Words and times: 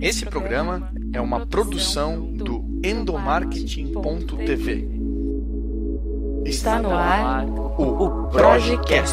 Esse 0.00 0.24
programa 0.24 0.92
é 1.12 1.20
uma 1.20 1.44
produção 1.44 2.32
do 2.32 2.64
endomarketing.tv. 2.84 4.88
Está 6.44 6.80
no 6.80 6.92
ar 6.92 7.44
o 7.48 8.28
Projecast. 8.28 9.12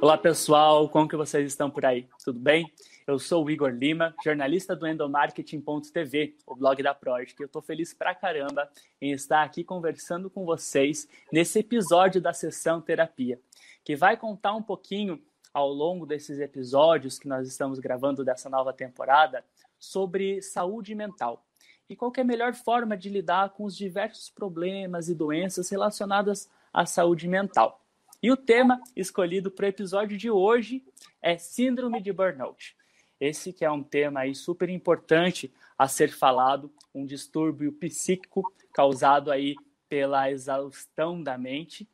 Olá 0.00 0.16
pessoal, 0.16 0.88
como 0.88 1.08
que 1.08 1.16
vocês 1.16 1.48
estão 1.48 1.68
por 1.68 1.84
aí? 1.84 2.06
Tudo 2.24 2.38
bem? 2.38 2.72
Eu 3.08 3.18
sou 3.18 3.44
o 3.44 3.50
Igor 3.50 3.70
Lima, 3.70 4.14
jornalista 4.24 4.76
do 4.76 4.86
endomarketing.tv, 4.86 6.36
o 6.46 6.54
blog 6.54 6.80
da 6.80 6.94
Project. 6.94 7.40
Eu 7.40 7.46
estou 7.46 7.60
feliz 7.60 7.92
pra 7.92 8.14
caramba 8.14 8.70
em 9.00 9.10
estar 9.10 9.42
aqui 9.42 9.64
conversando 9.64 10.30
com 10.30 10.44
vocês 10.44 11.08
nesse 11.32 11.58
episódio 11.58 12.20
da 12.20 12.32
sessão 12.32 12.80
terapia, 12.80 13.40
que 13.84 13.96
vai 13.96 14.16
contar 14.16 14.54
um 14.54 14.62
pouquinho 14.62 15.20
ao 15.52 15.72
longo 15.72 16.06
desses 16.06 16.38
episódios 16.38 17.18
que 17.18 17.28
nós 17.28 17.46
estamos 17.46 17.78
gravando 17.78 18.24
dessa 18.24 18.48
nova 18.48 18.72
temporada 18.72 19.44
sobre 19.78 20.40
saúde 20.40 20.94
mental 20.94 21.44
e 21.88 21.96
qual 21.96 22.12
é 22.16 22.20
a 22.20 22.24
melhor 22.24 22.54
forma 22.54 22.96
de 22.96 23.10
lidar 23.10 23.50
com 23.50 23.64
os 23.64 23.76
diversos 23.76 24.30
problemas 24.30 25.08
e 25.08 25.14
doenças 25.14 25.68
relacionadas 25.68 26.48
à 26.72 26.86
saúde 26.86 27.28
mental. 27.28 27.84
E 28.22 28.30
o 28.30 28.36
tema 28.36 28.80
escolhido 28.96 29.50
para 29.50 29.66
o 29.66 29.68
episódio 29.68 30.16
de 30.16 30.30
hoje 30.30 30.82
é 31.20 31.36
Síndrome 31.36 32.00
de 32.00 32.12
Burnout. 32.12 32.76
Esse 33.20 33.52
que 33.52 33.64
é 33.64 33.70
um 33.70 33.82
tema 33.82 34.20
aí 34.20 34.34
super 34.34 34.68
importante 34.68 35.52
a 35.76 35.86
ser 35.86 36.10
falado, 36.10 36.72
um 36.94 37.04
distúrbio 37.04 37.72
psíquico 37.72 38.52
causado 38.72 39.30
aí 39.30 39.54
pela 39.88 40.30
exaustão 40.30 41.22
da 41.22 41.36
mente 41.36 41.86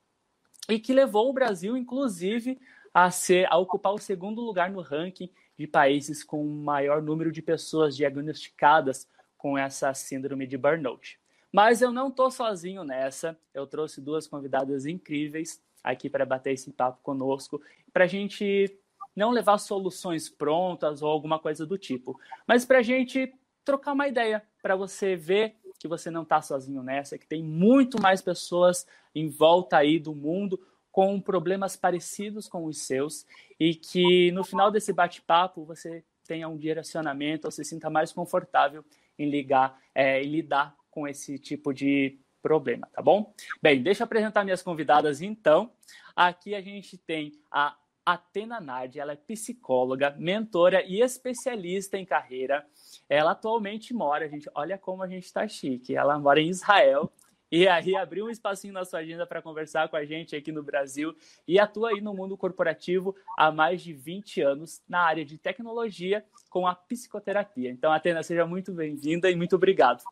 e 0.69 0.79
que 0.79 0.93
levou 0.93 1.31
o 1.31 1.33
Brasil, 1.33 1.77
inclusive, 1.77 2.61
a, 3.05 3.13
ser, 3.13 3.47
a 3.49 3.57
ocupar 3.57 3.95
o 3.95 3.99
segundo 3.99 4.41
lugar 4.41 4.71
no 4.71 4.81
ranking 4.81 5.31
de 5.57 5.69
países 5.69 6.25
com 6.25 6.45
maior 6.45 7.01
número 7.01 7.31
de 7.31 7.41
pessoas 7.41 7.97
diagnosticadas 7.97 9.07
com 9.37 9.57
essa 9.57 9.95
síndrome 9.95 10.49
de 10.49 10.59
burnout. 10.59 11.17
Mas 11.53 11.81
eu 11.81 11.93
não 11.93 12.09
estou 12.09 12.29
sozinho 12.29 12.83
nessa. 12.83 13.39
Eu 13.55 13.69
trouxe 13.69 14.01
duas 14.01 14.27
convidadas 14.27 14.85
incríveis 14.85 15.63
aqui 15.83 16.11
para 16.11 16.27
bater 16.27 16.55
esse 16.55 16.73
papo 16.73 16.99
conosco, 17.01 17.63
para 17.93 18.03
a 18.03 18.09
gente 18.09 18.77
não 19.15 19.31
levar 19.31 19.59
soluções 19.59 20.29
prontas 20.29 21.01
ou 21.01 21.09
alguma 21.09 21.39
coisa 21.39 21.65
do 21.65 21.79
tipo, 21.79 22.19
mas 22.49 22.65
para 22.65 22.79
a 22.79 22.83
gente 22.83 23.33
trocar 23.65 23.93
uma 23.93 24.09
ideia, 24.09 24.43
para 24.61 24.75
você 24.75 25.15
ver 25.15 25.55
que 25.79 25.87
você 25.87 26.11
não 26.11 26.23
está 26.23 26.43
sozinho 26.43 26.83
nessa, 26.83 27.17
que 27.17 27.27
tem 27.27 27.45
muito 27.45 28.03
mais 28.03 28.21
pessoas 28.21 28.87
em 29.15 29.29
volta 29.29 29.77
aí 29.77 30.01
do 30.01 30.15
mundo 30.15 30.61
com 30.99 31.21
problemas 31.21 31.77
parecidos 31.77 32.49
com 32.49 32.65
os 32.65 32.79
seus 32.79 33.25
e 33.61 33.73
que 33.73 34.33
no 34.33 34.43
final 34.43 34.69
desse 34.69 34.93
bate-papo 34.93 35.65
você 35.65 36.03
tenha 36.27 36.49
um 36.49 36.57
direcionamento 36.57 37.47
ou 37.47 37.53
se 37.53 37.63
sinta 37.63 37.89
mais 37.89 38.13
confortável 38.13 38.85
em 39.17 39.31
ligar, 39.31 39.81
é, 39.95 40.21
em 40.21 40.27
lidar 40.27 40.75
com 40.91 41.07
esse 41.07 41.39
tipo 41.39 41.73
de 41.73 42.19
problema, 42.43 42.89
tá 42.93 43.01
bom? 43.01 43.33
Bem, 43.63 43.81
deixa 43.81 44.03
eu 44.03 44.07
apresentar 44.07 44.43
minhas 44.43 44.61
convidadas 44.61 45.23
então. 45.23 45.71
Aqui 46.17 46.53
a 46.53 46.61
gente 46.61 46.99
tem 46.99 47.33
a 47.49 47.77
Atena 48.05 48.61
Nadi, 48.61 48.99
ela 48.99 49.13
é 49.13 49.17
psicóloga, 49.17 50.17
mentora 50.19 50.83
e 50.83 51.01
especialista 51.01 51.97
em 51.97 52.05
carreira. 52.05 52.67
Ela 53.09 53.31
atualmente 53.31 53.95
mora, 53.95 54.29
gente, 54.29 54.51
olha 54.53 54.77
como 54.77 55.05
a 55.05 55.07
gente 55.07 55.27
está 55.27 55.47
chique. 55.47 55.95
Ela 55.95 56.19
mora 56.19 56.41
em 56.41 56.49
Israel 56.49 57.09
e 57.51 57.67
aí 57.67 57.97
abriu 57.97 58.27
um 58.27 58.31
espacinho 58.31 58.75
na 58.75 58.85
sua 58.85 59.01
agenda 59.01 59.27
para 59.27 59.41
conversar 59.41 59.89
com 59.89 59.97
a 59.97 60.05
gente 60.05 60.37
aqui 60.37 60.53
no 60.53 60.63
Brasil 60.63 61.17
e 61.47 61.59
atua 61.59 61.91
aí 61.91 62.01
no 62.01 62.13
mundo 62.13 62.37
corporativo 62.37 63.17
há 63.37 63.51
mais 63.51 63.83
de 63.83 63.93
20 63.93 64.43
anos 64.43 64.83
na 64.89 65.01
área 65.01 65.25
de 65.25 65.39
tecnologia 65.39 66.25
com 66.51 66.67
a 66.67 66.75
psicoterapia. 66.75 67.71
Então, 67.71 67.91
Atena, 67.91 68.23
seja 68.23 68.47
muito 68.47 68.73
bem-vinda 68.73 69.31
e 69.31 69.37
muito 69.37 69.57
obrigado. 69.57 70.03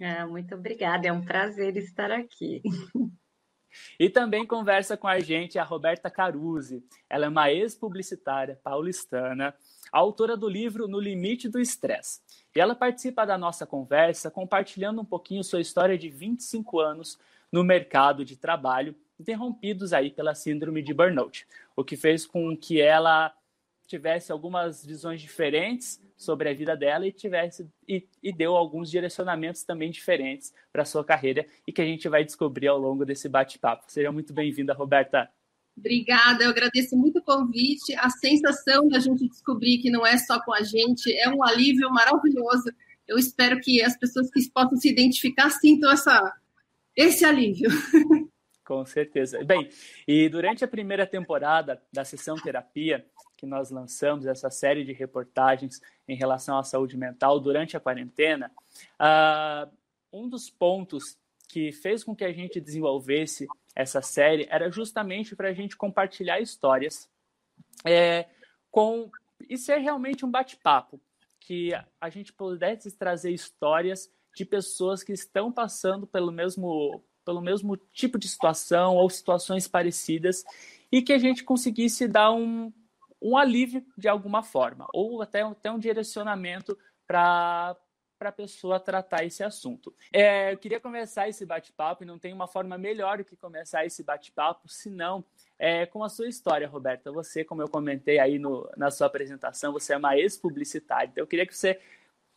Ah, 0.00 0.26
muito 0.26 0.54
obrigada, 0.54 1.06
é 1.06 1.12
um 1.12 1.22
prazer 1.22 1.76
estar 1.76 2.10
aqui. 2.10 2.62
E 3.98 4.10
também 4.10 4.46
conversa 4.46 4.96
com 4.96 5.08
a 5.08 5.18
gente 5.20 5.58
a 5.58 5.64
Roberta 5.64 6.10
Caruzzi. 6.10 6.84
Ela 7.08 7.26
é 7.26 7.28
uma 7.28 7.50
ex-publicitária 7.50 8.58
paulistana, 8.62 9.54
autora 10.00 10.36
do 10.36 10.48
livro 10.48 10.88
No 10.88 10.98
Limite 10.98 11.48
do 11.48 11.60
Estresse. 11.60 12.20
E 12.56 12.60
ela 12.60 12.74
participa 12.74 13.26
da 13.26 13.36
nossa 13.36 13.66
conversa 13.66 14.30
compartilhando 14.30 15.02
um 15.02 15.04
pouquinho 15.04 15.44
sua 15.44 15.60
história 15.60 15.98
de 15.98 16.08
25 16.08 16.80
anos 16.80 17.18
no 17.52 17.62
mercado 17.62 18.24
de 18.24 18.34
trabalho, 18.34 18.96
interrompidos 19.20 19.92
aí 19.92 20.10
pela 20.10 20.34
síndrome 20.34 20.82
de 20.82 20.94
burnout, 20.94 21.46
o 21.76 21.84
que 21.84 21.96
fez 21.96 22.24
com 22.24 22.56
que 22.56 22.80
ela 22.80 23.32
tivesse 23.86 24.32
algumas 24.32 24.84
visões 24.84 25.20
diferentes 25.20 26.00
sobre 26.16 26.48
a 26.48 26.54
vida 26.54 26.74
dela 26.74 27.06
e 27.06 27.12
tivesse 27.12 27.68
e, 27.86 28.08
e 28.22 28.32
deu 28.32 28.56
alguns 28.56 28.90
direcionamentos 28.90 29.64
também 29.64 29.90
diferentes 29.90 30.54
para 30.72 30.84
sua 30.84 31.04
carreira 31.04 31.44
e 31.66 31.72
que 31.72 31.82
a 31.82 31.84
gente 31.84 32.08
vai 32.08 32.24
descobrir 32.24 32.68
ao 32.68 32.78
longo 32.78 33.04
desse 33.04 33.28
bate-papo. 33.28 33.84
Seja 33.88 34.10
muito 34.10 34.32
bem-vinda, 34.32 34.72
Roberta. 34.72 35.28
Obrigada, 35.76 36.44
eu 36.44 36.50
agradeço 36.50 36.96
muito 36.96 37.18
o 37.18 37.22
convite. 37.22 37.94
A 37.96 38.10
sensação 38.10 38.88
da 38.88 38.98
gente 38.98 39.28
descobrir 39.28 39.78
que 39.78 39.90
não 39.90 40.06
é 40.06 40.18
só 40.18 40.40
com 40.44 40.52
a 40.52 40.62
gente 40.62 41.12
é 41.18 41.28
um 41.28 41.42
alívio 41.42 41.90
maravilhoso. 41.90 42.70
Eu 43.06 43.18
espero 43.18 43.60
que 43.60 43.82
as 43.82 43.96
pessoas 43.96 44.30
que 44.30 44.48
possam 44.50 44.76
se 44.76 44.88
identificar 44.88 45.50
sintam 45.50 45.90
essa, 45.90 46.34
esse 46.94 47.24
alívio. 47.24 47.70
Com 48.64 48.84
certeza. 48.86 49.42
Bem, 49.44 49.68
e 50.06 50.28
durante 50.28 50.64
a 50.64 50.68
primeira 50.68 51.06
temporada 51.06 51.82
da 51.92 52.04
sessão 52.04 52.36
terapia, 52.36 53.04
que 53.36 53.44
nós 53.44 53.70
lançamos, 53.70 54.24
essa 54.24 54.50
série 54.50 54.84
de 54.84 54.92
reportagens 54.92 55.80
em 56.06 56.14
relação 56.14 56.56
à 56.56 56.62
saúde 56.62 56.96
mental 56.96 57.40
durante 57.40 57.76
a 57.76 57.80
quarentena, 57.80 58.52
uh, 59.00 59.68
um 60.12 60.28
dos 60.28 60.48
pontos 60.48 61.18
que 61.48 61.72
fez 61.72 62.04
com 62.04 62.14
que 62.14 62.24
a 62.24 62.32
gente 62.32 62.60
desenvolvesse 62.60 63.46
essa 63.74 64.02
série 64.02 64.46
era 64.50 64.70
justamente 64.70 65.34
para 65.34 65.48
a 65.48 65.52
gente 65.52 65.76
compartilhar 65.76 66.40
histórias 66.40 67.10
é, 67.84 68.26
com 68.70 69.10
e 69.48 69.56
ser 69.56 69.78
realmente 69.78 70.24
um 70.24 70.30
bate-papo 70.30 71.00
que 71.40 71.72
a 72.00 72.08
gente 72.08 72.32
pudesse 72.32 72.96
trazer 72.96 73.32
histórias 73.32 74.10
de 74.34 74.44
pessoas 74.44 75.02
que 75.02 75.12
estão 75.12 75.50
passando 75.50 76.06
pelo 76.06 76.30
mesmo 76.30 77.02
pelo 77.24 77.40
mesmo 77.40 77.76
tipo 77.76 78.18
de 78.18 78.28
situação 78.28 78.96
ou 78.96 79.08
situações 79.08 79.68
parecidas 79.68 80.44
e 80.90 81.00
que 81.00 81.12
a 81.12 81.18
gente 81.18 81.44
conseguisse 81.44 82.08
dar 82.08 82.32
um, 82.32 82.72
um 83.20 83.36
alívio 83.36 83.84
de 83.96 84.08
alguma 84.08 84.42
forma 84.42 84.86
ou 84.92 85.22
até, 85.22 85.42
até 85.42 85.70
um 85.70 85.78
direcionamento 85.78 86.76
para 87.06 87.76
para 88.22 88.28
a 88.28 88.32
pessoa 88.32 88.78
tratar 88.78 89.24
esse 89.24 89.42
assunto. 89.42 89.92
É, 90.12 90.52
eu 90.52 90.56
queria 90.56 90.78
começar 90.78 91.28
esse 91.28 91.44
bate-papo 91.44 92.04
e 92.04 92.06
não 92.06 92.20
tem 92.20 92.32
uma 92.32 92.46
forma 92.46 92.78
melhor 92.78 93.18
do 93.18 93.24
que 93.24 93.34
começar 93.34 93.84
esse 93.84 94.04
bate-papo, 94.04 94.68
senão 94.68 95.24
é, 95.58 95.86
com 95.86 96.04
a 96.04 96.08
sua 96.08 96.28
história, 96.28 96.68
Roberta. 96.68 97.10
Você, 97.10 97.42
como 97.42 97.62
eu 97.62 97.68
comentei 97.68 98.20
aí 98.20 98.38
no, 98.38 98.70
na 98.76 98.92
sua 98.92 99.08
apresentação, 99.08 99.72
você 99.72 99.92
é 99.92 99.96
uma 99.96 100.16
ex-publicitária. 100.16 101.08
Então, 101.10 101.22
eu 101.22 101.26
queria 101.26 101.44
que 101.44 101.56
você 101.56 101.80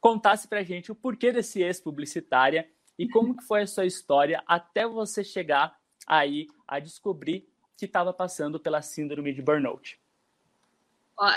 contasse 0.02 0.48
para 0.48 0.62
a 0.62 0.64
gente 0.64 0.92
o 0.92 0.96
porquê 0.96 1.32
desse 1.32 1.62
ex-publicitária 1.62 2.68
e 2.98 3.08
como 3.08 3.38
que 3.38 3.44
foi 3.44 3.62
a 3.62 3.68
sua 3.68 3.86
história 3.86 4.42
até 4.48 4.88
você 4.88 5.24
chegar 5.24 5.78
aí 6.08 6.48
a 6.68 6.80
descobrir 6.80 7.48
que 7.78 7.86
estava 7.86 8.12
passando 8.12 8.60
pela 8.60 8.82
síndrome 8.82 9.32
de 9.32 9.42
burnout. 9.44 10.00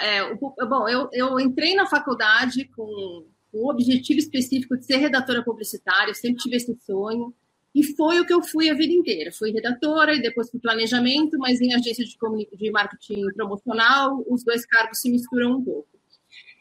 É, 0.00 0.34
bom, 0.34 0.88
eu, 0.88 1.10
eu 1.12 1.38
entrei 1.38 1.74
na 1.74 1.84
faculdade 1.84 2.64
com 2.64 3.26
um 3.52 3.68
objetivo 3.68 4.18
específico 4.18 4.76
de 4.76 4.84
ser 4.84 4.96
redatora 4.96 5.42
publicitária, 5.42 6.10
eu 6.10 6.14
sempre 6.14 6.42
tive 6.42 6.56
esse 6.56 6.76
sonho, 6.84 7.34
e 7.74 7.82
foi 7.82 8.20
o 8.20 8.26
que 8.26 8.32
eu 8.32 8.42
fui 8.42 8.70
a 8.70 8.74
vida 8.74 8.92
inteira. 8.92 9.30
Fui 9.30 9.52
redatora 9.52 10.14
e 10.14 10.22
depois 10.22 10.50
fui 10.50 10.58
planejamento, 10.58 11.38
mas 11.38 11.60
em 11.60 11.74
agência 11.74 12.04
de, 12.04 12.16
de 12.56 12.70
marketing 12.70 13.26
promocional, 13.34 14.24
os 14.28 14.42
dois 14.42 14.66
cargos 14.66 15.00
se 15.00 15.10
misturam 15.10 15.58
um 15.58 15.64
pouco. 15.64 15.88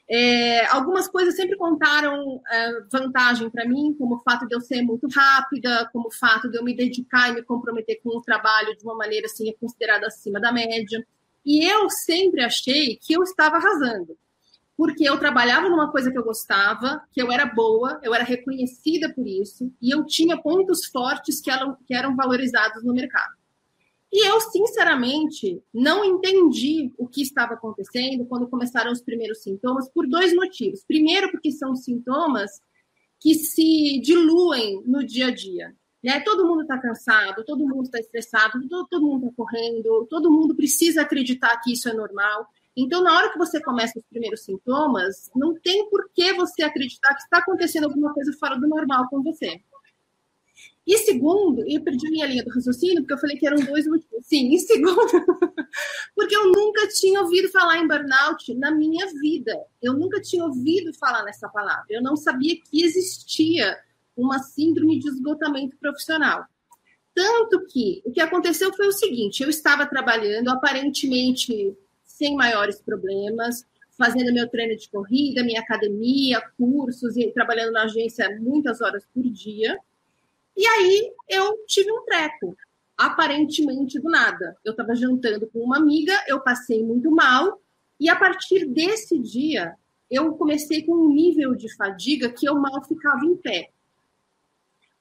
É, 0.10 0.66
algumas 0.68 1.08
coisas 1.08 1.36
sempre 1.36 1.58
contaram 1.58 2.42
é, 2.50 2.82
vantagem 2.90 3.50
para 3.50 3.68
mim, 3.68 3.94
como 3.98 4.16
o 4.16 4.20
fato 4.20 4.48
de 4.48 4.56
eu 4.56 4.62
ser 4.62 4.82
muito 4.82 5.08
rápida, 5.08 5.90
como 5.92 6.08
o 6.08 6.12
fato 6.12 6.50
de 6.50 6.58
eu 6.58 6.64
me 6.64 6.76
dedicar 6.76 7.30
e 7.30 7.36
me 7.36 7.44
comprometer 7.44 8.00
com 8.02 8.18
o 8.18 8.22
trabalho 8.22 8.78
de 8.78 8.84
uma 8.84 8.96
maneira 8.96 9.26
assim 9.26 9.52
considerada 9.60 10.08
acima 10.08 10.40
da 10.40 10.52
média. 10.52 11.06
E 11.46 11.66
eu 11.66 11.90
sempre 11.90 12.42
achei 12.42 12.98
que 12.98 13.14
eu 13.14 13.24
estava 13.24 13.58
arrasando 13.58 14.18
porque 14.78 15.10
eu 15.10 15.18
trabalhava 15.18 15.68
numa 15.68 15.92
coisa 15.92 16.12
que 16.12 16.18
eu 16.18 16.24
gostava, 16.24 17.02
que 17.12 17.20
eu 17.20 17.32
era 17.32 17.48
boa, 17.48 18.00
eu 18.04 18.14
era 18.14 18.24
reconhecida 18.24 19.12
por 19.12 19.28
isso, 19.28 19.74
e 19.82 19.90
eu 19.90 20.06
tinha 20.06 20.40
pontos 20.40 20.86
fortes 20.86 21.42
que 21.42 21.50
eram, 21.50 21.76
que 21.88 21.96
eram 21.96 22.16
valorizados 22.16 22.84
no 22.84 22.94
mercado. 22.94 23.36
E 24.14 24.26
eu, 24.26 24.40
sinceramente, 24.40 25.62
não 25.74 26.06
entendi 26.06 26.94
o 26.98 27.08
que 27.08 27.22
estava 27.22 27.56
acontecendo 27.56 28.26
quando 28.26 28.48
começaram 28.48 28.92
os 28.92 29.02
primeiros 29.02 29.42
sintomas, 29.42 29.90
por 29.90 30.08
dois 30.08 30.34
motivos. 30.34 30.86
Primeiro, 30.88 31.30
porque 31.30 31.52
são 31.52 31.76
sintomas 31.76 32.62
que 33.20 33.34
se 33.34 34.00
diluem 34.00 34.82
no 34.86 35.06
dia 35.06 35.28
a 35.28 35.32
dia. 35.32 35.76
Né? 36.02 36.22
Todo 36.22 36.46
mundo 36.48 36.62
está 36.62 36.78
cansado, 36.78 37.44
todo 37.44 37.68
mundo 37.68 37.84
está 37.84 38.00
estressado, 38.00 38.66
todo, 38.70 38.88
todo 38.88 39.06
mundo 39.06 39.26
está 39.26 39.36
correndo, 39.36 40.08
todo 40.10 40.32
mundo 40.32 40.56
precisa 40.56 41.02
acreditar 41.02 41.60
que 41.62 41.74
isso 41.74 41.90
é 41.90 41.94
normal. 41.94 42.48
Então, 42.78 43.02
na 43.02 43.18
hora 43.18 43.32
que 43.32 43.40
você 43.40 43.60
começa 43.60 43.98
os 43.98 44.06
primeiros 44.06 44.42
sintomas, 44.42 45.32
não 45.36 45.56
tem 45.56 45.90
por 45.90 46.08
que 46.14 46.32
você 46.34 46.62
acreditar 46.62 47.16
que 47.16 47.24
está 47.24 47.40
acontecendo 47.40 47.86
alguma 47.86 48.14
coisa 48.14 48.32
fora 48.34 48.56
do 48.56 48.68
normal 48.68 49.10
com 49.10 49.24
você. 49.24 49.60
E 50.86 51.00
segundo, 51.00 51.68
eu 51.68 51.82
perdi 51.82 52.08
minha 52.10 52.28
linha 52.28 52.44
do 52.44 52.52
raciocínio, 52.52 53.02
porque 53.02 53.16
eu 53.16 53.18
falei 53.18 53.36
que 53.36 53.48
eram 53.48 53.58
dois 53.58 53.88
motivos. 53.88 54.26
Sim, 54.28 54.54
e 54.54 54.60
segundo, 54.60 54.96
porque 56.16 56.36
eu 56.36 56.52
nunca 56.52 56.88
tinha 56.90 57.20
ouvido 57.22 57.50
falar 57.50 57.80
em 57.80 57.88
burnout 57.88 58.54
na 58.54 58.70
minha 58.70 59.08
vida. 59.22 59.60
Eu 59.82 59.94
nunca 59.94 60.22
tinha 60.22 60.46
ouvido 60.46 60.94
falar 60.94 61.24
nessa 61.24 61.50
palavra. 61.50 61.88
Eu 61.90 62.04
não 62.04 62.16
sabia 62.16 62.56
que 62.56 62.84
existia 62.84 63.76
uma 64.16 64.38
síndrome 64.38 65.00
de 65.00 65.10
esgotamento 65.10 65.76
profissional. 65.78 66.46
Tanto 67.14 67.66
que 67.66 68.04
o 68.06 68.12
que 68.12 68.22
aconteceu 68.22 68.72
foi 68.74 68.88
o 68.88 68.94
seguinte: 68.94 69.42
eu 69.42 69.50
estava 69.50 69.86
trabalhando 69.88 70.50
aparentemente 70.50 71.76
sem 72.18 72.36
maiores 72.36 72.82
problemas, 72.82 73.64
fazendo 73.98 74.34
meu 74.34 74.48
treino 74.48 74.76
de 74.76 74.90
corrida, 74.90 75.44
minha 75.44 75.62
academia, 75.62 76.42
cursos 76.58 77.16
e 77.16 77.32
trabalhando 77.32 77.74
na 77.74 77.84
agência 77.84 78.38
muitas 78.40 78.82
horas 78.82 79.06
por 79.14 79.24
dia. 79.24 79.80
E 80.56 80.66
aí 80.66 81.12
eu 81.30 81.64
tive 81.68 81.92
um 81.92 82.04
treco, 82.06 82.56
aparentemente 82.98 84.00
do 84.00 84.10
nada. 84.10 84.58
Eu 84.66 84.72
estava 84.72 84.96
jantando 84.96 85.48
com 85.48 85.60
uma 85.60 85.78
amiga, 85.78 86.14
eu 86.28 86.40
passei 86.40 86.84
muito 86.84 87.12
mal, 87.12 87.62
e 88.00 88.10
a 88.10 88.16
partir 88.16 88.66
desse 88.66 89.20
dia 89.20 89.76
eu 90.10 90.34
comecei 90.34 90.84
com 90.84 90.94
um 90.94 91.14
nível 91.14 91.54
de 91.54 91.74
fadiga 91.76 92.30
que 92.30 92.48
eu 92.48 92.56
mal 92.56 92.84
ficava 92.84 93.26
em 93.26 93.36
pé. 93.36 93.70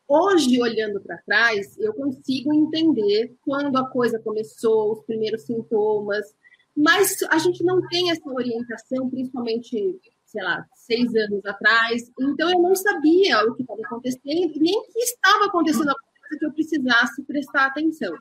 Hoje, 0.09 0.61
olhando 0.61 1.01
para 1.01 1.19
trás, 1.19 1.77
eu 1.79 1.93
consigo 1.93 2.53
entender 2.55 3.35
quando 3.43 3.77
a 3.77 3.89
coisa 3.89 4.21
começou, 4.21 4.93
os 4.93 5.05
primeiros 5.05 5.43
sintomas, 5.43 6.35
mas 6.77 7.23
a 7.31 7.39
gente 7.39 7.65
não 7.65 7.81
tem 7.89 8.11
essa 8.11 8.29
orientação, 8.29 9.09
principalmente 9.09 9.99
sei 10.27 10.43
lá, 10.43 10.67
seis 10.75 11.15
anos 11.15 11.45
atrás. 11.47 12.11
Então, 12.21 12.51
eu 12.51 12.61
não 12.61 12.75
sabia 12.75 13.41
o 13.45 13.55
que 13.55 13.63
estava 13.63 13.81
acontecendo, 13.85 14.53
nem 14.57 14.83
que 14.93 14.99
estava 14.99 15.47
acontecendo 15.47 15.89
alguma 15.89 16.13
coisa 16.21 16.39
que 16.39 16.45
eu 16.45 16.53
precisasse 16.53 17.23
prestar 17.23 17.67
atenção. 17.67 18.15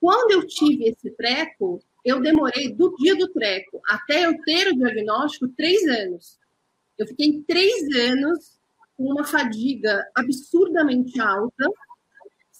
Quando 0.00 0.30
eu 0.30 0.46
tive 0.46 0.84
esse 0.84 1.10
treco, 1.10 1.80
eu 2.04 2.20
demorei 2.20 2.72
do 2.72 2.94
dia 2.96 3.16
do 3.16 3.28
treco 3.28 3.80
até 3.88 4.26
eu 4.26 4.40
ter 4.42 4.68
o 4.68 4.76
diagnóstico 4.76 5.48
três 5.48 5.82
anos. 5.88 6.38
Eu 6.96 7.06
fiquei 7.06 7.42
três 7.46 7.88
anos 7.96 8.58
com 8.96 9.04
uma 9.04 9.24
fadiga 9.24 10.06
absurdamente 10.14 11.20
alta, 11.20 11.64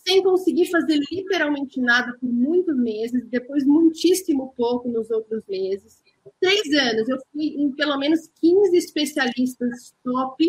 sem 0.09 0.23
conseguir 0.23 0.71
fazer 0.71 0.99
literalmente 1.11 1.81
nada 1.81 2.17
por 2.19 2.33
muitos 2.33 2.77
meses, 2.77 3.27
depois 3.29 3.65
muitíssimo 3.65 4.55
pouco 4.57 4.89
nos 4.89 5.11
outros 5.11 5.43
meses 5.49 6.03
três 6.41 6.73
anos, 6.73 7.09
eu 7.09 7.19
fui 7.33 7.47
em 7.47 7.71
pelo 7.73 7.99
menos 7.99 8.29
15 8.41 8.77
especialistas 8.77 9.95
top 10.05 10.49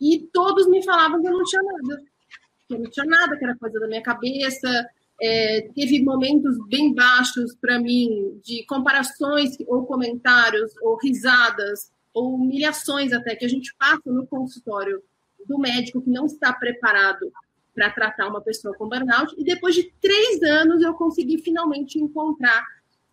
e 0.00 0.28
todos 0.32 0.68
me 0.68 0.84
falavam 0.84 1.20
que 1.20 1.28
eu 1.28 1.32
não 1.32 1.44
tinha 1.44 1.62
nada. 1.62 2.02
Que 2.68 2.74
eu 2.74 2.78
não 2.80 2.90
tinha 2.90 3.06
nada, 3.06 3.36
que 3.36 3.44
era 3.44 3.56
coisa 3.56 3.78
da 3.78 3.86
minha 3.86 4.02
cabeça. 4.02 4.88
É, 5.20 5.68
teve 5.74 6.02
momentos 6.02 6.56
bem 6.68 6.92
baixos 6.94 7.54
para 7.60 7.78
mim 7.78 8.40
de 8.42 8.64
comparações 8.66 9.56
ou 9.68 9.86
comentários 9.86 10.72
ou 10.82 10.98
risadas 10.98 11.92
ou 12.12 12.34
humilhações 12.34 13.12
até 13.12 13.36
que 13.36 13.44
a 13.44 13.48
gente 13.48 13.74
passa 13.78 14.02
no 14.06 14.26
consultório 14.26 15.02
do 15.46 15.58
médico 15.58 16.02
que 16.02 16.10
não 16.10 16.26
está 16.26 16.52
preparado 16.52 17.32
para 17.74 17.90
tratar 17.90 18.28
uma 18.28 18.40
pessoa 18.40 18.74
com 18.74 18.88
burnout. 18.88 19.34
E 19.38 19.44
depois 19.44 19.74
de 19.74 19.92
três 20.00 20.42
anos 20.42 20.82
eu 20.82 20.94
consegui 20.94 21.38
finalmente 21.38 21.98
encontrar 21.98 22.64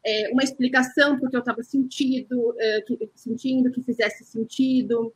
é, 0.06 0.29
uma 0.31 0.44
explicação 0.44 1.19
porque 1.19 1.35
eu 1.35 1.41
estava 1.41 1.63
sentindo, 1.63 2.56
é, 2.57 2.81
que, 2.81 3.09
sentindo 3.15 3.71
que 3.71 3.83
fizesse 3.83 4.23
sentido. 4.23 5.13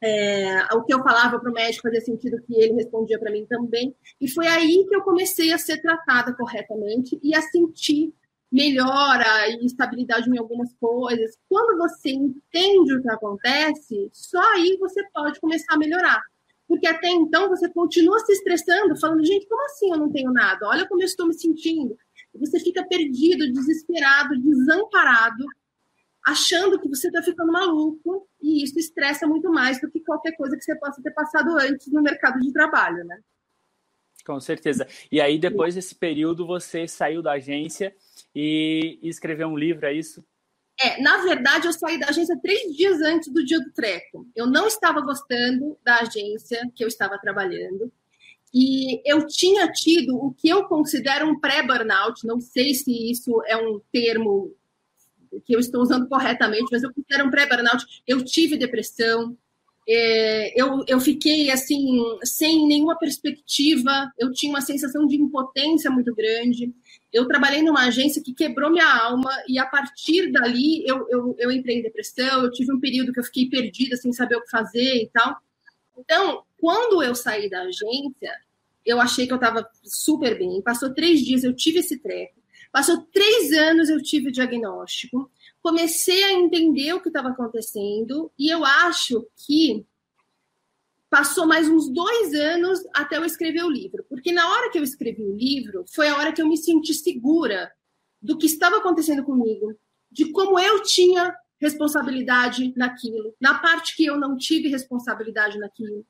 É, 0.00 0.74
o 0.74 0.82
que 0.82 0.92
eu 0.92 1.02
falava 1.02 1.38
para 1.38 1.50
o 1.50 1.54
médico 1.54 1.82
fazia 1.82 2.02
sentido 2.02 2.42
que 2.42 2.54
ele 2.54 2.74
respondia 2.74 3.18
para 3.18 3.30
mim 3.30 3.46
também. 3.46 3.94
E 4.20 4.28
foi 4.28 4.46
aí 4.46 4.84
que 4.88 4.94
eu 4.94 5.02
comecei 5.02 5.52
a 5.52 5.58
ser 5.58 5.80
tratada 5.80 6.34
corretamente 6.34 7.18
e 7.22 7.34
a 7.34 7.40
sentir 7.40 8.12
melhora 8.50 9.48
e 9.48 9.66
estabilidade 9.66 10.30
em 10.30 10.38
algumas 10.38 10.72
coisas. 10.74 11.36
Quando 11.48 11.78
você 11.78 12.10
entende 12.10 12.94
o 12.94 13.02
que 13.02 13.10
acontece, 13.10 14.08
só 14.12 14.40
aí 14.54 14.76
você 14.78 15.02
pode 15.12 15.40
começar 15.40 15.74
a 15.74 15.78
melhorar. 15.78 16.22
Porque 16.68 16.86
até 16.86 17.08
então 17.08 17.48
você 17.48 17.68
continua 17.68 18.18
se 18.20 18.32
estressando, 18.32 18.98
falando, 18.98 19.24
gente, 19.24 19.46
como 19.48 19.64
assim 19.66 19.92
eu 19.92 19.98
não 19.98 20.10
tenho 20.10 20.32
nada? 20.32 20.66
Olha 20.66 20.86
como 20.88 21.00
eu 21.00 21.06
estou 21.06 21.26
me 21.26 21.34
sentindo 21.34 21.96
você 22.38 22.60
fica 22.60 22.86
perdido, 22.86 23.50
desesperado, 23.52 24.38
desamparado, 24.40 25.44
achando 26.24 26.80
que 26.80 26.88
você 26.88 27.08
está 27.08 27.22
ficando 27.22 27.52
maluco, 27.52 28.28
e 28.40 28.62
isso 28.62 28.78
estressa 28.78 29.26
muito 29.26 29.50
mais 29.50 29.80
do 29.80 29.90
que 29.90 30.00
qualquer 30.00 30.32
coisa 30.36 30.56
que 30.56 30.64
você 30.64 30.74
possa 30.76 31.02
ter 31.02 31.12
passado 31.12 31.56
antes 31.58 31.92
no 31.92 32.02
mercado 32.02 32.40
de 32.40 32.52
trabalho, 32.52 33.04
né? 33.04 33.20
Com 34.24 34.40
certeza. 34.40 34.88
E 35.10 35.20
aí, 35.20 35.38
depois 35.38 35.76
desse 35.76 35.94
período, 35.94 36.46
você 36.46 36.88
saiu 36.88 37.22
da 37.22 37.32
agência 37.32 37.94
e 38.34 38.98
escreveu 39.02 39.46
um 39.46 39.56
livro, 39.56 39.86
é 39.86 39.92
isso? 39.92 40.24
É, 40.78 41.00
na 41.00 41.18
verdade, 41.22 41.66
eu 41.66 41.72
saí 41.72 41.98
da 41.98 42.08
agência 42.08 42.38
três 42.40 42.76
dias 42.76 43.00
antes 43.00 43.32
do 43.32 43.44
dia 43.44 43.58
do 43.58 43.72
treco. 43.72 44.28
Eu 44.36 44.46
não 44.46 44.66
estava 44.66 45.00
gostando 45.00 45.78
da 45.82 46.00
agência 46.00 46.60
que 46.74 46.84
eu 46.84 46.88
estava 46.88 47.18
trabalhando. 47.18 47.90
E 48.52 49.00
eu 49.04 49.26
tinha 49.26 49.70
tido 49.72 50.16
o 50.16 50.32
que 50.32 50.48
eu 50.48 50.64
considero 50.64 51.28
um 51.28 51.38
pré-burnout, 51.38 52.26
não 52.26 52.40
sei 52.40 52.74
se 52.74 53.10
isso 53.10 53.42
é 53.46 53.56
um 53.56 53.80
termo 53.92 54.54
que 55.44 55.54
eu 55.54 55.60
estou 55.60 55.82
usando 55.82 56.08
corretamente, 56.08 56.68
mas 56.70 56.82
eu 56.82 56.92
considero 56.92 57.26
um 57.26 57.30
pré-burnout. 57.30 57.84
Eu 58.06 58.24
tive 58.24 58.56
depressão, 58.56 59.36
é, 59.88 60.60
eu, 60.60 60.84
eu 60.88 60.98
fiquei 60.98 61.50
assim, 61.50 62.02
sem 62.24 62.66
nenhuma 62.66 62.98
perspectiva, 62.98 64.10
eu 64.18 64.32
tinha 64.32 64.50
uma 64.50 64.60
sensação 64.60 65.06
de 65.06 65.16
impotência 65.16 65.90
muito 65.90 66.12
grande. 66.14 66.72
Eu 67.12 67.26
trabalhei 67.28 67.62
numa 67.62 67.86
agência 67.86 68.22
que 68.22 68.34
quebrou 68.34 68.70
minha 68.70 68.88
alma, 68.88 69.30
e 69.48 69.58
a 69.58 69.64
partir 69.64 70.32
dali 70.32 70.84
eu, 70.86 71.06
eu, 71.08 71.36
eu 71.38 71.52
entrei 71.52 71.78
em 71.78 71.82
depressão. 71.82 72.42
Eu 72.42 72.50
tive 72.50 72.72
um 72.72 72.80
período 72.80 73.12
que 73.12 73.20
eu 73.20 73.24
fiquei 73.24 73.48
perdida, 73.48 73.96
sem 73.96 74.12
saber 74.12 74.36
o 74.36 74.42
que 74.42 74.50
fazer 74.50 75.02
e 75.02 75.10
tal. 75.12 75.36
Então, 75.96 76.42
quando 76.58 77.02
eu 77.02 77.14
saí 77.14 77.48
da 77.48 77.62
agência, 77.62 78.34
eu 78.84 79.00
achei 79.00 79.26
que 79.26 79.32
eu 79.32 79.36
estava 79.36 79.68
super 79.84 80.36
bem. 80.36 80.60
Passou 80.62 80.92
três 80.92 81.20
dias, 81.20 81.44
eu 81.44 81.54
tive 81.54 81.78
esse 81.78 81.98
treco. 81.98 82.34
Passou 82.72 83.06
três 83.12 83.52
anos, 83.52 83.88
eu 83.88 84.02
tive 84.02 84.28
o 84.28 84.32
diagnóstico. 84.32 85.30
Comecei 85.66 86.22
a 86.22 86.32
entender 86.32 86.92
o 86.92 87.00
que 87.00 87.08
estava 87.08 87.30
acontecendo 87.30 88.30
e 88.38 88.48
eu 88.48 88.64
acho 88.64 89.26
que 89.34 89.84
passou 91.10 91.44
mais 91.44 91.68
uns 91.68 91.88
dois 91.88 92.32
anos 92.34 92.78
até 92.94 93.16
eu 93.16 93.24
escrever 93.24 93.64
o 93.64 93.68
livro. 93.68 94.06
Porque 94.08 94.30
na 94.30 94.48
hora 94.48 94.70
que 94.70 94.78
eu 94.78 94.84
escrevi 94.84 95.24
o 95.24 95.36
livro, 95.36 95.84
foi 95.92 96.06
a 96.06 96.18
hora 96.18 96.32
que 96.32 96.40
eu 96.40 96.46
me 96.46 96.56
senti 96.56 96.94
segura 96.94 97.68
do 98.22 98.38
que 98.38 98.46
estava 98.46 98.76
acontecendo 98.76 99.24
comigo, 99.24 99.74
de 100.08 100.30
como 100.30 100.56
eu 100.56 100.84
tinha 100.84 101.34
responsabilidade 101.60 102.72
naquilo, 102.76 103.34
na 103.40 103.58
parte 103.58 103.96
que 103.96 104.06
eu 104.06 104.16
não 104.16 104.36
tive 104.36 104.68
responsabilidade 104.68 105.58
naquilo 105.58 106.06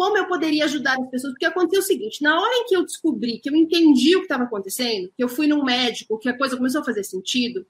como 0.00 0.16
eu 0.16 0.26
poderia 0.26 0.64
ajudar 0.64 0.98
as 0.98 1.10
pessoas, 1.10 1.34
porque 1.34 1.44
aconteceu 1.44 1.80
o 1.80 1.86
seguinte: 1.86 2.22
na 2.22 2.40
hora 2.40 2.54
em 2.54 2.64
que 2.64 2.74
eu 2.74 2.84
descobri, 2.86 3.38
que 3.38 3.50
eu 3.50 3.54
entendi 3.54 4.16
o 4.16 4.20
que 4.20 4.24
estava 4.24 4.44
acontecendo, 4.44 5.12
que 5.14 5.22
eu 5.22 5.28
fui 5.28 5.46
num 5.46 5.62
médico, 5.62 6.18
que 6.18 6.28
a 6.28 6.36
coisa 6.36 6.56
começou 6.56 6.80
a 6.80 6.84
fazer 6.84 7.04
sentido, 7.04 7.66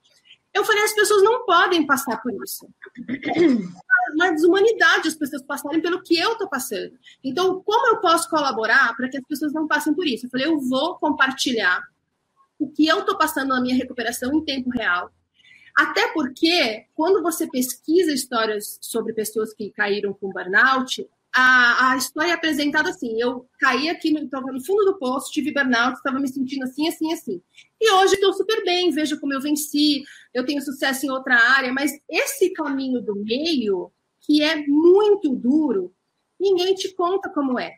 eu 0.52 0.64
falei: 0.64 0.82
as 0.82 0.94
pessoas 0.94 1.22
não 1.22 1.44
podem 1.44 1.86
passar 1.86 2.20
por 2.20 2.32
isso. 2.44 2.68
Uma 4.14 4.32
desumanidade 4.32 5.08
as 5.08 5.14
pessoas 5.14 5.42
passarem 5.42 5.80
pelo 5.80 6.02
que 6.02 6.18
eu 6.18 6.32
estou 6.32 6.48
passando. 6.48 6.98
Então, 7.22 7.62
como 7.62 7.86
eu 7.88 8.00
posso 8.00 8.28
colaborar 8.28 8.94
para 8.96 9.08
que 9.08 9.16
as 9.16 9.24
pessoas 9.24 9.52
não 9.52 9.68
passem 9.68 9.94
por 9.94 10.06
isso? 10.06 10.26
Eu 10.26 10.30
falei: 10.30 10.46
eu 10.46 10.60
vou 10.60 10.98
compartilhar 10.98 11.80
o 12.58 12.68
que 12.68 12.86
eu 12.86 13.00
estou 13.00 13.16
passando 13.16 13.48
na 13.48 13.60
minha 13.60 13.76
recuperação 13.76 14.34
em 14.34 14.44
tempo 14.44 14.70
real. 14.70 15.10
Até 15.76 16.12
porque, 16.12 16.86
quando 16.94 17.22
você 17.22 17.46
pesquisa 17.46 18.12
histórias 18.12 18.78
sobre 18.80 19.12
pessoas 19.12 19.54
que 19.54 19.70
caíram 19.70 20.12
com 20.12 20.30
burnout, 20.30 21.08
a, 21.32 21.92
a 21.92 21.96
história 21.96 22.32
é 22.32 22.34
apresentada 22.34 22.90
assim: 22.90 23.20
eu 23.20 23.48
caí 23.58 23.88
aqui 23.88 24.12
no, 24.12 24.20
no 24.22 24.64
fundo 24.64 24.84
do 24.84 24.98
poço, 24.98 25.30
tive 25.30 25.52
burnout, 25.52 25.96
estava 25.96 26.18
me 26.18 26.28
sentindo 26.28 26.64
assim, 26.64 26.88
assim, 26.88 27.12
assim. 27.12 27.42
E 27.80 27.90
hoje 27.92 28.14
estou 28.14 28.32
super 28.32 28.64
bem, 28.64 28.90
veja 28.90 29.18
como 29.18 29.32
eu 29.32 29.40
venci, 29.40 30.02
eu 30.34 30.44
tenho 30.44 30.60
sucesso 30.62 31.06
em 31.06 31.10
outra 31.10 31.36
área, 31.36 31.72
mas 31.72 31.92
esse 32.08 32.50
caminho 32.50 33.00
do 33.00 33.14
meio, 33.16 33.92
que 34.20 34.42
é 34.42 34.66
muito 34.66 35.34
duro, 35.34 35.94
ninguém 36.38 36.74
te 36.74 36.94
conta 36.94 37.28
como 37.30 37.58
é. 37.58 37.76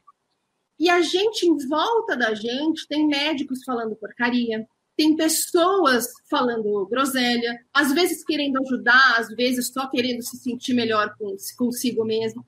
E 0.79 0.89
a 0.89 1.01
gente 1.01 1.47
em 1.47 1.57
volta 1.69 2.17
da 2.17 2.35
gente 2.35 2.89
tem 2.89 3.07
médicos 3.07 3.63
falando 3.65 3.95
porcaria, 3.95 4.67
tem 5.03 5.17
pessoas 5.17 6.07
falando 6.31 6.87
groselha, 6.87 7.59
às 7.75 7.93
vezes 7.93 8.25
querendo 8.25 8.63
ajudar, 8.63 9.17
às 9.19 9.29
vezes 9.35 9.73
só 9.73 9.89
querendo 9.91 10.23
se 10.23 10.37
sentir 10.37 10.75
melhor 10.75 11.13
consigo 11.57 12.05
mesmo. 12.05 12.47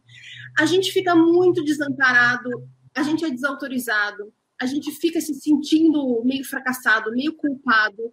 A 0.57 0.65
gente 0.65 0.93
fica 0.93 1.17
muito 1.17 1.65
desamparado, 1.65 2.49
a 2.95 3.03
gente 3.03 3.25
é 3.25 3.31
desautorizado, 3.31 4.33
a 4.61 4.67
gente 4.67 4.93
fica 4.93 5.21
se 5.21 5.35
sentindo 5.35 6.23
meio 6.25 6.45
fracassado, 6.45 7.11
meio 7.11 7.35
culpado. 7.37 8.13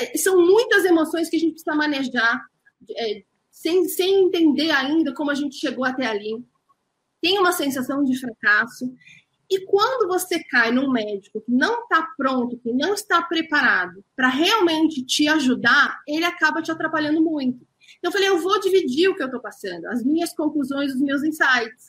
é, 0.00 0.16
são 0.16 0.36
muitas 0.40 0.84
emoções 0.84 1.28
que 1.28 1.36
a 1.36 1.40
gente 1.40 1.54
precisa 1.54 1.74
manejar, 1.74 2.40
é, 2.96 3.24
sem, 3.50 3.88
sem 3.88 4.26
entender 4.26 4.70
ainda 4.70 5.12
como 5.12 5.32
a 5.32 5.34
gente 5.34 5.56
chegou 5.56 5.84
até 5.84 6.06
ali. 6.06 6.40
Tem 7.20 7.38
uma 7.40 7.50
sensação 7.50 8.04
de 8.04 8.16
fracasso. 8.18 8.94
E 9.50 9.66
quando 9.66 10.06
você 10.06 10.42
cai 10.44 10.70
num 10.70 10.92
médico 10.92 11.40
que 11.40 11.50
não 11.50 11.82
está 11.82 12.02
pronto, 12.16 12.56
que 12.56 12.72
não 12.72 12.94
está 12.94 13.20
preparado 13.20 14.04
para 14.14 14.28
realmente 14.28 15.04
te 15.04 15.26
ajudar, 15.26 16.00
ele 16.06 16.24
acaba 16.24 16.62
te 16.62 16.70
atrapalhando 16.70 17.20
muito. 17.20 17.66
Então, 17.98 18.08
eu 18.08 18.12
falei, 18.12 18.28
eu 18.28 18.38
vou 18.38 18.60
dividir 18.60 19.08
o 19.08 19.16
que 19.16 19.22
eu 19.22 19.26
estou 19.26 19.40
passando, 19.40 19.86
as 19.86 20.04
minhas 20.04 20.32
conclusões, 20.32 20.94
os 20.94 21.00
meus 21.00 21.24
insights. 21.24 21.86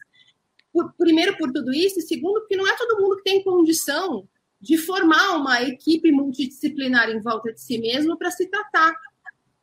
Por, 0.74 0.92
primeiro, 0.94 1.38
por 1.38 1.52
tudo 1.52 1.72
isso, 1.72 2.00
e 2.00 2.02
segundo, 2.02 2.40
porque 2.40 2.58
não 2.58 2.68
é 2.68 2.76
todo 2.76 3.00
mundo 3.00 3.18
que 3.18 3.24
tem 3.24 3.44
condição 3.44 4.28
de 4.60 4.78
formar 4.78 5.36
uma 5.38 5.62
equipe 5.62 6.12
multidisciplinar 6.12 7.10
em 7.10 7.22
volta 7.22 7.54
de 7.54 7.62
si 7.62 7.78
mesmo 7.78 8.18
para 8.18 8.32
se 8.32 8.48
tratar. 8.48 8.94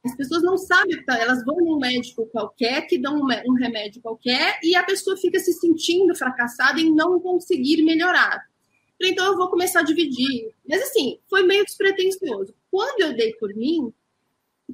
As 0.08 0.16
pessoas 0.16 0.42
não 0.42 0.56
sabem, 0.56 1.04
tá? 1.04 1.18
elas 1.18 1.44
vão 1.44 1.56
num 1.56 1.78
médico 1.78 2.26
qualquer, 2.26 2.86
que 2.86 2.98
dão 2.98 3.20
um 3.20 3.54
remédio 3.54 4.00
qualquer, 4.00 4.58
e 4.62 4.74
a 4.74 4.82
pessoa 4.82 5.16
fica 5.16 5.38
se 5.38 5.52
sentindo 5.52 6.14
fracassada 6.14 6.80
em 6.80 6.94
não 6.94 7.20
conseguir 7.20 7.82
melhorar. 7.82 8.42
Então, 9.00 9.26
eu 9.26 9.36
vou 9.36 9.48
começar 9.48 9.80
a 9.80 9.84
dividir. 9.84 10.50
Mas, 10.68 10.82
assim, 10.82 11.18
foi 11.28 11.42
meio 11.42 11.64
despretensioso. 11.64 12.54
Quando 12.70 13.02
eu 13.02 13.16
dei 13.16 13.32
por 13.34 13.54
mim, 13.54 13.92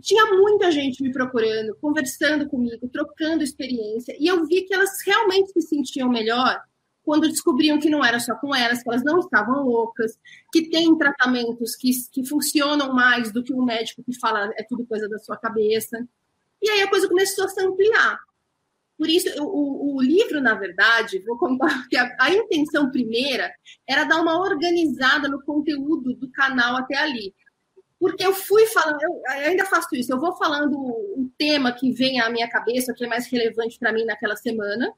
tinha 0.00 0.25
muita 0.26 0.71
gente 0.71 1.03
me 1.03 1.12
procurando, 1.12 1.76
conversando 1.81 2.49
comigo, 2.49 2.88
trocando 2.88 3.43
experiência, 3.43 4.17
e 4.19 4.26
eu 4.26 4.45
vi 4.47 4.62
que 4.62 4.75
elas 4.75 5.00
realmente 5.05 5.53
se 5.53 5.62
sentiam 5.62 6.09
melhor 6.09 6.61
quando 7.04 7.28
descobriam 7.28 7.78
que 7.78 7.90
não 7.90 8.04
era 8.04 8.18
só 8.18 8.34
com 8.37 8.54
elas, 8.54 8.82
que 8.82 8.88
elas 8.88 9.04
não 9.04 9.20
estavam 9.20 9.62
loucas, 9.62 10.18
que 10.50 10.70
tem 10.70 10.96
tratamentos 10.96 11.76
que, 11.76 11.90
que 12.11 12.26
funcionam 12.26 12.94
mais 12.94 13.30
do 13.30 13.44
que 13.44 13.52
um 13.52 13.64
médico 13.64 14.02
que 14.02 14.18
fala 14.18 14.50
é 14.56 14.62
tudo 14.62 14.87
coisa 14.87 15.08
da 15.08 15.18
sua 15.18 15.37
cabeça. 15.37 16.06
E 16.62 16.68
aí 16.68 16.80
a 16.80 16.88
coisa 16.88 17.06
começou 17.06 17.44
a 17.44 17.49
se 17.49 17.61
ampliar. 17.61 18.18
Por 18.96 19.08
isso, 19.08 19.28
o, 19.42 19.96
o 19.96 20.02
livro, 20.02 20.40
na 20.40 20.54
verdade, 20.54 21.18
vou 21.26 21.37
contar 21.37 21.87
que 21.90 21.96
a, 21.96 22.16
a, 22.18 22.30
intenção 22.30 22.90
primeira 22.90 23.52
era 23.87 24.04
dar 24.04 24.20
uma 24.20 24.38
organizada 24.38 25.28
no 25.28 25.42
conteúdo 25.42 26.14
do 26.14 26.30
canal 26.30 26.76
até 26.76 26.96
ali. 26.96 27.34
Porque 27.99 28.25
eu 28.25 28.32
fui 28.32 28.66
falando, 28.66 29.00
eu, 29.02 29.23
ainda 29.26 29.64
faço 29.66 29.94
isso, 29.94 30.12
eu 30.12 30.20
vou 30.20 30.37
falando 30.37 30.76
um 30.76 31.30
tema 31.38 31.73
que 31.73 31.92
vem 31.92 32.20
à 32.20 32.30
minha 32.30 32.49
cabeça, 32.49 32.94
que 32.94 33.04
é 33.04 33.08
mais 33.08 33.26
relevante 33.26 33.78
para 33.78 33.92
mim 33.92 34.04
naquela 34.04 34.37
semana, 34.37 34.92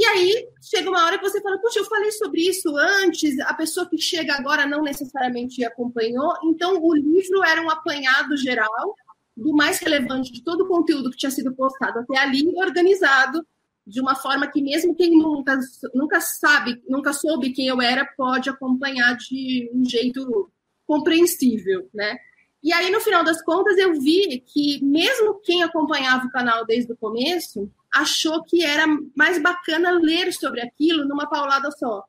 e 0.00 0.04
aí 0.06 0.48
chega 0.62 0.88
uma 0.88 1.04
hora 1.04 1.18
que 1.18 1.28
você 1.28 1.42
fala, 1.42 1.58
puxa, 1.58 1.78
eu 1.78 1.84
falei 1.84 2.10
sobre 2.12 2.40
isso 2.40 2.74
antes, 2.74 3.38
a 3.40 3.52
pessoa 3.52 3.86
que 3.86 3.98
chega 3.98 4.32
agora 4.32 4.66
não 4.66 4.82
necessariamente 4.82 5.62
acompanhou. 5.62 6.32
Então, 6.44 6.82
o 6.82 6.94
livro 6.94 7.44
era 7.44 7.60
um 7.60 7.68
apanhado 7.68 8.34
geral 8.38 8.94
do 9.36 9.52
mais 9.52 9.78
relevante 9.78 10.32
de 10.32 10.42
todo 10.42 10.62
o 10.62 10.68
conteúdo 10.68 11.10
que 11.10 11.18
tinha 11.18 11.30
sido 11.30 11.54
postado 11.54 11.98
até 11.98 12.16
ali, 12.16 12.50
organizado 12.56 13.46
de 13.86 14.00
uma 14.00 14.14
forma 14.14 14.46
que 14.46 14.62
mesmo 14.62 14.96
quem 14.96 15.10
nunca, 15.10 15.58
nunca 15.94 16.18
sabe, 16.18 16.82
nunca 16.88 17.12
soube 17.12 17.52
quem 17.52 17.66
eu 17.66 17.82
era, 17.82 18.06
pode 18.16 18.48
acompanhar 18.48 19.14
de 19.18 19.70
um 19.74 19.84
jeito 19.84 20.50
compreensível, 20.86 21.90
né? 21.92 22.16
E 22.62 22.72
aí, 22.72 22.90
no 22.90 23.00
final 23.00 23.22
das 23.22 23.42
contas, 23.42 23.76
eu 23.76 24.00
vi 24.00 24.42
que 24.46 24.82
mesmo 24.82 25.40
quem 25.40 25.62
acompanhava 25.62 26.26
o 26.26 26.30
canal 26.30 26.64
desde 26.64 26.90
o 26.90 26.96
começo 26.96 27.70
achou 27.94 28.42
que 28.44 28.64
era 28.64 28.86
mais 29.16 29.42
bacana 29.42 29.90
ler 29.92 30.32
sobre 30.32 30.60
aquilo 30.60 31.06
numa 31.06 31.28
paulada 31.28 31.70
só, 31.72 32.04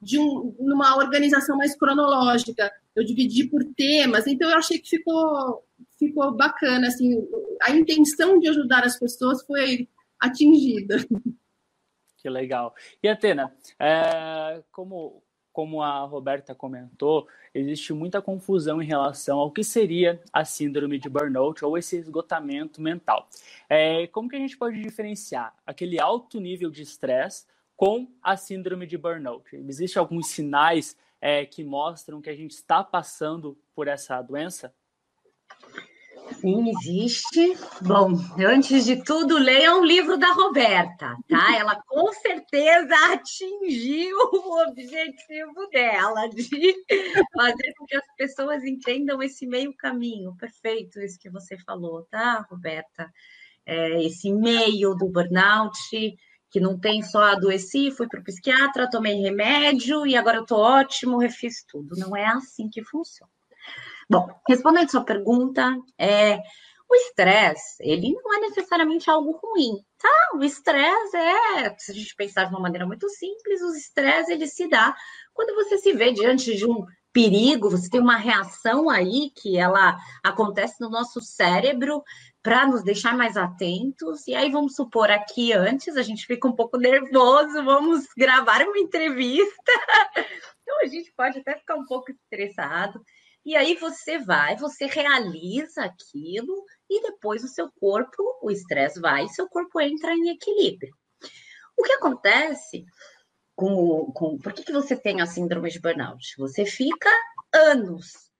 de 0.00 0.18
um, 0.18 0.54
numa 0.58 0.96
organização 0.96 1.56
mais 1.56 1.76
cronológica. 1.76 2.70
Eu 2.94 3.04
dividi 3.04 3.44
por 3.44 3.64
temas, 3.74 4.26
então 4.26 4.50
eu 4.50 4.56
achei 4.56 4.78
que 4.78 4.90
ficou, 4.90 5.64
ficou 5.98 6.32
bacana. 6.32 6.88
Assim, 6.88 7.26
a 7.62 7.70
intenção 7.70 8.38
de 8.38 8.48
ajudar 8.48 8.84
as 8.84 8.98
pessoas 8.98 9.42
foi 9.46 9.88
atingida. 10.20 10.96
Que 12.18 12.30
legal. 12.30 12.72
E 13.02 13.08
Atena, 13.08 13.52
é, 13.80 14.62
como 14.70 15.22
como 15.52 15.82
a 15.82 16.00
Roberta 16.04 16.54
comentou, 16.54 17.28
existe 17.54 17.92
muita 17.92 18.22
confusão 18.22 18.80
em 18.80 18.86
relação 18.86 19.38
ao 19.38 19.50
que 19.50 19.62
seria 19.62 20.20
a 20.32 20.44
síndrome 20.44 20.98
de 20.98 21.08
burnout 21.08 21.64
ou 21.64 21.76
esse 21.76 21.96
esgotamento 21.96 22.80
mental. 22.80 23.28
É, 23.68 24.06
como 24.08 24.28
que 24.28 24.36
a 24.36 24.38
gente 24.38 24.56
pode 24.56 24.80
diferenciar 24.80 25.54
aquele 25.66 26.00
alto 26.00 26.40
nível 26.40 26.70
de 26.70 26.82
estresse 26.82 27.46
com 27.76 28.08
a 28.22 28.36
síndrome 28.36 28.86
de 28.86 28.96
burnout? 28.96 29.54
Existem 29.54 30.00
alguns 30.00 30.28
sinais 30.28 30.96
é, 31.20 31.44
que 31.44 31.62
mostram 31.62 32.20
que 32.20 32.30
a 32.30 32.34
gente 32.34 32.52
está 32.52 32.82
passando 32.82 33.56
por 33.74 33.86
essa 33.86 34.20
doença? 34.22 34.74
Sim, 36.34 36.70
existe. 36.70 37.56
Bom, 37.80 38.12
antes 38.38 38.84
de 38.84 39.02
tudo, 39.04 39.38
leiam 39.38 39.80
o 39.80 39.84
livro 39.84 40.16
da 40.16 40.32
Roberta, 40.32 41.16
tá? 41.28 41.56
Ela 41.56 41.80
com 41.86 42.12
certeza 42.12 42.94
atingiu 43.12 44.16
o 44.32 44.62
objetivo 44.68 45.68
dela 45.70 46.28
de 46.28 46.74
fazer 47.34 47.74
com 47.76 47.86
que 47.86 47.96
as 47.96 48.16
pessoas 48.16 48.64
entendam 48.64 49.22
esse 49.22 49.46
meio 49.46 49.74
caminho. 49.76 50.36
Perfeito 50.36 51.00
isso 51.00 51.18
que 51.18 51.30
você 51.30 51.56
falou, 51.58 52.06
tá, 52.10 52.46
Roberta? 52.50 53.12
É, 53.64 54.02
esse 54.04 54.32
meio 54.32 54.94
do 54.94 55.08
burnout, 55.08 55.78
que 56.50 56.60
não 56.60 56.78
tem 56.78 57.02
só 57.02 57.22
adoeci, 57.22 57.90
fui 57.90 58.06
para 58.06 58.20
o 58.20 58.24
psiquiatra, 58.24 58.90
tomei 58.90 59.14
remédio 59.14 60.06
e 60.06 60.16
agora 60.16 60.38
eu 60.38 60.46
tô 60.46 60.56
ótimo, 60.56 61.18
refiz 61.18 61.64
tudo. 61.66 61.96
Não 61.96 62.16
é 62.16 62.26
assim 62.26 62.68
que 62.68 62.84
funciona. 62.84 63.32
Bom, 64.12 64.28
respondendo 64.46 64.90
sua 64.90 65.02
pergunta, 65.02 65.74
é, 65.98 66.36
o 66.86 66.94
estresse, 66.94 67.82
ele 67.82 68.12
não 68.12 68.34
é 68.34 68.40
necessariamente 68.40 69.08
algo 69.08 69.40
ruim, 69.42 69.82
tá? 69.98 70.36
O 70.36 70.44
estresse 70.44 71.16
é, 71.16 71.74
se 71.78 71.92
a 71.92 71.94
gente 71.94 72.14
pensar 72.14 72.44
de 72.44 72.50
uma 72.50 72.60
maneira 72.60 72.86
muito 72.86 73.08
simples, 73.08 73.62
o 73.62 73.74
estresse 73.74 74.30
ele 74.30 74.46
se 74.46 74.68
dá 74.68 74.94
quando 75.32 75.54
você 75.54 75.78
se 75.78 75.94
vê 75.94 76.12
diante 76.12 76.54
de 76.54 76.66
um 76.66 76.84
perigo, 77.10 77.70
você 77.70 77.88
tem 77.88 78.02
uma 78.02 78.18
reação 78.18 78.90
aí 78.90 79.30
que 79.34 79.56
ela 79.56 79.96
acontece 80.22 80.78
no 80.78 80.90
nosso 80.90 81.22
cérebro 81.22 82.02
para 82.42 82.66
nos 82.66 82.84
deixar 82.84 83.16
mais 83.16 83.38
atentos. 83.38 84.28
E 84.28 84.34
aí 84.34 84.50
vamos 84.50 84.74
supor 84.74 85.10
aqui 85.10 85.54
antes 85.54 85.96
a 85.96 86.02
gente 86.02 86.26
fica 86.26 86.46
um 86.46 86.54
pouco 86.54 86.76
nervoso, 86.76 87.64
vamos 87.64 88.04
gravar 88.14 88.60
uma 88.60 88.78
entrevista. 88.78 89.72
Então 90.64 90.80
a 90.80 90.86
gente 90.86 91.12
pode 91.14 91.40
até 91.40 91.56
ficar 91.56 91.74
um 91.74 91.84
pouco 91.84 92.12
estressado. 92.12 93.02
E 93.44 93.56
aí 93.56 93.74
você 93.74 94.18
vai, 94.18 94.56
você 94.56 94.86
realiza 94.86 95.82
aquilo 95.82 96.64
e 96.88 97.02
depois 97.02 97.42
o 97.42 97.48
seu 97.48 97.70
corpo, 97.80 98.22
o 98.40 98.50
estresse 98.50 99.00
vai 99.00 99.26
seu 99.28 99.48
corpo 99.48 99.80
entra 99.80 100.12
em 100.12 100.30
equilíbrio. 100.30 100.94
O 101.76 101.82
que 101.82 101.92
acontece 101.92 102.84
com. 103.56 104.12
Com, 104.12 104.38
por 104.38 104.52
que, 104.52 104.62
que 104.62 104.72
você 104.72 104.96
tem 104.96 105.20
a 105.20 105.26
síndrome 105.26 105.70
de 105.70 105.80
burnout? 105.80 106.34
Você 106.38 106.64
fica 106.64 107.10
anos 107.52 108.30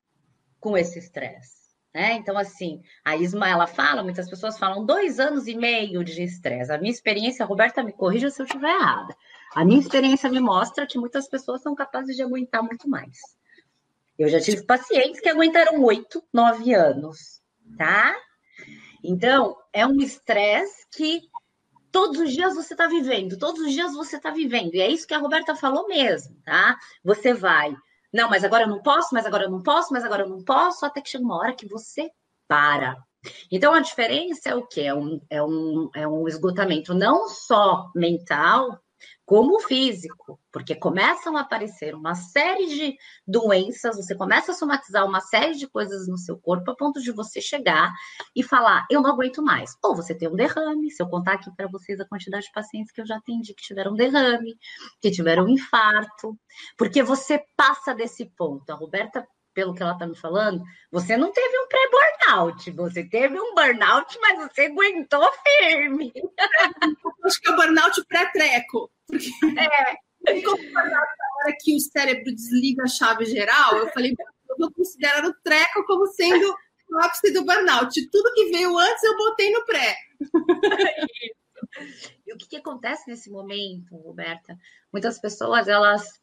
com 0.61 0.77
esse 0.77 0.99
estresse. 0.99 1.63
Né? 1.95 2.15
Então, 2.15 2.39
assim, 2.39 2.81
a 3.05 3.17
Isma 3.17 3.49
ela 3.49 3.67
fala, 3.67 4.03
muitas 4.03 4.31
pessoas 4.31 4.59
falam 4.59 4.87
dois 4.87 5.21
anos 5.21 5.47
e 5.47 5.55
meio 5.55 6.03
de 6.03 6.23
estresse. 6.23 6.73
A 6.73 6.79
minha 6.79 6.93
experiência, 6.93 7.45
a 7.45 7.47
Roberta 7.47 7.83
me 7.83 7.93
corrija 7.93 8.31
se 8.31 8.41
eu 8.41 8.47
estiver 8.47 8.75
errada. 8.75 9.15
A 9.55 9.65
minha 9.65 9.81
experiência 9.81 10.31
me 10.31 10.41
mostra 10.41 10.87
que 10.87 10.99
muitas 10.99 11.29
pessoas 11.29 11.61
são 11.61 11.75
capazes 11.75 12.17
de 12.17 12.23
aguentar 12.23 12.63
muito 12.63 12.89
mais. 12.89 13.19
Eu 14.23 14.29
já 14.29 14.41
tive 14.41 14.63
pacientes 14.65 15.21
que 15.21 15.29
aguentaram 15.29 15.83
oito, 15.83 16.23
nove 16.33 16.73
anos, 16.73 17.41
tá? 17.77 18.17
Então, 19.03 19.57
é 19.73 19.87
um 19.87 20.01
estresse 20.01 20.87
que 20.95 21.23
todos 21.91 22.21
os 22.21 22.33
dias 22.33 22.55
você 22.55 22.75
está 22.75 22.87
vivendo, 22.87 23.39
todos 23.39 23.61
os 23.61 23.73
dias 23.73 23.93
você 23.95 24.17
está 24.17 24.31
vivendo. 24.31 24.75
E 24.75 24.81
é 24.81 24.89
isso 24.89 25.07
que 25.07 25.15
a 25.15 25.19
Roberta 25.19 25.57
falou 25.57 25.89
mesmo, 25.89 26.37
tá? 26.45 26.79
Você 27.05 27.35
vai, 27.35 27.75
não, 28.13 28.29
mas 28.29 28.45
agora 28.45 28.65
eu 28.65 28.69
não 28.69 28.83
posso, 28.83 29.09
mas 29.13 29.25
agora 29.25 29.45
eu 29.45 29.51
não 29.51 29.63
posso, 29.63 29.93
mas 29.93 30.05
agora 30.05 30.23
eu 30.23 30.29
não 30.29 30.45
posso, 30.45 30.85
até 30.85 31.01
que 31.01 31.09
chega 31.09 31.25
uma 31.25 31.39
hora 31.39 31.55
que 31.55 31.67
você 31.67 32.11
para. 32.47 32.97
Então, 33.51 33.73
a 33.73 33.81
diferença 33.81 34.51
é 34.51 34.55
o 34.55 34.67
quê? 34.67 34.83
É 34.83 34.95
um, 34.95 35.21
é 35.31 35.43
um, 35.43 35.91
é 35.95 36.07
um 36.07 36.29
esgotamento 36.29 36.93
não 36.93 37.27
só 37.29 37.91
mental, 37.95 38.79
como 39.25 39.61
físico, 39.61 40.39
porque 40.51 40.75
começam 40.75 41.37
a 41.37 41.43
aparecer 41.43 41.95
uma 41.95 42.15
série 42.15 42.67
de 42.67 42.97
doenças, 43.27 43.97
você 43.97 44.15
começa 44.15 44.53
a 44.53 44.55
somatizar 44.55 45.07
uma 45.07 45.21
série 45.21 45.55
de 45.55 45.67
coisas 45.69 46.09
no 46.09 46.19
seu 46.19 46.37
corpo 46.39 46.71
a 46.71 46.77
ponto 46.77 47.01
de 47.01 47.13
você 47.13 47.41
chegar 47.41 47.93
e 48.35 48.43
falar, 48.43 48.87
eu 48.91 49.01
não 49.01 49.11
aguento 49.11 49.43
mais. 49.43 49.77
Ou 49.83 49.95
você 49.95 50.15
tem 50.15 50.29
um 50.29 50.35
derrame, 50.35 50.91
se 50.91 51.03
eu 51.03 51.09
contar 51.09 51.35
aqui 51.35 51.51
para 51.57 51.69
vocês 51.69 52.01
a 52.01 52.09
quantidade 52.09 52.47
de 52.47 52.53
pacientes 52.53 52.93
que 52.93 53.01
eu 53.01 53.07
já 53.07 53.17
atendi 53.17 53.55
que 53.55 53.63
tiveram 53.63 53.95
derrame, 53.95 54.59
que 55.01 55.11
tiveram 55.11 55.49
infarto, 55.49 56.37
porque 56.77 57.03
você 57.03 57.45
passa 57.57 57.95
desse 57.95 58.27
ponto. 58.37 58.69
A 58.71 58.75
Roberta 58.75 59.27
pelo 59.55 59.75
que 59.75 59.83
ela 59.83 59.93
está 59.93 60.07
me 60.07 60.17
falando, 60.17 60.63
você 60.91 61.17
não 61.17 61.33
teve 61.33 61.59
um 61.59 61.69
pré-burnout, 61.69 62.71
você 62.71 63.05
teve 63.05 63.39
um 63.39 63.55
burnout, 63.55 64.19
mas 64.21 64.39
você 64.39 64.63
aguentou 64.63 65.29
firme. 65.59 66.13
Acho 67.25 67.41
que 67.41 67.49
é 67.49 67.53
o 67.53 67.57
burnout 67.57 68.05
pré-treco. 68.07 68.91
É. 69.13 70.43
Como 70.45 70.73
na 70.73 70.99
hora 70.99 71.57
que 71.61 71.75
o 71.75 71.81
cérebro 71.81 72.35
desliga 72.35 72.85
a 72.85 72.89
chave 72.89 73.25
geral, 73.25 73.77
eu 73.77 73.89
falei, 73.89 74.15
eu 74.49 74.57
vou 74.57 74.73
considerar 74.73 75.25
o 75.25 75.35
treco 75.43 75.85
como 75.87 76.07
sendo 76.07 76.55
no 76.89 77.01
ápice 77.01 77.33
do 77.33 77.45
burnout. 77.45 78.11
Tudo 78.11 78.35
que 78.35 78.51
veio 78.51 78.77
antes 78.79 79.03
eu 79.03 79.17
botei 79.17 79.51
no 79.51 79.65
pré. 79.65 79.97
e 82.27 82.33
o 82.33 82.37
que, 82.37 82.47
que 82.47 82.57
acontece 82.57 83.09
nesse 83.09 83.31
momento, 83.31 83.97
Roberta? 83.97 84.57
Muitas 84.93 85.19
pessoas, 85.19 85.67
elas 85.69 86.21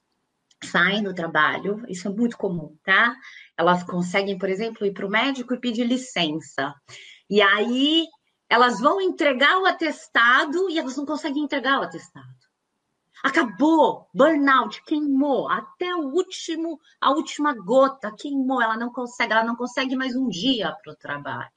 saem 0.64 1.04
do 1.04 1.14
trabalho, 1.14 1.84
isso 1.88 2.08
é 2.08 2.12
muito 2.12 2.38
comum, 2.38 2.76
tá? 2.84 3.16
Elas 3.58 3.84
conseguem, 3.84 4.38
por 4.38 4.50
exemplo, 4.50 4.86
ir 4.86 4.94
para 4.94 5.06
o 5.06 5.10
médico 5.10 5.54
e 5.54 5.60
pedir 5.60 5.86
licença. 5.86 6.74
E 7.30 7.42
aí 7.42 8.06
elas 8.50 8.80
vão 8.80 9.00
entregar 9.00 9.60
o 9.60 9.66
atestado 9.66 10.70
e 10.70 10.80
elas 10.80 10.98
não 10.98 11.06
conseguem 11.06 11.44
entregar 11.44 11.80
o 11.80 11.84
atestado. 11.84 12.28
Acabou, 13.24 14.08
burnout, 14.14 14.82
queimou, 14.86 15.50
até 15.50 15.94
o 15.94 16.08
último, 16.08 16.80
a 17.02 17.12
última 17.12 17.54
gota, 17.54 18.14
queimou, 18.18 18.62
ela 18.62 18.78
não 18.78 18.92
consegue, 18.92 19.34
ela 19.34 19.44
não 19.44 19.56
consegue 19.56 19.96
mais 19.96 20.16
um 20.16 20.30
dia 20.30 20.74
para 20.82 20.94
o 20.94 20.96
trabalho. 20.96 21.52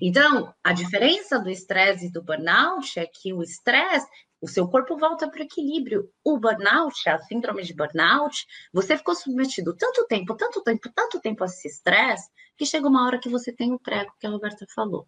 Então, 0.00 0.52
a 0.64 0.72
diferença 0.72 1.38
do 1.38 1.50
estresse 1.50 2.06
e 2.06 2.10
do 2.10 2.22
burnout 2.22 2.98
é 2.98 3.06
que 3.06 3.34
o 3.34 3.42
estresse, 3.42 4.06
o 4.40 4.48
seu 4.48 4.68
corpo 4.68 4.96
volta 4.96 5.28
para 5.28 5.40
o 5.40 5.44
equilíbrio. 5.44 6.10
O 6.24 6.38
burnout, 6.38 7.08
a 7.08 7.18
síndrome 7.18 7.62
de 7.62 7.74
burnout, 7.74 8.46
você 8.72 8.96
ficou 8.96 9.14
submetido 9.14 9.74
tanto 9.76 10.06
tempo, 10.06 10.36
tanto 10.36 10.62
tempo, 10.62 10.90
tanto 10.94 11.20
tempo 11.20 11.42
a 11.42 11.46
esse 11.46 11.68
estresse, 11.68 12.28
que 12.56 12.66
chega 12.66 12.88
uma 12.88 13.06
hora 13.06 13.18
que 13.18 13.28
você 13.28 13.52
tem 13.52 13.72
o 13.72 13.78
prego 13.78 14.12
que 14.18 14.26
a 14.26 14.30
Roberta 14.30 14.66
falou. 14.74 15.06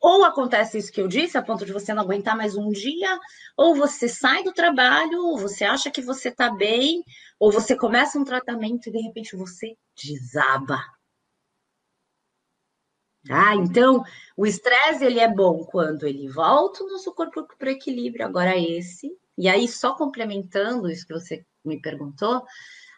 Ou 0.00 0.24
acontece 0.24 0.78
isso 0.78 0.92
que 0.92 1.00
eu 1.00 1.08
disse, 1.08 1.36
a 1.36 1.42
ponto 1.42 1.66
de 1.66 1.72
você 1.72 1.92
não 1.92 2.04
aguentar 2.04 2.36
mais 2.36 2.56
um 2.56 2.70
dia, 2.70 3.18
ou 3.56 3.74
você 3.74 4.08
sai 4.08 4.44
do 4.44 4.52
trabalho, 4.52 5.20
ou 5.24 5.38
você 5.38 5.64
acha 5.64 5.90
que 5.90 6.00
você 6.00 6.28
está 6.28 6.50
bem, 6.50 7.02
ou 7.38 7.50
você 7.50 7.76
começa 7.76 8.18
um 8.18 8.24
tratamento 8.24 8.88
e 8.88 8.92
de 8.92 9.00
repente 9.00 9.36
você 9.36 9.76
desaba. 10.00 10.80
Ah, 13.30 13.54
então 13.54 14.02
o 14.36 14.46
estresse 14.46 15.04
ele 15.04 15.18
é 15.18 15.28
bom 15.28 15.64
quando 15.64 16.06
ele 16.06 16.28
volta 16.28 16.82
o 16.82 16.88
nosso 16.88 17.12
corpo 17.14 17.46
para 17.58 17.68
o 17.68 17.72
equilíbrio. 17.72 18.24
Agora 18.24 18.56
esse, 18.56 19.10
e 19.36 19.48
aí 19.48 19.66
só 19.68 19.94
complementando 19.94 20.90
isso 20.90 21.06
que 21.06 21.12
você 21.12 21.44
me 21.64 21.80
perguntou, 21.80 22.44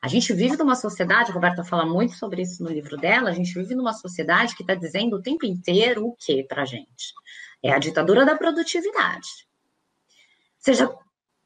a 0.02 0.08
gente 0.08 0.32
vive 0.32 0.56
numa 0.56 0.74
sociedade, 0.74 1.30
a 1.30 1.34
Roberta 1.34 1.62
fala 1.62 1.84
muito 1.84 2.14
sobre 2.14 2.42
isso 2.42 2.62
no 2.62 2.70
livro 2.70 2.96
dela, 2.96 3.28
a 3.28 3.34
gente 3.34 3.52
vive 3.52 3.74
numa 3.74 3.92
sociedade 3.92 4.56
que 4.56 4.62
está 4.62 4.74
dizendo 4.74 5.16
o 5.16 5.22
tempo 5.22 5.44
inteiro 5.44 6.06
o 6.06 6.16
que 6.16 6.42
para 6.44 6.64
gente? 6.64 7.12
É 7.62 7.70
a 7.72 7.78
ditadura 7.78 8.24
da 8.24 8.36
produtividade. 8.36 9.28
Seja, 10.58 10.90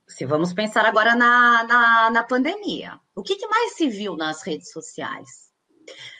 se 0.06 0.24
vamos 0.24 0.52
pensar 0.52 0.86
agora 0.86 1.16
na, 1.16 1.64
na, 1.64 2.10
na 2.10 2.22
pandemia, 2.22 3.00
o 3.14 3.22
que, 3.22 3.36
que 3.36 3.46
mais 3.48 3.72
se 3.72 3.88
viu 3.88 4.16
nas 4.16 4.42
redes 4.42 4.70
sociais? 4.70 5.50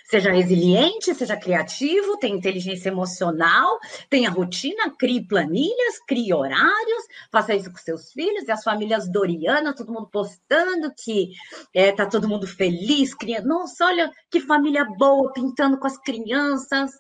Seja 0.05 0.31
resiliente, 0.31 1.15
seja 1.15 1.35
criativo, 1.35 2.19
tenha 2.19 2.37
inteligência 2.37 2.91
emocional, 2.91 3.79
tenha 4.11 4.29
rotina, 4.29 4.95
crie 4.99 5.27
planilhas, 5.27 5.99
crie 6.07 6.33
horários, 6.33 7.05
faça 7.33 7.55
isso 7.55 7.71
com 7.71 7.79
seus 7.79 8.13
filhos 8.13 8.47
e 8.47 8.53
as 8.53 8.63
famílias 8.63 9.11
Doriana, 9.11 9.75
todo 9.75 9.93
mundo 9.93 10.09
postando 10.13 10.93
que 10.95 11.31
é, 11.75 11.91
tá 11.91 12.05
todo 12.07 12.29
mundo 12.29 12.47
feliz, 12.47 13.15
criando. 13.15 13.47
Nossa, 13.47 13.87
olha 13.87 14.13
que 14.31 14.41
família 14.41 14.85
boa, 14.85 15.33
pintando 15.33 15.79
com 15.79 15.87
as 15.87 15.97
crianças. 15.97 16.91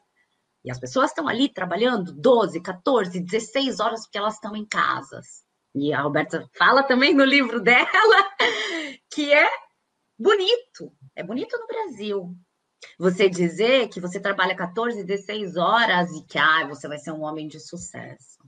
E 0.65 0.71
as 0.71 0.81
pessoas 0.81 1.11
estão 1.11 1.29
ali 1.29 1.53
trabalhando 1.53 2.11
12, 2.11 2.59
14, 2.63 3.21
16 3.21 3.81
horas 3.81 4.05
porque 4.07 4.17
elas 4.17 4.35
estão 4.35 4.57
em 4.57 4.65
casas. 4.67 5.45
E 5.75 5.93
a 5.93 6.01
Roberta 6.01 6.49
fala 6.57 6.83
também 6.83 7.13
no 7.13 7.25
livro 7.25 7.61
dela 7.61 7.85
que 9.13 9.31
é 9.31 9.47
bonito. 10.19 10.91
É 11.15 11.23
bonito 11.23 11.57
no 11.59 11.67
Brasil, 11.67 12.35
você 12.99 13.29
dizer 13.29 13.89
que 13.89 14.01
você 14.01 14.21
trabalha 14.21 14.57
14, 14.57 15.05
16 15.05 15.57
horas 15.57 16.11
e 16.13 16.23
que 16.25 16.39
ah, 16.39 16.67
você 16.67 16.89
vai 16.89 16.99
ser 16.99 17.13
um 17.13 17.23
homem 17.23 17.49
de 17.49 17.61
sucesso. 17.61 18.39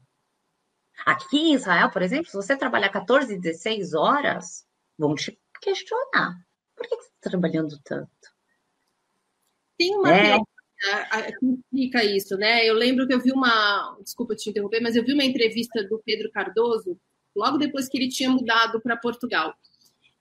Aqui 1.05 1.37
em 1.37 1.55
Israel, 1.55 1.91
por 1.91 2.03
exemplo, 2.03 2.27
se 2.27 2.37
você 2.37 2.57
trabalhar 2.57 2.89
14, 2.89 3.39
16 3.39 3.95
horas, 3.95 4.67
vão 4.99 5.15
te 5.15 5.39
questionar. 5.61 6.37
Por 6.75 6.87
que 6.89 6.97
você 6.97 7.09
está 7.09 7.31
trabalhando 7.31 7.79
tanto? 7.85 8.11
Tem 9.79 9.95
uma 9.97 10.11
é. 10.11 10.39
que 10.39 11.47
explica 11.47 12.05
isso, 12.05 12.37
né? 12.37 12.65
Eu 12.65 12.75
lembro 12.75 13.07
que 13.07 13.15
eu 13.15 13.21
vi 13.21 13.33
uma. 13.33 13.97
Desculpa 14.03 14.35
te 14.35 14.51
interromper, 14.51 14.81
mas 14.81 14.97
eu 14.97 15.05
vi 15.05 15.13
uma 15.13 15.25
entrevista 15.25 15.83
do 15.85 16.03
Pedro 16.05 16.31
Cardoso, 16.31 16.99
logo 17.35 17.59
depois 17.59 17.89
que 17.89 17.99
ele 17.99 18.09
tinha 18.09 18.31
mudado 18.31 18.81
para 18.81 18.97
Portugal. 18.97 19.55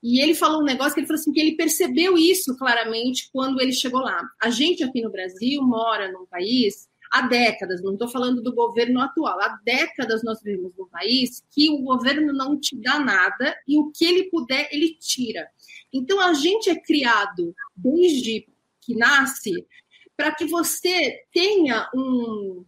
E 0.08 0.20
ele 0.20 0.36
falou 0.36 0.60
um 0.60 0.64
negócio 0.64 0.94
que 0.94 1.00
ele 1.00 1.06
falou 1.08 1.18
assim 1.18 1.32
que 1.32 1.40
ele 1.40 1.56
percebeu 1.56 2.16
isso 2.16 2.56
claramente 2.56 3.28
quando 3.32 3.60
ele 3.60 3.72
chegou 3.72 4.00
lá. 4.00 4.22
A 4.40 4.50
gente 4.50 4.84
aqui 4.84 5.02
no 5.02 5.10
Brasil 5.10 5.60
mora 5.60 6.12
num 6.12 6.24
país 6.26 6.88
há 7.10 7.22
décadas, 7.22 7.82
não 7.82 7.94
estou 7.94 8.06
falando 8.06 8.40
do 8.40 8.54
governo 8.54 9.00
atual, 9.00 9.40
há 9.40 9.58
décadas 9.64 10.22
nós 10.22 10.40
vivemos 10.40 10.70
num 10.78 10.86
país 10.86 11.44
que 11.50 11.68
o 11.70 11.78
governo 11.78 12.32
não 12.32 12.56
te 12.56 12.80
dá 12.80 13.00
nada 13.00 13.56
e 13.66 13.80
o 13.80 13.90
que 13.90 14.04
ele 14.04 14.30
puder, 14.30 14.68
ele 14.70 14.94
tira. 14.94 15.44
Então 15.92 16.20
a 16.20 16.34
gente 16.34 16.70
é 16.70 16.80
criado 16.80 17.52
desde 17.74 18.46
que 18.82 18.94
nasce 18.94 19.66
para 20.16 20.32
que 20.32 20.44
você 20.44 21.24
tenha 21.32 21.90
um, 21.92 22.64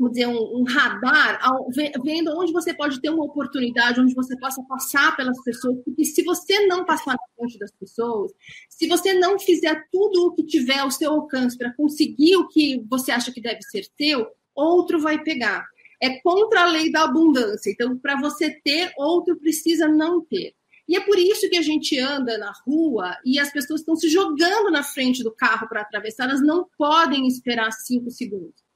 vamos 0.00 0.14
dizer, 0.14 0.26
um, 0.26 0.60
um 0.60 0.64
radar, 0.64 1.38
ao, 1.42 1.68
vendo 2.02 2.30
onde 2.38 2.52
você 2.52 2.72
pode 2.72 3.00
ter 3.02 3.10
uma 3.10 3.24
oportunidade, 3.24 4.00
onde 4.00 4.14
você 4.14 4.34
possa 4.38 4.62
passar 4.62 5.14
pelas 5.14 5.40
pessoas, 5.44 5.76
porque 5.84 6.06
se 6.06 6.22
você 6.24 6.66
não 6.66 6.86
passar 6.86 7.12
na 7.12 7.36
frente 7.36 7.58
das 7.58 7.70
pessoas, 7.72 8.32
se 8.68 8.88
você 8.88 9.12
não 9.12 9.38
fizer 9.38 9.84
tudo 9.92 10.26
o 10.26 10.32
que 10.32 10.42
tiver 10.44 10.78
ao 10.78 10.90
seu 10.90 11.12
alcance 11.12 11.56
para 11.56 11.74
conseguir 11.74 12.36
o 12.36 12.48
que 12.48 12.82
você 12.88 13.12
acha 13.12 13.30
que 13.30 13.42
deve 13.42 13.60
ser 13.62 13.84
seu, 14.00 14.26
outro 14.54 14.98
vai 14.98 15.22
pegar. 15.22 15.66
É 16.02 16.18
contra 16.22 16.62
a 16.62 16.66
lei 16.66 16.90
da 16.90 17.04
abundância. 17.04 17.70
Então, 17.70 17.98
para 17.98 18.18
você 18.18 18.58
ter, 18.64 18.90
outro 18.96 19.38
precisa 19.38 19.86
não 19.86 20.24
ter. 20.24 20.54
E 20.88 20.96
é 20.96 21.00
por 21.00 21.18
isso 21.18 21.48
que 21.50 21.58
a 21.58 21.62
gente 21.62 21.98
anda 21.98 22.38
na 22.38 22.52
rua 22.66 23.14
e 23.24 23.38
as 23.38 23.52
pessoas 23.52 23.80
estão 23.80 23.94
se 23.94 24.08
jogando 24.08 24.70
na 24.70 24.82
frente 24.82 25.22
do 25.22 25.30
carro 25.30 25.68
para 25.68 25.82
atravessar, 25.82 26.24
elas 26.24 26.42
não 26.42 26.66
podem 26.78 27.28
esperar 27.28 27.70
cinco 27.70 28.10
segundos. 28.10 28.69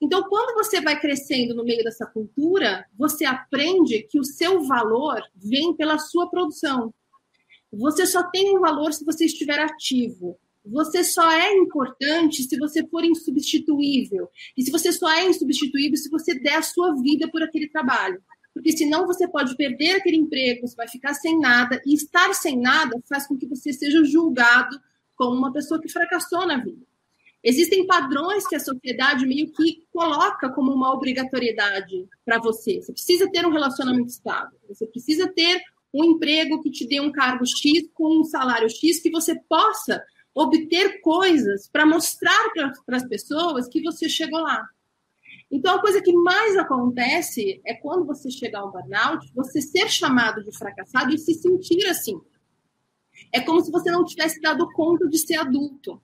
Então, 0.00 0.22
quando 0.28 0.54
você 0.54 0.80
vai 0.80 0.98
crescendo 0.98 1.54
no 1.54 1.62
meio 1.62 1.84
dessa 1.84 2.06
cultura, 2.06 2.86
você 2.96 3.24
aprende 3.24 4.02
que 4.04 4.18
o 4.18 4.24
seu 4.24 4.62
valor 4.64 5.22
vem 5.34 5.74
pela 5.76 5.98
sua 5.98 6.30
produção. 6.30 6.92
Você 7.72 8.06
só 8.06 8.22
tem 8.30 8.56
um 8.56 8.60
valor 8.60 8.92
se 8.92 9.04
você 9.04 9.26
estiver 9.26 9.58
ativo. 9.60 10.38
Você 10.64 11.04
só 11.04 11.30
é 11.30 11.54
importante 11.54 12.42
se 12.42 12.58
você 12.58 12.86
for 12.86 13.04
insubstituível. 13.04 14.28
E 14.56 14.62
se 14.62 14.70
você 14.70 14.90
só 14.92 15.10
é 15.10 15.26
insubstituível 15.26 15.96
se 15.96 16.08
você 16.08 16.34
der 16.34 16.56
a 16.56 16.62
sua 16.62 16.94
vida 17.00 17.30
por 17.30 17.42
aquele 17.42 17.68
trabalho. 17.68 18.22
Porque 18.52 18.72
senão 18.72 19.06
você 19.06 19.28
pode 19.28 19.56
perder 19.56 19.92
aquele 19.92 20.16
emprego, 20.16 20.66
você 20.66 20.74
vai 20.74 20.88
ficar 20.88 21.14
sem 21.14 21.38
nada. 21.38 21.80
E 21.86 21.94
estar 21.94 22.34
sem 22.34 22.58
nada 22.58 22.98
faz 23.08 23.26
com 23.26 23.36
que 23.36 23.46
você 23.46 23.72
seja 23.72 24.02
julgado 24.04 24.78
como 25.14 25.36
uma 25.36 25.52
pessoa 25.52 25.80
que 25.80 25.88
fracassou 25.88 26.46
na 26.46 26.56
vida. 26.56 26.89
Existem 27.42 27.86
padrões 27.86 28.46
que 28.46 28.54
a 28.54 28.60
sociedade 28.60 29.26
meio 29.26 29.50
que 29.52 29.86
coloca 29.92 30.50
como 30.50 30.72
uma 30.72 30.92
obrigatoriedade 30.92 32.06
para 32.24 32.38
você. 32.38 32.82
Você 32.82 32.92
precisa 32.92 33.30
ter 33.30 33.46
um 33.46 33.52
relacionamento 33.52 34.08
estável, 34.08 34.58
você 34.68 34.86
precisa 34.86 35.26
ter 35.32 35.62
um 35.92 36.04
emprego 36.04 36.62
que 36.62 36.70
te 36.70 36.86
dê 36.86 37.00
um 37.00 37.10
cargo 37.10 37.44
X 37.46 37.88
com 37.94 38.20
um 38.20 38.24
salário 38.24 38.68
X, 38.68 39.00
que 39.00 39.10
você 39.10 39.34
possa 39.48 40.02
obter 40.34 41.00
coisas 41.00 41.68
para 41.68 41.86
mostrar 41.86 42.50
para 42.86 42.96
as 42.96 43.08
pessoas 43.08 43.68
que 43.68 43.82
você 43.82 44.08
chegou 44.08 44.40
lá. 44.40 44.64
Então, 45.50 45.74
a 45.74 45.80
coisa 45.80 46.00
que 46.00 46.12
mais 46.12 46.56
acontece 46.56 47.60
é 47.66 47.74
quando 47.74 48.06
você 48.06 48.30
chegar 48.30 48.60
ao 48.60 48.70
burnout, 48.70 49.32
você 49.34 49.60
ser 49.60 49.88
chamado 49.88 50.44
de 50.44 50.56
fracassado 50.56 51.12
e 51.12 51.18
se 51.18 51.34
sentir 51.34 51.84
assim. 51.86 52.20
É 53.32 53.40
como 53.40 53.60
se 53.60 53.70
você 53.70 53.90
não 53.90 54.04
tivesse 54.04 54.40
dado 54.40 54.70
conta 54.72 55.08
de 55.08 55.18
ser 55.18 55.36
adulto. 55.36 56.00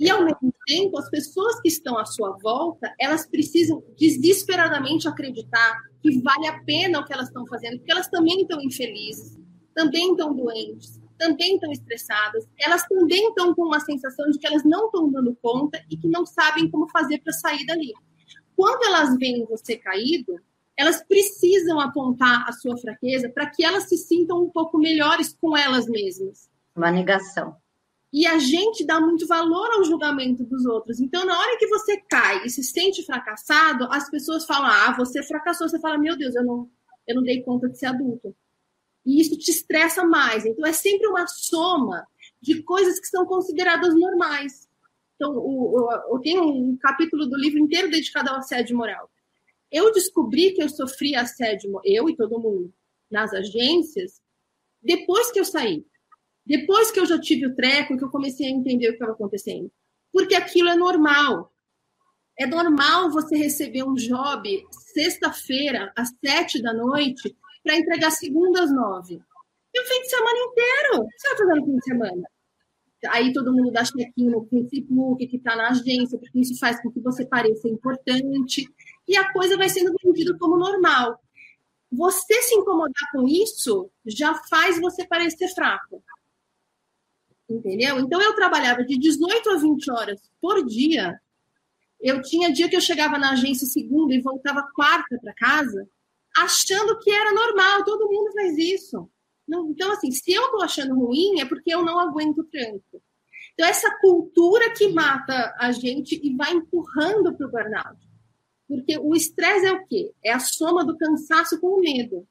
E, 0.00 0.08
ao 0.08 0.24
mesmo 0.24 0.54
tempo, 0.66 0.98
as 0.98 1.10
pessoas 1.10 1.60
que 1.60 1.68
estão 1.68 1.98
à 1.98 2.06
sua 2.06 2.34
volta, 2.42 2.90
elas 2.98 3.26
precisam 3.26 3.84
desesperadamente 3.98 5.06
acreditar 5.06 5.78
que 6.02 6.22
vale 6.22 6.46
a 6.46 6.58
pena 6.64 7.00
o 7.00 7.04
que 7.04 7.12
elas 7.12 7.26
estão 7.26 7.46
fazendo, 7.46 7.76
porque 7.76 7.92
elas 7.92 8.08
também 8.08 8.40
estão 8.40 8.62
infelizes, 8.62 9.38
também 9.74 10.12
estão 10.12 10.34
doentes, 10.34 10.98
também 11.18 11.56
estão 11.56 11.70
estressadas, 11.70 12.48
elas 12.58 12.82
também 12.88 13.28
estão 13.28 13.54
com 13.54 13.66
uma 13.66 13.78
sensação 13.78 14.30
de 14.30 14.38
que 14.38 14.46
elas 14.46 14.64
não 14.64 14.86
estão 14.86 15.12
dando 15.12 15.36
conta 15.42 15.78
e 15.90 15.98
que 15.98 16.08
não 16.08 16.24
sabem 16.24 16.70
como 16.70 16.88
fazer 16.88 17.18
para 17.18 17.34
sair 17.34 17.66
dali. 17.66 17.92
Quando 18.56 18.82
elas 18.86 19.18
veem 19.18 19.44
você 19.44 19.76
caído, 19.76 20.40
elas 20.78 21.06
precisam 21.06 21.78
apontar 21.78 22.48
a 22.48 22.52
sua 22.52 22.74
fraqueza 22.78 23.28
para 23.28 23.50
que 23.50 23.62
elas 23.62 23.86
se 23.86 23.98
sintam 23.98 24.44
um 24.44 24.48
pouco 24.48 24.78
melhores 24.78 25.36
com 25.38 25.54
elas 25.54 25.86
mesmas. 25.86 26.48
Uma 26.74 26.90
negação 26.90 27.54
e 28.12 28.26
a 28.26 28.38
gente 28.38 28.84
dá 28.84 29.00
muito 29.00 29.26
valor 29.26 29.70
ao 29.72 29.84
julgamento 29.84 30.44
dos 30.44 30.66
outros. 30.66 31.00
Então, 31.00 31.24
na 31.24 31.38
hora 31.38 31.58
que 31.58 31.66
você 31.68 31.96
cai 32.08 32.44
e 32.44 32.50
se 32.50 32.62
sente 32.64 33.04
fracassado, 33.04 33.86
as 33.90 34.10
pessoas 34.10 34.44
falam: 34.44 34.66
"Ah, 34.68 34.94
você 34.96 35.22
fracassou". 35.22 35.68
Você 35.68 35.78
fala: 35.78 35.98
"Meu 35.98 36.16
Deus, 36.16 36.34
eu 36.34 36.44
não 36.44 36.68
eu 37.06 37.16
não 37.16 37.22
dei 37.22 37.42
conta 37.42 37.68
de 37.68 37.78
ser 37.78 37.86
adulto". 37.86 38.34
E 39.06 39.20
isso 39.20 39.36
te 39.38 39.50
estressa 39.50 40.04
mais. 40.04 40.44
Então, 40.44 40.66
é 40.66 40.72
sempre 40.72 41.06
uma 41.06 41.26
soma 41.26 42.06
de 42.40 42.62
coisas 42.62 42.98
que 42.98 43.06
são 43.06 43.24
consideradas 43.26 43.94
normais. 43.94 44.68
Então, 45.16 45.32
o, 45.36 45.78
o, 45.78 46.16
eu 46.16 46.18
tenho 46.20 46.44
um 46.44 46.76
capítulo 46.76 47.26
do 47.26 47.36
livro 47.36 47.58
inteiro 47.58 47.90
dedicado 47.90 48.30
ao 48.30 48.36
assédio 48.36 48.76
moral. 48.76 49.10
Eu 49.70 49.92
descobri 49.92 50.52
que 50.52 50.62
eu 50.62 50.68
sofri 50.68 51.14
assédio, 51.14 51.80
eu 51.84 52.08
e 52.08 52.16
todo 52.16 52.40
mundo, 52.40 52.72
nas 53.10 53.32
agências, 53.32 54.20
depois 54.82 55.30
que 55.30 55.38
eu 55.38 55.44
saí. 55.44 55.84
Depois 56.46 56.90
que 56.90 56.98
eu 56.98 57.06
já 57.06 57.18
tive 57.20 57.46
o 57.46 57.54
treco, 57.54 57.96
que 57.96 58.04
eu 58.04 58.10
comecei 58.10 58.46
a 58.46 58.50
entender 58.50 58.86
o 58.86 58.90
que 58.90 58.94
estava 58.96 59.12
acontecendo. 59.12 59.70
Porque 60.12 60.34
aquilo 60.34 60.68
é 60.68 60.76
normal. 60.76 61.52
É 62.38 62.46
normal 62.46 63.10
você 63.10 63.36
receber 63.36 63.82
um 63.82 63.94
job 63.94 64.66
sexta-feira, 64.70 65.92
às 65.96 66.08
sete 66.24 66.60
da 66.62 66.72
noite, 66.72 67.36
para 67.62 67.76
entregar 67.76 68.10
segunda 68.10 68.62
às 68.62 68.72
nove. 68.72 69.20
E 69.72 69.80
o 69.80 69.84
fim 69.84 70.00
de 70.00 70.08
semana 70.08 70.38
inteiro. 70.38 71.02
O 71.02 71.08
que 71.08 71.18
você 71.18 71.28
vai 71.28 71.38
fazer 71.38 71.54
no 71.54 71.66
fim 71.66 71.76
de 71.76 71.84
semana? 71.84 72.22
Aí 73.08 73.32
todo 73.32 73.52
mundo 73.52 73.70
dá 73.70 73.84
check-in 73.84 74.30
no 74.30 74.44
Facebook, 74.46 75.26
que 75.26 75.36
está 75.36 75.56
na 75.56 75.68
agência, 75.68 76.18
porque 76.18 76.40
isso 76.40 76.58
faz 76.58 76.82
com 76.82 76.90
que 76.90 77.00
você 77.00 77.24
pareça 77.24 77.68
importante. 77.68 78.68
E 79.08 79.16
a 79.16 79.32
coisa 79.32 79.56
vai 79.56 79.68
sendo 79.68 79.94
vendida 80.02 80.36
como 80.38 80.58
normal. 80.58 81.18
Você 81.92 82.42
se 82.42 82.54
incomodar 82.54 83.10
com 83.12 83.26
isso 83.26 83.90
já 84.06 84.34
faz 84.48 84.80
você 84.80 85.06
parecer 85.06 85.48
fraco. 85.54 86.02
Entendeu? 87.50 87.98
Então 87.98 88.22
eu 88.22 88.34
trabalhava 88.34 88.84
de 88.84 88.96
18 88.96 89.50
a 89.50 89.56
20 89.56 89.90
horas 89.90 90.20
por 90.40 90.64
dia. 90.64 91.20
Eu 92.00 92.22
tinha 92.22 92.52
dia 92.52 92.68
que 92.68 92.76
eu 92.76 92.80
chegava 92.80 93.18
na 93.18 93.32
agência 93.32 93.66
segunda 93.66 94.14
e 94.14 94.22
voltava 94.22 94.70
quarta 94.72 95.18
para 95.20 95.34
casa, 95.34 95.86
achando 96.36 96.98
que 97.00 97.10
era 97.10 97.34
normal, 97.34 97.84
todo 97.84 98.08
mundo 98.08 98.32
faz 98.32 98.56
isso. 98.56 99.10
Então, 99.48 99.90
assim, 99.92 100.12
se 100.12 100.32
eu 100.32 100.44
estou 100.44 100.62
achando 100.62 100.94
ruim, 100.94 101.40
é 101.40 101.44
porque 101.44 101.74
eu 101.74 101.84
não 101.84 101.98
aguento 101.98 102.44
tranco. 102.44 103.02
Então, 103.52 103.66
essa 103.66 103.90
cultura 104.00 104.72
que 104.72 104.88
mata 104.88 105.52
a 105.58 105.72
gente 105.72 106.18
e 106.22 106.34
vai 106.36 106.52
empurrando 106.52 107.36
para 107.36 107.46
o 107.48 107.50
burnout. 107.50 107.98
Porque 108.68 108.96
o 108.98 109.16
estresse 109.16 109.66
é 109.66 109.72
o 109.72 109.84
quê? 109.86 110.12
É 110.24 110.32
a 110.32 110.38
soma 110.38 110.84
do 110.84 110.96
cansaço 110.96 111.60
com 111.60 111.66
o 111.66 111.80
medo. 111.80 112.26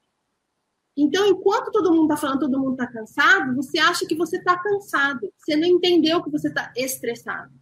Então, 0.96 1.26
enquanto 1.26 1.70
todo 1.70 1.94
mundo 1.94 2.12
está 2.12 2.16
falando, 2.16 2.40
todo 2.40 2.58
mundo 2.58 2.72
está 2.72 2.86
cansado, 2.86 3.54
você 3.54 3.78
acha 3.78 4.06
que 4.06 4.14
você 4.14 4.36
está 4.36 4.58
cansado. 4.58 5.32
Você 5.38 5.56
não 5.56 5.66
entendeu 5.66 6.22
que 6.22 6.30
você 6.30 6.48
está 6.48 6.72
estressado. 6.76 7.52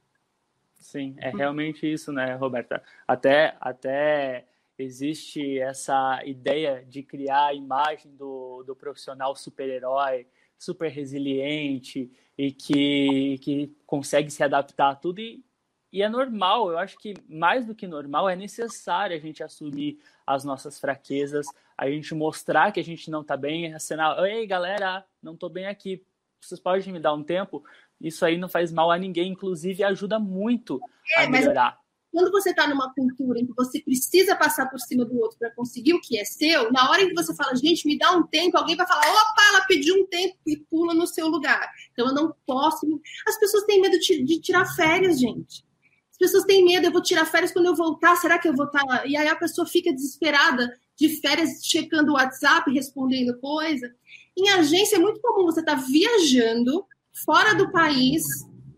Sim, 0.75 1.15
é 1.19 1.31
realmente 1.31 1.91
isso, 1.91 2.13
né, 2.13 2.35
Roberta? 2.35 2.83
Até, 3.07 3.57
até 3.61 4.47
existe 4.79 5.59
essa 5.59 6.23
ideia 6.25 6.85
de 6.89 7.03
criar 7.03 7.47
a 7.47 7.55
imagem 7.55 8.15
do, 8.17 8.63
do 8.63 8.75
profissional 8.75 9.35
super-herói, 9.35 10.27
super 10.57 10.91
resiliente 10.91 12.11
e 12.37 12.53
que, 12.53 13.39
que 13.43 13.77
consegue 13.85 14.31
se 14.31 14.43
adaptar 14.43 14.91
a 14.91 14.95
tudo. 14.95 15.21
E, 15.21 15.45
e 15.93 16.03
é 16.03 16.09
normal, 16.09 16.71
eu 16.71 16.79
acho 16.79 16.97
que 16.99 17.15
mais 17.29 17.67
do 17.67 17.75
que 17.75 17.87
normal, 17.87 18.29
é 18.29 18.37
necessário 18.37 19.17
a 19.17 19.21
gente 19.21 19.43
assumir 19.43 19.99
as 20.27 20.45
nossas 20.45 20.79
fraquezas, 20.79 21.47
a 21.79 21.89
gente 21.89 22.13
mostrar 22.13 22.73
que 22.73 22.81
a 22.81 22.85
gente 22.85 23.09
não 23.09 23.21
está 23.21 23.37
bem, 23.37 23.73
acenar, 23.73 24.19
ei 24.25 24.45
galera, 24.47 25.05
não 25.23 25.35
estou 25.35 25.49
bem 25.49 25.67
aqui, 25.67 26.05
vocês 26.41 26.61
podem 26.61 26.93
me 26.93 26.99
dar 26.99 27.15
um 27.15 27.23
tempo? 27.23 27.63
Isso 28.01 28.25
aí 28.25 28.37
não 28.37 28.49
faz 28.49 28.73
mal 28.73 28.91
a 28.91 28.99
ninguém, 28.99 29.33
inclusive 29.33 29.85
ajuda 29.85 30.19
muito 30.19 30.81
é, 31.17 31.25
a 31.25 31.31
melhorar. 31.31 31.79
Quando 32.11 32.31
você 32.33 32.51
está 32.51 32.67
numa 32.67 32.93
cultura 32.93 33.39
em 33.39 33.47
que 33.47 33.53
você 33.55 33.81
precisa 33.81 34.35
passar 34.35 34.69
por 34.71 34.81
cima 34.81 35.05
do 35.05 35.19
outro 35.21 35.39
para 35.39 35.51
conseguir 35.51 35.95
o 35.95 36.01
que 36.01 36.19
é 36.19 36.25
seu, 36.25 36.73
na 36.73 36.91
hora 36.91 37.03
em 37.03 37.09
que 37.09 37.15
você 37.15 37.35
fala, 37.35 37.55
gente, 37.55 37.87
me 37.87 37.99
dá 37.99 38.13
um 38.13 38.25
tempo, 38.25 38.57
alguém 38.57 38.77
vai 38.77 38.87
falar, 38.87 39.03
opa, 39.03 39.43
ela 39.51 39.65
pediu 39.67 39.95
um 39.95 40.07
tempo 40.07 40.37
e 40.47 40.57
pula 40.57 40.95
no 40.95 41.07
seu 41.07 41.29
lugar. 41.29 41.71
Então 41.93 42.09
eu 42.09 42.15
não 42.15 42.35
posso. 42.47 42.87
As 43.27 43.39
pessoas 43.39 43.65
têm 43.65 43.81
medo 43.81 43.99
de 43.99 44.41
tirar 44.41 44.65
férias, 44.75 45.21
gente. 45.21 45.65
As 46.11 46.19
pessoas 46.19 46.45
têm 46.45 46.65
medo, 46.65 46.87
eu 46.87 46.93
vou 46.93 47.03
tirar 47.03 47.25
férias 47.25 47.53
quando 47.53 47.67
eu 47.67 47.77
voltar, 47.77 48.17
será 48.17 48.39
que 48.39 48.49
eu 48.49 48.55
vou 48.55 48.67
estar 48.67 48.81
tá 48.81 48.87
lá? 48.87 49.07
E 49.07 49.17
aí 49.17 49.29
a 49.29 49.37
pessoa 49.37 49.67
fica 49.67 49.93
desesperada 49.93 50.69
de 50.99 51.21
férias, 51.21 51.65
checando 51.65 52.11
o 52.11 52.15
WhatsApp, 52.15 52.71
respondendo 52.73 53.39
coisa. 53.39 53.89
Em 54.37 54.49
agência 54.51 54.97
é 54.97 54.99
muito 54.99 55.21
comum 55.21 55.45
você 55.45 55.61
estar 55.61 55.77
tá 55.77 55.83
viajando 55.83 56.85
fora 57.25 57.55
do 57.55 57.71
país 57.71 58.25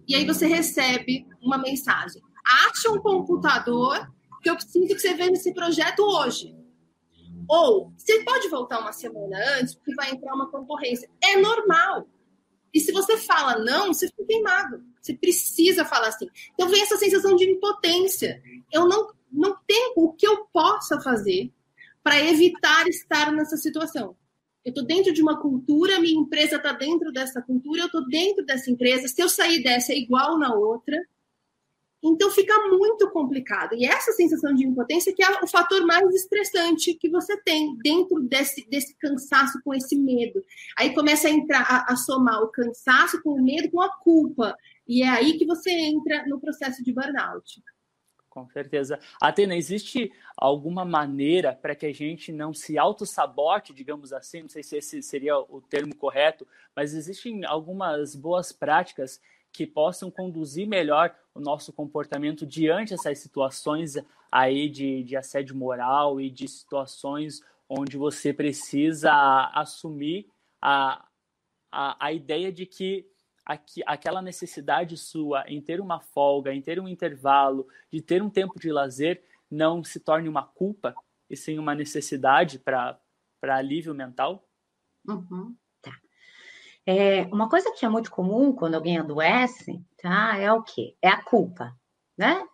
e 0.06 0.14
aí 0.14 0.26
você 0.26 0.46
recebe 0.46 1.26
uma 1.42 1.56
mensagem 1.58 2.20
acha 2.50 2.90
um 2.90 3.00
computador 3.00 4.10
que 4.42 4.50
eu 4.50 4.56
preciso 4.56 4.86
que 4.86 4.98
você 4.98 5.14
veja 5.14 5.32
esse 5.32 5.52
projeto 5.52 6.00
hoje. 6.00 6.56
Ou 7.48 7.92
você 7.96 8.22
pode 8.24 8.48
voltar 8.48 8.80
uma 8.80 8.92
semana 8.92 9.36
antes, 9.58 9.74
porque 9.74 9.94
vai 9.94 10.10
entrar 10.10 10.34
uma 10.34 10.50
concorrência. 10.50 11.10
É 11.22 11.36
normal. 11.36 12.08
E 12.72 12.80
se 12.80 12.92
você 12.92 13.16
fala 13.16 13.58
não, 13.58 13.92
você 13.92 14.06
fica 14.06 14.24
queimado. 14.24 14.82
Você 15.00 15.14
precisa 15.14 15.84
falar 15.84 16.08
assim. 16.08 16.28
Então 16.54 16.68
vem 16.68 16.82
essa 16.82 16.96
sensação 16.96 17.34
de 17.36 17.44
impotência. 17.50 18.40
Eu 18.72 18.88
não, 18.88 19.12
não 19.30 19.56
tenho 19.66 19.92
o 19.96 20.12
que 20.12 20.26
eu 20.26 20.46
possa 20.46 21.00
fazer 21.00 21.52
para 22.02 22.24
evitar 22.24 22.86
estar 22.88 23.32
nessa 23.32 23.56
situação. 23.56 24.16
Eu 24.64 24.70
estou 24.70 24.84
dentro 24.84 25.12
de 25.12 25.22
uma 25.22 25.40
cultura, 25.40 26.00
minha 26.00 26.20
empresa 26.20 26.56
está 26.56 26.72
dentro 26.72 27.10
dessa 27.12 27.40
cultura, 27.40 27.82
eu 27.82 27.86
estou 27.86 28.06
dentro 28.06 28.44
dessa 28.44 28.70
empresa. 28.70 29.08
Se 29.08 29.22
eu 29.22 29.28
sair 29.28 29.62
dessa 29.62 29.92
é 29.92 29.96
igual 29.96 30.38
na 30.38 30.54
outra, 30.54 31.00
então 32.02 32.30
fica 32.30 32.54
muito 32.68 33.10
complicado. 33.10 33.74
E 33.74 33.84
essa 33.84 34.12
sensação 34.12 34.54
de 34.54 34.66
impotência 34.66 35.14
que 35.14 35.22
é 35.22 35.42
o 35.42 35.46
fator 35.46 35.84
mais 35.86 36.14
estressante 36.14 36.94
que 36.94 37.08
você 37.08 37.36
tem 37.38 37.76
dentro 37.78 38.20
desse, 38.20 38.66
desse 38.68 38.94
cansaço 38.96 39.60
com 39.62 39.74
esse 39.74 39.96
medo. 39.96 40.42
Aí 40.78 40.94
começa 40.94 41.28
a 41.28 41.30
entrar 41.30 41.62
a, 41.62 41.92
a 41.92 41.96
somar 41.96 42.42
o 42.42 42.48
cansaço 42.48 43.22
com 43.22 43.30
o 43.30 43.42
medo 43.42 43.70
com 43.70 43.80
a 43.80 43.90
culpa. 43.98 44.56
E 44.88 45.02
é 45.02 45.08
aí 45.08 45.38
que 45.38 45.46
você 45.46 45.70
entra 45.70 46.26
no 46.26 46.40
processo 46.40 46.82
de 46.82 46.92
burnout. 46.92 47.62
Com 48.30 48.48
certeza. 48.48 48.98
Atena, 49.20 49.56
existe 49.56 50.12
alguma 50.36 50.84
maneira 50.84 51.52
para 51.52 51.74
que 51.74 51.84
a 51.84 51.92
gente 51.92 52.30
não 52.30 52.54
se 52.54 52.78
auto-sabote, 52.78 53.74
digamos 53.74 54.12
assim? 54.12 54.42
Não 54.42 54.48
sei 54.48 54.62
se 54.62 54.76
esse 54.76 55.02
seria 55.02 55.36
o 55.36 55.60
termo 55.60 55.94
correto, 55.96 56.46
mas 56.74 56.94
existem 56.94 57.44
algumas 57.44 58.14
boas 58.14 58.52
práticas 58.52 59.20
que 59.52 59.66
possam 59.66 60.12
conduzir 60.12 60.66
melhor 60.68 61.12
o 61.34 61.40
nosso 61.40 61.72
comportamento 61.72 62.46
diante 62.46 62.90
dessas 62.90 63.18
situações 63.18 63.94
aí 64.30 64.68
de, 64.68 65.02
de 65.02 65.16
assédio 65.16 65.56
moral 65.56 66.20
e 66.20 66.30
de 66.30 66.46
situações 66.46 67.40
onde 67.68 67.96
você 67.96 68.32
precisa 68.32 69.12
assumir 69.52 70.28
a, 70.62 71.04
a, 71.70 72.06
a 72.06 72.12
ideia 72.12 72.52
de 72.52 72.64
que 72.64 73.10
aqui, 73.50 73.82
aquela 73.84 74.22
necessidade 74.22 74.96
sua 74.96 75.44
em 75.48 75.60
ter 75.60 75.80
uma 75.80 75.98
folga, 75.98 76.54
em 76.54 76.62
ter 76.62 76.78
um 76.78 76.86
intervalo, 76.86 77.66
de 77.90 78.00
ter 78.00 78.22
um 78.22 78.30
tempo 78.30 78.60
de 78.60 78.70
lazer, 78.70 79.24
não 79.50 79.82
se 79.82 79.98
torne 79.98 80.28
uma 80.28 80.44
culpa, 80.44 80.94
e 81.28 81.36
sim 81.36 81.58
uma 81.58 81.74
necessidade 81.74 82.60
para 82.60 83.00
alívio 83.42 83.92
mental? 83.92 84.48
Uhum. 85.04 85.56
É, 86.86 87.22
uma 87.24 87.48
coisa 87.48 87.72
que 87.72 87.84
é 87.84 87.88
muito 87.88 88.10
comum 88.10 88.52
quando 88.52 88.76
alguém 88.76 88.98
adoece, 88.98 89.84
tá? 90.00 90.38
É 90.38 90.52
o 90.52 90.62
quê? 90.62 90.96
É 91.02 91.08
a 91.08 91.22
culpa, 91.22 91.76
né? 92.16 92.46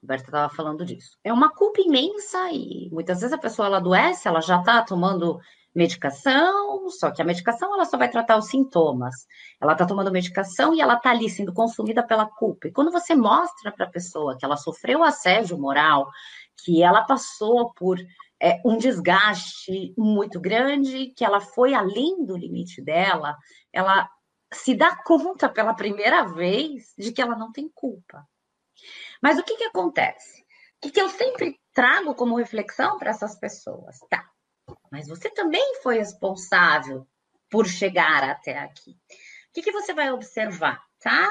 Roberta 0.00 0.26
estava 0.26 0.54
falando 0.54 0.84
disso. 0.84 1.18
É 1.24 1.32
uma 1.32 1.50
culpa 1.50 1.80
imensa 1.80 2.52
e 2.52 2.88
muitas 2.92 3.20
vezes 3.20 3.32
a 3.32 3.38
pessoa 3.38 3.66
ela 3.66 3.78
adoece, 3.78 4.28
ela 4.28 4.40
já 4.40 4.60
está 4.60 4.80
tomando 4.82 5.40
medicação, 5.74 6.88
só 6.90 7.10
que 7.10 7.20
a 7.20 7.24
medicação 7.24 7.74
ela 7.74 7.84
só 7.84 7.96
vai 7.96 8.08
tratar 8.08 8.36
os 8.36 8.48
sintomas. 8.48 9.26
Ela 9.60 9.72
está 9.72 9.84
tomando 9.84 10.12
medicação 10.12 10.72
e 10.72 10.80
ela 10.80 10.94
está 10.94 11.10
ali 11.10 11.28
sendo 11.28 11.52
consumida 11.52 12.02
pela 12.02 12.26
culpa. 12.26 12.68
E 12.68 12.72
quando 12.72 12.92
você 12.92 13.14
mostra 13.14 13.72
para 13.72 13.86
a 13.86 13.90
pessoa 13.90 14.36
que 14.38 14.44
ela 14.44 14.56
sofreu 14.56 15.02
assédio 15.02 15.58
moral, 15.58 16.08
que 16.62 16.82
ela 16.82 17.02
passou 17.02 17.72
por 17.74 17.98
é, 18.40 18.60
um 18.64 18.76
desgaste 18.76 19.92
muito 19.98 20.40
grande, 20.40 21.12
que 21.16 21.24
ela 21.24 21.40
foi 21.40 21.74
além 21.74 22.24
do 22.24 22.36
limite 22.36 22.80
dela, 22.80 23.36
ela 23.72 24.08
se 24.52 24.74
dá 24.74 24.94
conta 25.02 25.48
pela 25.48 25.74
primeira 25.74 26.24
vez 26.24 26.94
de 26.96 27.10
que 27.10 27.20
ela 27.20 27.36
não 27.36 27.50
tem 27.50 27.68
culpa. 27.74 28.24
Mas 29.20 29.38
o 29.38 29.42
que, 29.42 29.56
que 29.56 29.64
acontece? 29.64 30.42
O 30.42 30.46
que, 30.82 30.90
que 30.92 31.00
eu 31.00 31.08
sempre 31.08 31.58
trago 31.72 32.14
como 32.14 32.36
reflexão 32.36 32.98
para 32.98 33.10
essas 33.10 33.34
pessoas? 33.36 33.98
Tá, 34.08 34.24
mas 34.90 35.08
você 35.08 35.30
também 35.30 35.80
foi 35.82 35.98
responsável 35.98 37.06
por 37.50 37.66
chegar 37.66 38.24
até 38.24 38.58
aqui. 38.58 38.90
O 38.90 39.52
que, 39.52 39.62
que 39.62 39.72
você 39.72 39.92
vai 39.94 40.10
observar, 40.10 40.82
tá? 41.00 41.30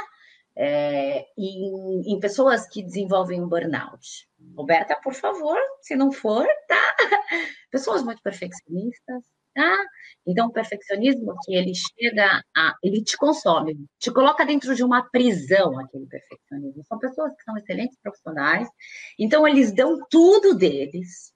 É, 0.56 1.26
em, 1.38 2.14
em 2.14 2.20
pessoas 2.20 2.68
que 2.68 2.84
desenvolvem 2.84 3.42
um 3.42 3.48
burnout. 3.48 4.28
Roberta, 4.56 4.96
por 5.04 5.14
favor, 5.14 5.58
se 5.82 5.96
não 5.96 6.12
for, 6.12 6.48
tá? 6.68 6.96
Pessoas 7.72 8.04
muito 8.04 8.22
perfeccionistas, 8.22 9.24
tá? 9.54 9.86
Então, 10.26 10.48
o 10.48 10.52
perfeccionismo 10.52 11.36
que 11.44 11.56
ele 11.56 11.74
chega 11.76 12.42
a. 12.56 12.76
ele 12.82 13.04
te 13.04 13.18
consome, 13.18 13.86
te 14.00 14.12
coloca 14.12 14.46
dentro 14.46 14.76
de 14.76 14.84
uma 14.84 15.10
prisão, 15.10 15.78
aquele 15.80 16.06
perfeccionismo. 16.08 16.84
São 16.86 16.98
pessoas 17.00 17.36
que 17.36 17.44
são 17.44 17.58
excelentes 17.58 17.98
profissionais, 18.02 18.68
então 19.20 19.48
eles 19.48 19.74
dão 19.74 20.00
tudo 20.10 20.56
deles. 20.56 21.33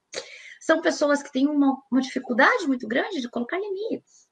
São 0.67 0.81
pessoas 0.81 1.23
que 1.23 1.31
têm 1.31 1.47
uma, 1.47 1.81
uma 1.89 2.01
dificuldade 2.01 2.67
muito 2.67 2.85
grande 2.89 3.21
de 3.21 3.29
colocar 3.29 3.57
limites. 3.57 4.27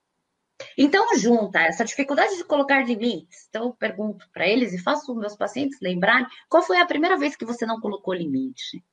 Então, 0.78 1.18
junta 1.18 1.62
essa 1.62 1.86
dificuldade 1.86 2.36
de 2.36 2.44
colocar 2.44 2.86
limites. 2.86 3.46
Então, 3.48 3.68
eu 3.68 3.74
pergunto 3.74 4.30
para 4.34 4.46
eles 4.46 4.74
e 4.74 4.84
faço 4.84 5.14
os 5.14 5.18
meus 5.18 5.34
pacientes 5.34 5.80
lembrarem 5.82 6.28
qual 6.50 6.62
foi 6.62 6.78
a 6.78 6.86
primeira 6.86 7.18
vez 7.18 7.38
que 7.38 7.46
você 7.46 7.66
não 7.66 7.80
colocou 7.80 8.14
limite. 8.14 8.84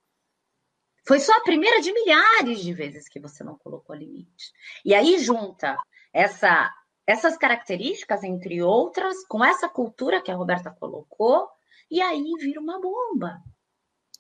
Foi 1.05 1.19
só 1.19 1.33
a 1.33 1.41
primeira 1.41 1.81
de 1.81 1.93
milhares 1.93 2.61
de 2.61 2.73
vezes 2.73 3.09
que 3.09 3.19
você 3.19 3.43
não 3.43 3.59
colocou 3.59 3.97
limite. 3.97 4.53
E 4.85 4.95
aí 4.95 5.19
junta 5.19 5.77
essa, 6.13 6.73
essas 7.05 7.37
características, 7.37 8.23
entre 8.23 8.63
outras, 8.63 9.27
com 9.27 9.45
essa 9.45 9.69
cultura 9.69 10.23
que 10.23 10.31
a 10.31 10.37
Roberta 10.37 10.71
colocou, 10.71 11.49
e 11.91 12.01
aí 12.01 12.23
vira 12.39 12.61
uma 12.61 12.81
bomba. 12.81 13.43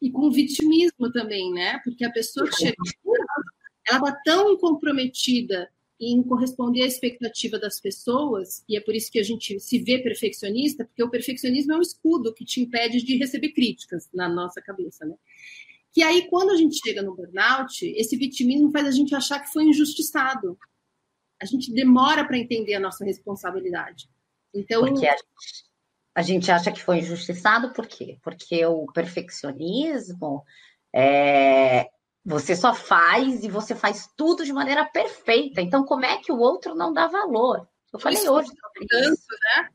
E 0.02 0.10
com 0.10 0.28
vitimismo 0.32 1.12
também, 1.12 1.52
né? 1.52 1.78
Porque 1.84 2.04
a 2.04 2.10
pessoa 2.10 2.48
que 2.48 2.56
chega, 2.56 2.74
ela 3.86 4.08
está 4.08 4.20
tão 4.24 4.56
comprometida 4.56 5.70
em 6.00 6.20
corresponder 6.22 6.82
à 6.82 6.86
expectativa 6.86 7.58
das 7.58 7.80
pessoas, 7.80 8.64
e 8.68 8.76
é 8.76 8.80
por 8.80 8.94
isso 8.94 9.10
que 9.10 9.20
a 9.20 9.22
gente 9.22 9.60
se 9.60 9.78
vê 9.78 9.98
perfeccionista, 9.98 10.84
porque 10.84 11.02
o 11.02 11.08
perfeccionismo 11.08 11.72
é 11.72 11.76
um 11.76 11.82
escudo 11.82 12.34
que 12.34 12.44
te 12.44 12.60
impede 12.60 13.02
de 13.02 13.16
receber 13.16 13.50
críticas 13.50 14.08
na 14.12 14.28
nossa 14.28 14.60
cabeça, 14.60 15.04
né? 15.04 15.14
Que 15.92 16.02
aí, 16.02 16.26
quando 16.28 16.50
a 16.50 16.56
gente 16.56 16.80
chega 16.82 17.02
no 17.02 17.14
burnout, 17.14 17.86
esse 17.86 18.16
vitimismo 18.16 18.72
faz 18.72 18.86
a 18.86 18.90
gente 18.90 19.14
achar 19.14 19.38
que 19.38 19.52
foi 19.52 19.64
injustiçado. 19.64 20.58
A 21.40 21.44
gente 21.44 21.72
demora 21.72 22.24
para 22.24 22.38
entender 22.38 22.74
a 22.74 22.80
nossa 22.80 23.04
responsabilidade. 23.04 24.08
Então. 24.54 24.80
Porque 24.80 25.06
a 25.06 25.12
gente, 25.12 25.24
a 26.14 26.22
gente 26.22 26.50
acha 26.50 26.72
que 26.72 26.82
foi 26.82 26.98
injustiçado, 26.98 27.72
por 27.74 27.86
quê? 27.86 28.18
Porque 28.22 28.64
o 28.64 28.86
perfeccionismo 28.86 30.42
é, 30.94 31.90
você 32.24 32.54
só 32.54 32.72
faz 32.72 33.42
e 33.42 33.48
você 33.48 33.74
faz 33.74 34.08
tudo 34.16 34.44
de 34.44 34.52
maneira 34.52 34.84
perfeita. 34.84 35.60
Então, 35.60 35.84
como 35.84 36.04
é 36.04 36.18
que 36.18 36.30
o 36.30 36.38
outro 36.38 36.74
não 36.74 36.92
dá 36.92 37.08
valor? 37.08 37.66
Eu 37.92 37.98
falei 37.98 38.28
hoje 38.28 38.48
sobre 38.48 38.86
tanto, 38.88 39.12
isso. 39.12 39.26
Né? 39.30 39.68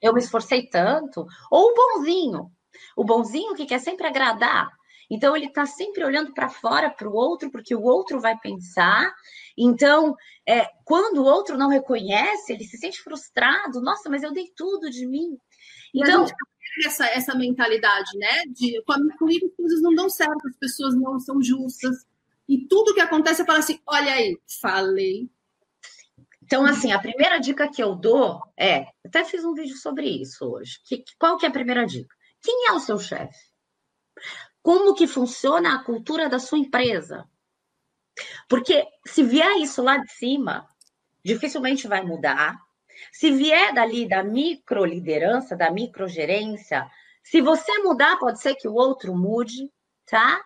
Eu 0.00 0.12
me 0.12 0.20
esforcei 0.20 0.66
tanto. 0.68 1.26
Ou 1.50 1.70
o 1.70 1.74
bonzinho. 1.74 2.50
O 2.96 3.04
bonzinho 3.04 3.54
que 3.54 3.66
quer 3.66 3.78
sempre 3.78 4.06
agradar. 4.06 4.68
Então, 5.08 5.36
ele 5.36 5.46
está 5.46 5.64
sempre 5.64 6.04
olhando 6.04 6.32
para 6.32 6.48
fora, 6.48 6.90
para 6.90 7.08
o 7.08 7.14
outro, 7.14 7.50
porque 7.50 7.74
o 7.74 7.82
outro 7.82 8.20
vai 8.20 8.36
pensar. 8.38 9.12
Então, 9.56 10.16
é, 10.46 10.66
quando 10.84 11.18
o 11.18 11.24
outro 11.24 11.56
não 11.56 11.68
reconhece, 11.68 12.52
ele 12.52 12.64
se 12.64 12.78
sente 12.78 13.00
frustrado. 13.00 13.80
Nossa, 13.80 14.10
mas 14.10 14.22
eu 14.22 14.32
dei 14.32 14.50
tudo 14.56 14.90
de 14.90 15.06
mim. 15.06 15.36
Então, 15.94 16.26
essa, 16.84 17.06
essa 17.06 17.34
mentalidade, 17.34 18.16
né? 18.16 18.44
De 18.46 18.82
comigo 19.18 19.46
as 19.46 19.56
coisas 19.56 19.82
não 19.82 19.94
dão 19.94 20.08
certo, 20.08 20.48
as 20.48 20.56
pessoas 20.56 20.94
não 20.94 21.18
são 21.20 21.42
justas. 21.42 22.06
E 22.48 22.66
tudo 22.66 22.94
que 22.94 23.00
acontece 23.00 23.42
é 23.42 23.44
falar 23.44 23.60
assim: 23.60 23.80
olha 23.86 24.12
aí, 24.12 24.38
falei. 24.60 25.30
Então, 26.42 26.66
assim, 26.66 26.92
a 26.92 26.98
primeira 26.98 27.38
dica 27.38 27.70
que 27.70 27.82
eu 27.82 27.94
dou 27.94 28.42
é, 28.58 28.86
até 29.06 29.24
fiz 29.24 29.44
um 29.44 29.54
vídeo 29.54 29.76
sobre 29.76 30.06
isso 30.06 30.44
hoje. 30.44 30.80
Que, 30.84 31.02
qual 31.18 31.38
que 31.38 31.46
é 31.46 31.48
a 31.48 31.52
primeira 31.52 31.86
dica? 31.86 32.14
Quem 32.42 32.66
é 32.68 32.72
o 32.72 32.80
seu 32.80 32.98
chefe? 32.98 33.38
Como 34.60 34.94
que 34.94 35.06
funciona 35.06 35.74
a 35.74 35.82
cultura 35.82 36.28
da 36.28 36.38
sua 36.38 36.58
empresa? 36.58 37.26
Porque 38.48 38.86
se 39.06 39.22
vier 39.22 39.56
isso 39.58 39.82
lá 39.82 39.96
de 39.96 40.12
cima, 40.12 40.68
dificilmente 41.24 41.88
vai 41.88 42.02
mudar. 42.02 42.60
Se 43.10 43.30
vier 43.30 43.74
dali 43.74 44.08
da 44.08 44.22
microliderança, 44.22 45.56
da 45.56 45.70
microgerência, 45.70 46.86
se 47.22 47.40
você 47.40 47.78
mudar, 47.78 48.18
pode 48.18 48.40
ser 48.40 48.54
que 48.54 48.68
o 48.68 48.74
outro 48.74 49.16
mude, 49.16 49.70
tá? 50.06 50.42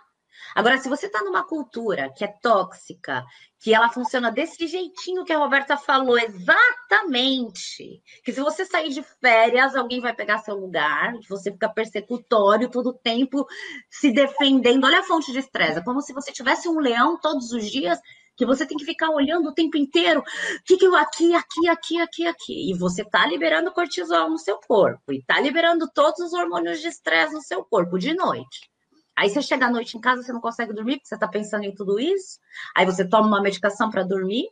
Agora, 0.54 0.78
se 0.78 0.88
você 0.88 1.06
está 1.06 1.22
numa 1.22 1.46
cultura 1.46 2.12
que 2.14 2.24
é 2.24 2.28
tóxica, 2.42 3.24
que 3.60 3.74
ela 3.74 3.88
funciona 3.88 4.30
desse 4.30 4.66
jeitinho 4.66 5.24
que 5.24 5.32
a 5.32 5.38
Roberta 5.38 5.76
falou, 5.76 6.18
exatamente, 6.18 8.02
que 8.24 8.32
se 8.32 8.40
você 8.40 8.64
sair 8.64 8.90
de 8.90 9.02
férias, 9.20 9.74
alguém 9.74 10.00
vai 10.00 10.14
pegar 10.14 10.38
seu 10.38 10.54
lugar, 10.54 11.14
você 11.28 11.50
fica 11.50 11.68
persecutório 11.68 12.70
todo 12.70 12.88
o 12.88 12.98
tempo 12.98 13.46
se 13.90 14.12
defendendo. 14.12 14.84
Olha 14.84 15.00
a 15.00 15.04
fonte 15.04 15.32
de 15.32 15.38
estresse, 15.38 15.78
é 15.78 15.84
como 15.84 16.00
se 16.00 16.12
você 16.12 16.32
tivesse 16.32 16.68
um 16.68 16.78
leão 16.78 17.18
todos 17.18 17.50
os 17.52 17.70
dias 17.70 17.98
que 18.36 18.46
você 18.46 18.66
tem 18.66 18.76
que 18.76 18.84
ficar 18.84 19.10
olhando 19.10 19.48
o 19.48 19.54
tempo 19.54 19.76
inteiro, 19.76 20.22
que, 20.64 20.76
que 20.76 20.84
eu 20.84 20.94
aqui, 20.94 21.34
aqui, 21.34 21.68
aqui, 21.68 22.00
aqui, 22.00 22.26
aqui. 22.26 22.70
E 22.70 22.74
você 22.74 23.04
tá 23.04 23.26
liberando 23.26 23.72
cortisol 23.72 24.28
no 24.28 24.38
seu 24.38 24.58
corpo 24.58 25.12
e 25.12 25.22
tá 25.22 25.40
liberando 25.40 25.90
todos 25.92 26.20
os 26.20 26.32
hormônios 26.32 26.80
de 26.80 26.88
estresse 26.88 27.34
no 27.34 27.42
seu 27.42 27.64
corpo 27.64 27.98
de 27.98 28.14
noite. 28.14 28.70
Aí 29.16 29.30
você 29.30 29.40
chega 29.40 29.66
à 29.66 29.70
noite 29.70 29.96
em 29.96 30.00
casa, 30.00 30.22
você 30.22 30.32
não 30.32 30.42
consegue 30.42 30.74
dormir 30.74 30.96
porque 30.96 31.08
você 31.08 31.18
tá 31.18 31.26
pensando 31.26 31.64
em 31.64 31.74
tudo 31.74 31.98
isso. 31.98 32.38
Aí 32.74 32.84
você 32.84 33.08
toma 33.08 33.26
uma 33.26 33.42
medicação 33.42 33.90
para 33.90 34.02
dormir. 34.02 34.46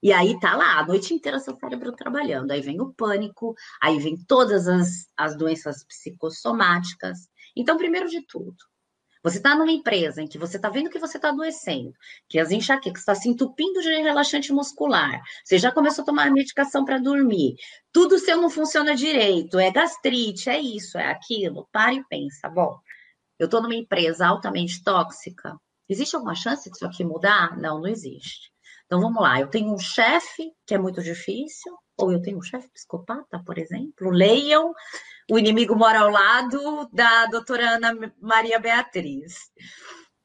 E 0.00 0.12
aí 0.12 0.38
tá 0.38 0.54
lá, 0.54 0.78
a 0.78 0.86
noite 0.86 1.12
inteira 1.12 1.40
seu 1.40 1.56
cérebro 1.56 1.90
trabalhando. 1.90 2.52
Aí 2.52 2.60
vem 2.60 2.80
o 2.80 2.92
pânico, 2.92 3.56
aí 3.82 3.98
vem 3.98 4.16
todas 4.16 4.68
as, 4.68 5.08
as 5.16 5.36
doenças 5.36 5.84
psicossomáticas. 5.84 7.28
Então, 7.56 7.76
primeiro 7.76 8.08
de 8.08 8.24
tudo, 8.24 8.56
você 9.22 9.38
está 9.38 9.54
numa 9.54 9.70
empresa 9.70 10.22
em 10.22 10.26
que 10.26 10.38
você 10.38 10.56
está 10.56 10.68
vendo 10.68 10.90
que 10.90 10.98
você 10.98 11.18
está 11.18 11.30
adoecendo, 11.30 11.92
que 12.28 12.38
as 12.38 12.50
enxaquecas 12.50 13.00
está 13.00 13.14
se 13.14 13.28
entupindo 13.28 13.80
de 13.80 13.88
relaxante 14.02 14.52
muscular, 14.52 15.20
você 15.44 15.58
já 15.58 15.72
começou 15.72 16.02
a 16.02 16.06
tomar 16.06 16.30
medicação 16.30 16.84
para 16.84 16.98
dormir, 16.98 17.56
tudo 17.92 18.18
seu 18.18 18.40
não 18.40 18.50
funciona 18.50 18.94
direito, 18.94 19.58
é 19.58 19.70
gastrite, 19.70 20.48
é 20.48 20.60
isso, 20.60 20.98
é 20.98 21.10
aquilo. 21.10 21.68
Para 21.72 21.94
e 21.94 22.04
pensa, 22.04 22.48
bom, 22.48 22.78
eu 23.38 23.46
estou 23.46 23.62
numa 23.62 23.74
empresa 23.74 24.26
altamente 24.26 24.82
tóxica, 24.82 25.56
existe 25.88 26.14
alguma 26.14 26.34
chance 26.34 26.70
disso 26.70 26.86
aqui 26.86 27.04
mudar? 27.04 27.56
Não, 27.56 27.80
não 27.80 27.88
existe. 27.88 28.50
Então 28.86 29.00
vamos 29.00 29.22
lá, 29.22 29.40
eu 29.40 29.48
tenho 29.48 29.72
um 29.72 29.78
chefe 29.78 30.52
que 30.66 30.74
é 30.74 30.78
muito 30.78 31.02
difícil, 31.02 31.76
ou 31.98 32.12
eu 32.12 32.22
tenho 32.22 32.38
um 32.38 32.42
chefe 32.42 32.70
psicopata, 32.70 33.42
por 33.44 33.58
exemplo. 33.58 34.10
Leiam 34.10 34.72
O 35.30 35.38
Inimigo 35.38 35.76
Mora 35.76 36.00
ao 36.00 36.10
Lado, 36.10 36.88
da 36.92 37.26
doutora 37.26 37.76
Ana 37.76 37.92
Maria 38.18 38.58
Beatriz, 38.58 39.52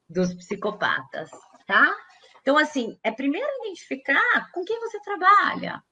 dos 0.08 0.34
psicopatas, 0.34 1.30
tá? 1.68 1.94
Então, 2.42 2.58
assim, 2.58 2.98
é 3.04 3.12
primeiro 3.12 3.48
identificar 3.62 4.52
com 4.52 4.63
quem 4.63 4.80
você 4.80 5.00
trabalha. 5.02 5.84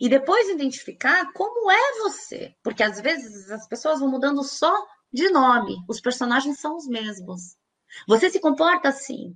E 0.00 0.08
depois 0.08 0.48
identificar 0.48 1.32
como 1.32 1.70
é 1.70 1.98
você. 2.00 2.54
Porque 2.62 2.82
às 2.82 3.00
vezes 3.00 3.50
as 3.50 3.66
pessoas 3.66 4.00
vão 4.00 4.10
mudando 4.10 4.42
só 4.42 4.72
de 5.12 5.30
nome. 5.30 5.76
Os 5.88 6.00
personagens 6.00 6.60
são 6.60 6.76
os 6.76 6.86
mesmos. 6.86 7.56
Você 8.06 8.28
se 8.28 8.40
comporta 8.40 8.88
assim. 8.88 9.34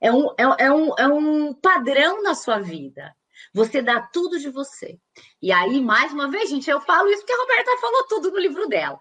É 0.00 0.12
um, 0.12 0.26
é, 0.38 0.66
é, 0.66 0.72
um, 0.72 0.94
é 0.98 1.08
um 1.08 1.54
padrão 1.54 2.22
na 2.22 2.34
sua 2.34 2.58
vida. 2.58 3.14
Você 3.52 3.82
dá 3.82 4.00
tudo 4.00 4.38
de 4.38 4.50
você. 4.50 4.98
E 5.40 5.52
aí, 5.52 5.80
mais 5.80 6.12
uma 6.12 6.30
vez, 6.30 6.50
gente, 6.50 6.70
eu 6.70 6.80
falo 6.80 7.08
isso 7.08 7.20
porque 7.20 7.32
a 7.32 7.40
Roberta 7.40 7.80
falou 7.80 8.06
tudo 8.08 8.30
no 8.30 8.38
livro 8.38 8.68
dela. 8.68 9.00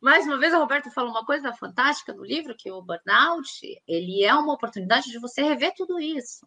Mais 0.00 0.26
uma 0.26 0.38
vez, 0.38 0.52
a 0.52 0.58
Roberta 0.58 0.90
falou 0.90 1.10
uma 1.10 1.24
coisa 1.24 1.52
fantástica 1.52 2.12
no 2.12 2.24
livro, 2.24 2.56
que 2.56 2.70
o 2.70 2.82
burnout, 2.82 3.82
ele 3.86 4.24
é 4.24 4.34
uma 4.34 4.54
oportunidade 4.54 5.10
de 5.10 5.18
você 5.18 5.42
rever 5.42 5.72
tudo 5.76 6.00
isso. 6.00 6.46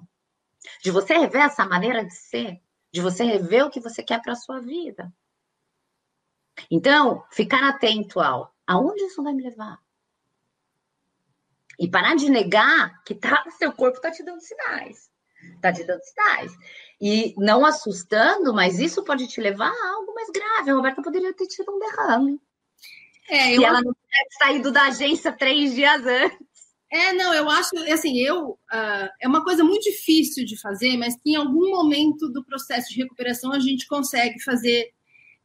De 0.83 0.91
você 0.91 1.17
rever 1.17 1.43
essa 1.43 1.65
maneira 1.65 2.03
de 2.03 2.13
ser. 2.13 2.61
De 2.91 3.01
você 3.01 3.23
rever 3.23 3.65
o 3.65 3.69
que 3.69 3.79
você 3.79 4.03
quer 4.03 4.21
para 4.21 4.33
a 4.33 4.35
sua 4.35 4.59
vida. 4.59 5.13
Então, 6.69 7.25
ficar 7.31 7.63
atento 7.67 8.19
ao 8.19 8.53
aonde 8.67 9.03
isso 9.03 9.23
vai 9.23 9.33
me 9.33 9.43
levar. 9.43 9.79
E 11.79 11.89
parar 11.89 12.15
de 12.15 12.29
negar 12.29 13.03
que 13.03 13.13
tá, 13.13 13.43
seu 13.57 13.71
corpo 13.71 13.97
está 13.97 14.11
te 14.11 14.23
dando 14.23 14.41
sinais. 14.41 15.09
Está 15.55 15.71
te 15.71 15.83
dando 15.83 16.01
sinais. 16.03 16.51
E 17.01 17.33
não 17.37 17.65
assustando, 17.65 18.53
mas 18.53 18.79
isso 18.79 19.03
pode 19.03 19.27
te 19.27 19.41
levar 19.41 19.71
a 19.71 19.89
algo 19.95 20.13
mais 20.13 20.29
grave. 20.29 20.69
A 20.69 20.73
Roberta 20.73 21.01
poderia 21.01 21.33
ter 21.33 21.47
tido 21.47 21.71
um 21.71 21.79
derrame. 21.79 22.39
É, 23.29 23.55
eu... 23.55 23.63
ela 23.63 23.81
não 23.81 23.93
tivesse 23.93 24.37
saído 24.37 24.71
da 24.71 24.83
agência 24.83 25.31
três 25.31 25.73
dias 25.73 26.05
antes. 26.05 26.55
É, 26.91 27.13
não, 27.13 27.33
eu 27.33 27.49
acho, 27.49 27.75
assim, 27.91 28.17
eu, 28.19 28.51
uh, 28.51 29.09
é 29.19 29.27
uma 29.27 29.43
coisa 29.43 29.63
muito 29.63 29.83
difícil 29.83 30.45
de 30.45 30.57
fazer, 30.57 30.95
mas 30.97 31.15
que 31.15 31.31
em 31.31 31.35
algum 31.35 31.71
momento 31.71 32.29
do 32.29 32.45
processo 32.45 32.89
de 32.89 33.01
recuperação 33.01 33.51
a 33.51 33.59
gente 33.59 33.87
consegue 33.87 34.41
fazer 34.41 34.93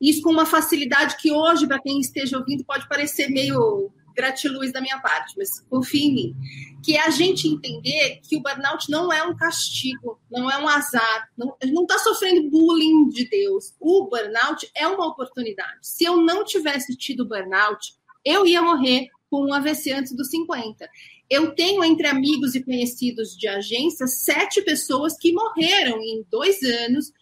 isso 0.01 0.23
com 0.23 0.31
uma 0.31 0.47
facilidade 0.47 1.17
que 1.17 1.33
hoje, 1.33 1.67
para 1.67 1.81
quem 1.81 1.99
esteja 1.99 2.39
ouvindo, 2.39 2.65
pode 2.65 2.89
parecer 2.89 3.29
meio 3.29 3.93
gratiluz 4.21 4.73
da 4.73 4.81
minha 4.81 5.01
parte, 5.01 5.35
mas 5.37 5.61
confie 5.69 6.05
em 6.05 6.15
mim. 6.15 6.37
Que 6.85 6.97
é 6.97 7.07
a 7.07 7.11
gente 7.11 7.49
entender 7.49 8.21
que 8.23 8.37
o 8.37 8.43
burnout 8.43 8.91
não 8.91 9.11
é 9.11 9.23
um 9.23 9.35
castigo, 9.35 10.21
não 10.31 10.51
é 10.51 10.59
um 10.59 10.69
azar, 10.69 11.29
não 11.37 11.83
está 11.83 11.99
sofrendo 11.99 12.51
bullying 12.51 13.09
de 13.09 13.29
Deus. 13.29 13.75
O 13.81 14.09
burnout 14.09 14.71
é 14.75 14.87
uma 14.87 15.07
oportunidade. 15.07 15.79
Se 15.81 16.05
eu 16.05 16.19
não 16.19 16.45
tivesse 16.45 16.95
tido 16.97 17.27
burnout, 17.27 17.95
eu 18.25 18.47
ia 18.47 18.61
morrer 18.61 19.09
com 19.31 19.47
um 19.47 19.55
AVC 19.55 19.93
antes 19.93 20.15
dos 20.15 20.29
50. 20.29 20.89
Eu 21.31 21.55
tenho 21.55 21.83
entre 21.83 22.09
amigos 22.09 22.55
e 22.55 22.63
conhecidos 22.63 23.37
de 23.37 23.49
agência 23.49 24.07
sete 24.07 24.61
pessoas 24.63 25.17
que 25.17 25.33
morreram 25.33 26.03
em 26.03 26.27
dois 26.29 26.63
anos. 26.63 27.13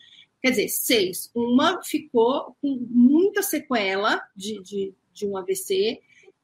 Quer 0.43 0.51
dizer, 0.51 0.69
seis. 0.69 1.31
Uma 1.35 1.83
ficou 1.83 2.57
com 2.61 2.87
muita 2.91 3.43
sequela 3.43 4.21
de, 4.35 4.63
de, 4.63 4.95
de 5.13 5.27
um 5.27 5.37
AVC 5.37 6.01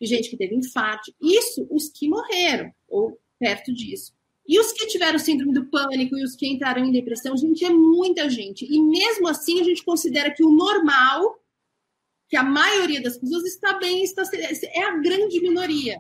gente 0.07 0.31
que 0.31 0.37
teve 0.37 0.55
infarto. 0.55 1.13
Isso, 1.21 1.67
os 1.71 1.89
que 1.89 2.09
morreram, 2.09 2.73
ou 2.89 3.19
perto 3.39 3.73
disso. 3.73 4.13
E 4.47 4.59
os 4.61 4.73
que 4.73 4.87
tiveram 4.87 5.19
síndrome 5.19 5.55
do 5.55 5.67
pânico 5.67 6.17
e 6.17 6.23
os 6.23 6.37
que 6.37 6.47
entraram 6.47 6.85
em 6.85 6.93
depressão, 6.93 7.37
gente, 7.37 7.65
é 7.65 7.71
muita 7.71 8.29
gente. 8.29 8.67
E 8.71 8.81
mesmo 8.81 9.27
assim, 9.27 9.61
a 9.61 9.65
gente 9.65 9.83
considera 9.83 10.31
que 10.31 10.45
o 10.45 10.51
normal, 10.51 11.39
que 12.29 12.37
a 12.37 12.43
maioria 12.43 13.03
das 13.03 13.17
pessoas 13.17 13.45
está 13.45 13.79
bem, 13.79 14.05
está, 14.05 14.23
é 14.35 14.83
a 14.83 14.99
grande 14.99 15.41
minoria. 15.41 15.99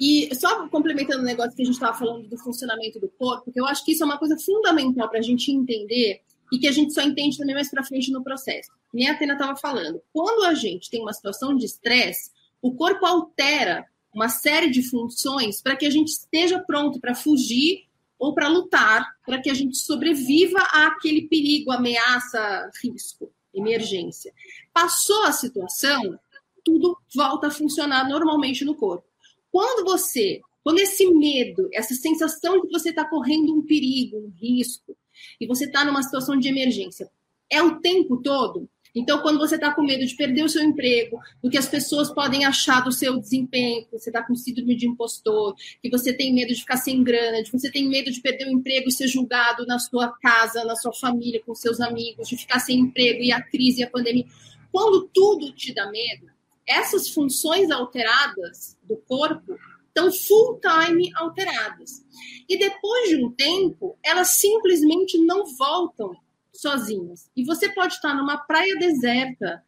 E 0.00 0.34
só 0.34 0.68
complementando 0.68 1.22
o 1.22 1.24
negócio 1.24 1.54
que 1.54 1.62
a 1.62 1.64
gente 1.64 1.74
estava 1.74 1.96
falando 1.96 2.28
do 2.28 2.36
funcionamento 2.36 2.98
do 2.98 3.08
corpo, 3.08 3.44
porque 3.44 3.60
eu 3.60 3.66
acho 3.66 3.84
que 3.84 3.92
isso 3.92 4.02
é 4.02 4.06
uma 4.06 4.18
coisa 4.18 4.36
fundamental 4.36 5.08
para 5.08 5.20
a 5.20 5.22
gente 5.22 5.52
entender 5.52 6.20
e 6.52 6.58
que 6.58 6.66
a 6.66 6.72
gente 6.72 6.92
só 6.92 7.00
entende 7.00 7.38
também 7.38 7.54
mais 7.54 7.70
para 7.70 7.84
frente 7.84 8.10
no 8.10 8.22
processo. 8.22 8.70
Nem 8.92 9.08
a 9.08 9.12
Atena 9.12 9.34
estava 9.34 9.56
falando. 9.56 10.00
Quando 10.12 10.44
a 10.44 10.54
gente 10.54 10.90
tem 10.90 11.00
uma 11.00 11.12
situação 11.12 11.56
de 11.56 11.64
estresse, 11.64 12.30
o 12.64 12.74
corpo 12.74 13.04
altera 13.04 13.86
uma 14.10 14.30
série 14.30 14.70
de 14.70 14.82
funções 14.82 15.60
para 15.60 15.76
que 15.76 15.84
a 15.84 15.90
gente 15.90 16.08
esteja 16.08 16.58
pronto 16.58 16.98
para 16.98 17.14
fugir 17.14 17.84
ou 18.18 18.32
para 18.32 18.48
lutar, 18.48 19.06
para 19.26 19.38
que 19.38 19.50
a 19.50 19.54
gente 19.54 19.76
sobreviva 19.76 20.58
àquele 20.72 21.28
perigo, 21.28 21.70
ameaça, 21.70 22.70
risco, 22.82 23.30
emergência. 23.52 24.32
Passou 24.72 25.24
a 25.24 25.32
situação, 25.32 26.18
tudo 26.64 26.96
volta 27.14 27.48
a 27.48 27.50
funcionar 27.50 28.08
normalmente 28.08 28.64
no 28.64 28.74
corpo. 28.74 29.04
Quando 29.52 29.84
você, 29.84 30.40
quando 30.62 30.78
esse 30.78 31.04
medo, 31.12 31.68
essa 31.70 31.92
sensação 31.92 32.62
de 32.62 32.68
que 32.68 32.72
você 32.72 32.88
está 32.88 33.04
correndo 33.04 33.54
um 33.54 33.60
perigo, 33.60 34.16
um 34.16 34.32
risco, 34.40 34.96
e 35.38 35.46
você 35.46 35.66
está 35.66 35.84
numa 35.84 36.02
situação 36.02 36.38
de 36.38 36.48
emergência, 36.48 37.10
é 37.50 37.62
o 37.62 37.78
tempo 37.78 38.22
todo, 38.22 38.70
então, 38.94 39.20
quando 39.20 39.38
você 39.38 39.56
está 39.56 39.74
com 39.74 39.82
medo 39.82 40.06
de 40.06 40.14
perder 40.14 40.44
o 40.44 40.48
seu 40.48 40.62
emprego, 40.62 41.18
do 41.42 41.50
que 41.50 41.58
as 41.58 41.68
pessoas 41.68 42.12
podem 42.12 42.44
achar 42.44 42.80
do 42.80 42.92
seu 42.92 43.18
desempenho, 43.18 43.84
que 43.86 43.98
você 43.98 44.08
está 44.08 44.22
com 44.22 44.36
síndrome 44.36 44.76
de 44.76 44.86
impostor, 44.86 45.56
que 45.82 45.90
você 45.90 46.12
tem 46.12 46.32
medo 46.32 46.54
de 46.54 46.60
ficar 46.60 46.76
sem 46.76 47.02
grana, 47.02 47.42
de 47.42 47.50
você 47.50 47.70
tem 47.70 47.88
medo 47.88 48.12
de 48.12 48.20
perder 48.20 48.46
o 48.46 48.52
emprego 48.52 48.88
e 48.88 48.92
ser 48.92 49.08
julgado 49.08 49.66
na 49.66 49.80
sua 49.80 50.12
casa, 50.18 50.64
na 50.64 50.76
sua 50.76 50.92
família, 50.92 51.42
com 51.44 51.54
seus 51.56 51.80
amigos, 51.80 52.28
de 52.28 52.36
ficar 52.36 52.60
sem 52.60 52.78
emprego 52.78 53.20
e 53.20 53.32
a 53.32 53.42
crise 53.42 53.80
e 53.80 53.84
a 53.84 53.90
pandemia. 53.90 54.26
Quando 54.70 55.08
tudo 55.12 55.52
te 55.52 55.74
dá 55.74 55.90
medo, 55.90 56.30
essas 56.66 57.08
funções 57.08 57.70
alteradas 57.72 58.76
do 58.84 58.96
corpo 58.96 59.58
estão 59.88 60.12
full 60.12 60.60
time 60.60 61.10
alteradas. 61.16 62.04
E 62.48 62.56
depois 62.56 63.08
de 63.08 63.24
um 63.24 63.30
tempo, 63.32 63.96
elas 64.04 64.36
simplesmente 64.36 65.18
não 65.18 65.44
voltam 65.56 66.16
sozinhas. 66.54 67.30
E 67.36 67.44
você 67.44 67.72
pode 67.72 67.94
estar 67.94 68.14
numa 68.14 68.38
praia 68.38 68.76
deserta 68.78 69.64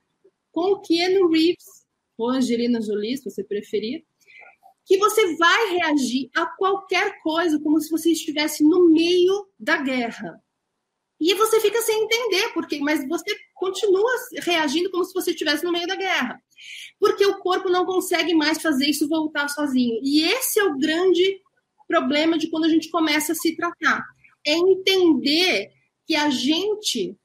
com 0.52 0.72
o 0.72 0.80
Keanu 0.80 1.28
Reeves 1.28 1.86
ou 2.16 2.30
Angelina 2.30 2.80
Jolie, 2.80 3.18
se 3.18 3.24
você 3.24 3.44
preferir, 3.44 4.04
que 4.86 4.96
você 4.96 5.36
vai 5.36 5.70
reagir 5.70 6.30
a 6.34 6.46
qualquer 6.46 7.20
coisa 7.20 7.60
como 7.60 7.80
se 7.80 7.90
você 7.90 8.12
estivesse 8.12 8.62
no 8.62 8.88
meio 8.88 9.48
da 9.58 9.78
guerra. 9.78 10.40
E 11.18 11.34
você 11.34 11.60
fica 11.60 11.80
sem 11.82 12.04
entender 12.04 12.52
porque, 12.52 12.78
mas 12.78 13.06
você 13.08 13.34
continua 13.54 14.10
reagindo 14.42 14.90
como 14.90 15.04
se 15.04 15.12
você 15.12 15.30
estivesse 15.30 15.64
no 15.64 15.72
meio 15.72 15.86
da 15.86 15.96
guerra. 15.96 16.40
Porque 17.00 17.24
o 17.24 17.38
corpo 17.38 17.68
não 17.68 17.84
consegue 17.84 18.34
mais 18.34 18.60
fazer 18.60 18.86
isso 18.86 19.08
voltar 19.08 19.48
sozinho. 19.48 19.98
E 20.02 20.22
esse 20.22 20.60
é 20.60 20.64
o 20.64 20.78
grande 20.78 21.40
problema 21.88 22.38
de 22.38 22.48
quando 22.48 22.64
a 22.64 22.68
gente 22.68 22.90
começa 22.90 23.32
a 23.32 23.34
se 23.34 23.56
tratar. 23.56 24.04
É 24.46 24.52
entender 24.52 25.72
que 26.06 26.14
a 26.14 26.30
gente 26.30 27.16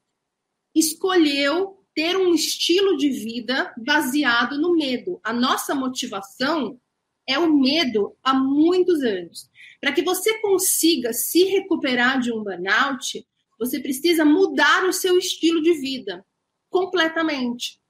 escolheu 0.74 1.78
ter 1.94 2.16
um 2.16 2.34
estilo 2.34 2.96
de 2.96 3.10
vida 3.10 3.72
baseado 3.76 4.58
no 4.58 4.74
medo. 4.74 5.20
A 5.22 5.32
nossa 5.32 5.74
motivação 5.74 6.80
é 7.26 7.38
o 7.38 7.52
medo 7.52 8.16
há 8.22 8.34
muitos 8.34 9.02
anos. 9.02 9.50
Para 9.80 9.92
que 9.92 10.02
você 10.02 10.38
consiga 10.40 11.12
se 11.12 11.44
recuperar 11.44 12.20
de 12.20 12.32
um 12.32 12.42
burnout, 12.42 13.24
você 13.58 13.78
precisa 13.78 14.24
mudar 14.24 14.84
o 14.84 14.92
seu 14.92 15.18
estilo 15.18 15.62
de 15.62 15.74
vida 15.74 16.24
completamente. 16.70 17.80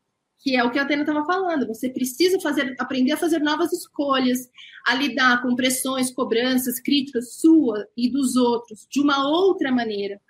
Que 0.40 0.56
é 0.56 0.64
o 0.64 0.72
que 0.72 0.78
a 0.78 0.82
Atena 0.82 1.02
estava 1.02 1.24
falando. 1.24 1.68
Você 1.68 1.88
precisa 1.88 2.40
fazer, 2.40 2.74
aprender 2.78 3.12
a 3.12 3.16
fazer 3.16 3.38
novas 3.38 3.72
escolhas, 3.72 4.50
a 4.84 4.94
lidar 4.94 5.40
com 5.40 5.54
pressões, 5.54 6.12
cobranças, 6.12 6.80
críticas 6.80 7.36
sua 7.36 7.86
e 7.96 8.10
dos 8.10 8.34
outros 8.34 8.86
de 8.90 9.00
uma 9.00 9.28
outra 9.28 9.70
maneira 9.70 10.20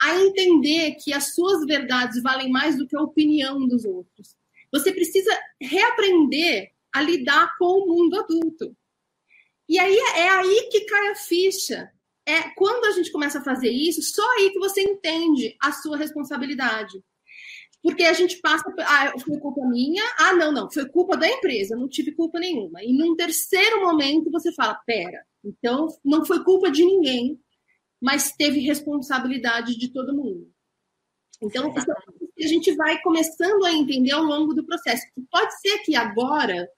a 0.00 0.20
entender 0.20 0.96
que 0.96 1.12
as 1.12 1.34
suas 1.34 1.64
verdades 1.66 2.22
valem 2.22 2.50
mais 2.50 2.76
do 2.76 2.86
que 2.86 2.96
a 2.96 3.02
opinião 3.02 3.66
dos 3.66 3.84
outros. 3.84 4.36
Você 4.72 4.92
precisa 4.92 5.30
reaprender 5.60 6.72
a 6.92 7.00
lidar 7.00 7.56
com 7.58 7.80
o 7.80 7.86
mundo 7.86 8.18
adulto. 8.18 8.76
E 9.68 9.78
aí 9.78 9.96
é 10.16 10.28
aí 10.28 10.68
que 10.70 10.84
cai 10.84 11.08
a 11.08 11.14
ficha. 11.14 11.90
É 12.26 12.42
quando 12.56 12.86
a 12.86 12.92
gente 12.92 13.12
começa 13.12 13.38
a 13.38 13.44
fazer 13.44 13.70
isso, 13.70 14.02
só 14.02 14.22
aí 14.32 14.50
que 14.50 14.58
você 14.58 14.82
entende 14.82 15.56
a 15.60 15.72
sua 15.72 15.96
responsabilidade. 15.96 17.02
Porque 17.82 18.02
a 18.04 18.14
gente 18.14 18.38
passa, 18.38 18.64
ah, 18.78 19.12
foi 19.20 19.38
culpa 19.38 19.66
minha, 19.66 20.02
ah, 20.18 20.32
não, 20.32 20.50
não, 20.50 20.70
foi 20.70 20.88
culpa 20.88 21.18
da 21.18 21.28
empresa, 21.28 21.76
não 21.76 21.86
tive 21.86 22.12
culpa 22.12 22.40
nenhuma. 22.40 22.82
E 22.82 22.94
num 22.94 23.14
terceiro 23.14 23.82
momento 23.82 24.30
você 24.30 24.50
fala, 24.54 24.74
pera, 24.86 25.22
então 25.44 25.88
não 26.02 26.24
foi 26.24 26.42
culpa 26.42 26.70
de 26.70 26.82
ninguém, 26.82 27.38
mas 28.04 28.32
teve 28.32 28.60
responsabilidade 28.60 29.78
de 29.78 29.88
todo 29.88 30.14
mundo. 30.14 30.46
Então, 31.40 31.72
a 31.74 32.46
gente 32.46 32.76
vai 32.76 33.00
começando 33.00 33.64
a 33.64 33.72
entender 33.72 34.10
ao 34.10 34.22
longo 34.22 34.52
do 34.52 34.62
processo. 34.62 35.06
Pode 35.30 35.58
ser 35.58 35.78
que 35.78 35.96
agora 35.96 36.68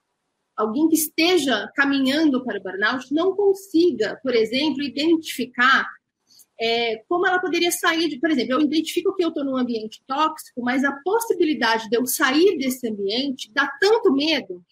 alguém 0.55 0.87
que 0.87 0.95
esteja 0.95 1.69
caminhando 1.75 2.45
para 2.45 2.57
o 2.57 2.63
burnout 2.63 3.13
não 3.13 3.35
consiga, 3.35 4.17
por 4.23 4.33
exemplo, 4.33 4.81
identificar 4.81 5.85
é, 6.57 7.03
como 7.09 7.27
ela 7.27 7.41
poderia 7.41 7.71
sair 7.71 8.07
de, 8.07 8.21
por 8.21 8.31
exemplo, 8.31 8.53
eu 8.53 8.61
identifico 8.61 9.13
que 9.13 9.23
eu 9.23 9.27
estou 9.27 9.43
num 9.43 9.57
ambiente 9.57 10.01
tóxico, 10.07 10.61
mas 10.63 10.85
a 10.85 10.93
possibilidade 11.03 11.89
de 11.89 11.97
eu 11.97 12.05
sair 12.07 12.57
desse 12.57 12.87
ambiente 12.87 13.51
dá 13.53 13.69
tanto 13.81 14.13
medo. 14.13 14.63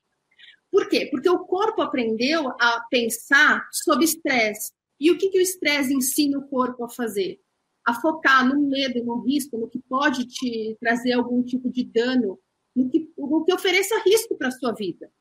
Por 0.72 0.88
quê? 0.88 1.10
Porque 1.12 1.30
o 1.30 1.40
corpo 1.40 1.82
aprendeu 1.82 2.48
a 2.48 2.86
pensar 2.90 3.68
sob 3.74 4.06
estresse. 4.06 4.75
E 5.00 5.12
o 5.12 5.18
que, 5.18 5.30
que 5.30 5.40
o 5.40 5.42
estresse 5.42 5.94
ensina 5.94 6.40
o 6.40 6.48
corpo 6.48 6.84
a 6.84 6.90
fazer? 6.90 7.40
A 7.86 7.94
focar 7.94 8.48
no 8.48 8.60
medo, 8.68 9.04
no 9.04 9.22
risco, 9.22 9.58
no 9.58 9.70
que 9.70 9.80
pode 9.80 10.26
te 10.26 10.76
trazer 10.80 11.14
algum 11.14 11.44
tipo 11.44 11.70
de 11.70 11.84
dano, 11.84 12.40
no 12.76 12.90
que, 12.90 13.12
no 13.18 13.44
que 13.44 13.54
ofereça 13.54 14.02
risco 14.04 14.38
para 14.38 14.48
a 14.48 14.52
sua 14.52 14.74
vida. 14.74 15.12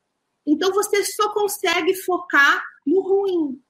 Então 0.45 0.71
você 0.71 1.03
só 1.03 1.33
consegue 1.33 1.93
focar 1.93 2.63
no 2.85 3.01
ruim. 3.01 3.61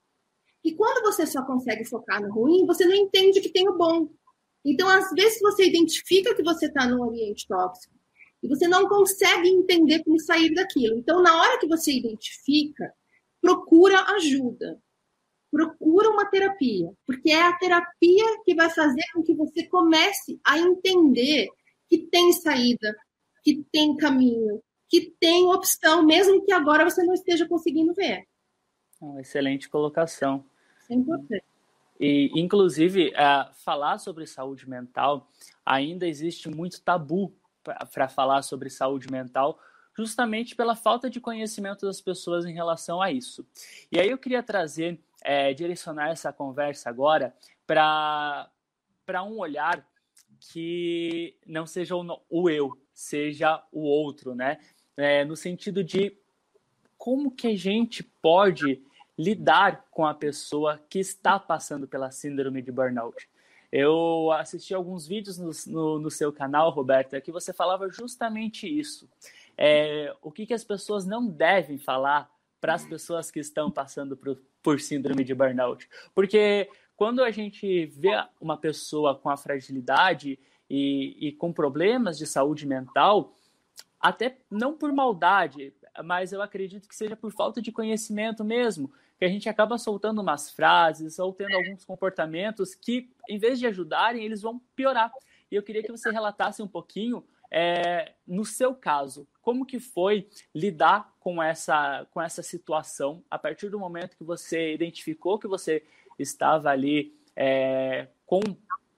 E 0.64 0.74
quando 0.74 1.04
você 1.04 1.26
só 1.26 1.44
consegue 1.46 1.86
focar 1.86 2.22
no 2.22 2.34
ruim, 2.34 2.66
você 2.66 2.86
não 2.86 2.96
entende 2.96 3.40
que 3.42 3.50
tem 3.50 3.70
o 3.70 3.78
bom. 3.78 4.10
Então, 4.66 4.90
às 4.90 5.12
vezes, 5.12 5.40
você 5.40 5.68
identifica 5.68 6.34
que 6.34 6.42
você 6.42 6.66
está 6.66 6.88
num 6.88 7.04
ambiente 7.04 7.48
tóxico 7.48 7.94
e 8.42 8.48
você 8.48 8.68
não 8.68 8.88
consegue 8.88 9.48
entender 9.48 10.04
como 10.04 10.20
sair 10.20 10.52
daquilo. 10.56 10.98
Então, 10.98 11.22
na 11.22 11.40
hora 11.40 11.60
que 11.60 11.68
você 11.68 11.92
identifica, 11.92 12.92
procura 13.40 14.02
ajuda 14.16 14.82
procura 15.56 16.10
uma 16.10 16.26
terapia, 16.26 16.92
porque 17.08 17.32
é 17.32 17.42
a 17.42 17.58
terapia 17.58 18.26
que 18.44 18.54
vai 18.54 18.70
fazer 18.70 19.06
com 19.14 19.24
que 19.24 19.34
você 19.34 19.66
comece 19.68 20.38
a 20.46 20.60
entender 20.60 21.48
que 21.88 22.00
tem 22.00 22.34
saída, 22.34 22.94
que 23.42 23.64
tem 23.72 23.96
caminho, 23.96 24.62
que 24.90 25.16
tem 25.18 25.46
opção, 25.46 26.06
mesmo 26.06 26.46
que 26.46 26.52
agora 26.52 26.84
você 26.84 27.06
não 27.06 27.14
esteja 27.14 27.48
conseguindo 27.48 27.94
ver. 27.94 28.28
Uma 29.00 29.22
excelente 29.22 29.70
colocação. 29.70 30.44
É 30.90 30.94
importante. 30.94 31.46
E, 31.98 32.30
inclusive, 32.36 33.12
uh, 33.12 33.54
falar 33.64 33.98
sobre 34.00 34.28
saúde 34.28 34.70
mental 34.70 35.32
ainda 35.66 36.06
existe 36.06 36.50
muito 36.50 36.82
tabu 36.82 37.34
para 37.64 38.10
falar 38.10 38.42
sobre 38.42 38.70
saúde 38.70 39.10
mental, 39.10 39.58
justamente 39.96 40.54
pela 40.54 40.76
falta 40.76 41.10
de 41.10 41.22
conhecimento 41.22 41.86
das 41.86 42.02
pessoas 42.02 42.46
em 42.46 42.54
relação 42.54 43.02
a 43.02 43.10
isso. 43.10 43.48
E 43.90 43.98
aí 43.98 44.10
eu 44.10 44.18
queria 44.18 44.44
trazer 44.44 45.00
é, 45.26 45.54
direcionar 45.54 46.12
essa 46.12 46.32
conversa 46.32 46.88
agora 46.88 47.36
para 47.66 48.48
um 49.24 49.40
olhar 49.40 49.84
que 50.40 51.36
não 51.48 51.66
seja 51.66 51.96
o, 51.96 52.22
o, 52.30 52.50
eu, 52.50 52.78
seja 52.94 53.64
o 53.72 53.82
outro, 53.82 54.36
né? 54.36 54.60
É, 54.96 55.26
no 55.26 55.36
sentido 55.36 55.84
de 55.84 56.16
como 56.98 57.32
que 57.32 57.48
a 57.48 57.58
gente 57.58 58.04
pode 58.04 58.82
lidar 59.18 59.86
com 59.90 60.06
a 60.06 60.14
pessoa 60.14 60.80
que 60.90 61.00
está 61.00 61.40
passando 61.40 61.88
pela 61.88 62.12
síndrome 62.12 62.62
de 62.62 62.72
burnout. 62.72 63.28
Eu 63.72 64.32
assisti 64.32 64.74
alguns 64.74 65.08
vídeos 65.08 65.38
no, 65.38 65.52
no, 65.68 66.00
no 66.00 66.12
seu 66.12 66.32
canal, 66.32 66.70
Roberta, 66.70 67.20
que 67.20 67.32
você 67.32 67.52
falava 67.52 67.90
justamente 67.90 68.68
isso. 68.68 69.10
É, 69.58 70.16
o 70.22 70.32
que, 70.32 70.46
que 70.46 70.54
as 70.54 70.64
pessoas 70.64 71.06
não 71.06 71.28
devem 71.28 71.78
falar 71.78 72.30
para 72.66 72.74
as 72.74 72.84
pessoas 72.84 73.30
que 73.30 73.40
estão 73.40 73.70
passando 73.70 74.18
por, 74.18 74.42
por 74.64 74.82
síndrome 74.82 75.24
de 75.24 75.36
burnout. 75.36 75.88
Porque 76.16 76.68
quando 76.98 77.24
a 77.24 77.30
gente 77.30 77.86
vê 77.86 78.10
uma 78.42 78.58
pessoa 78.58 79.14
com 79.14 79.30
a 79.30 79.38
fragilidade 79.38 80.40
e, 80.68 81.28
e 81.28 81.32
com 81.34 81.54
problemas 81.54 82.18
de 82.18 82.26
saúde 82.26 82.66
mental, 82.66 83.36
até 84.00 84.40
não 84.50 84.76
por 84.76 84.92
maldade, 84.92 85.76
mas 86.04 86.34
eu 86.34 86.42
acredito 86.42 86.90
que 86.90 86.96
seja 86.96 87.16
por 87.16 87.32
falta 87.32 87.62
de 87.62 87.72
conhecimento 87.72 88.44
mesmo, 88.44 88.92
que 89.20 89.26
a 89.26 89.30
gente 89.30 89.48
acaba 89.48 89.78
soltando 89.78 90.20
umas 90.20 90.50
frases 90.50 91.20
ou 91.20 91.32
tendo 91.34 91.56
alguns 91.56 91.86
comportamentos 91.86 92.74
que, 92.74 93.12
em 93.30 93.38
vez 93.38 93.60
de 93.60 93.68
ajudarem, 93.68 94.26
eles 94.26 94.42
vão 94.42 94.60
piorar. 94.76 95.12
E 95.52 95.56
eu 95.56 95.62
queria 95.62 95.84
que 95.84 95.92
você 95.92 96.10
relatasse 96.10 96.64
um 96.64 96.68
pouquinho, 96.68 97.24
é, 97.52 98.14
no 98.28 98.46
seu 98.46 98.74
caso, 98.74 99.28
como 99.42 99.66
que 99.66 99.80
foi 99.80 100.28
lidar 100.54 101.14
com 101.20 101.42
essa, 101.42 102.06
com 102.12 102.22
essa 102.22 102.42
situação 102.42 103.24
a 103.30 103.38
partir 103.38 103.70
do 103.70 103.80
momento 103.80 104.18
que 104.18 104.24
você 104.24 104.74
identificou 104.74 105.40
que 105.40 105.48
você 105.48 105.84
estava 106.18 106.70
ali 106.70 107.14
é, 107.36 108.08
com, 108.26 108.40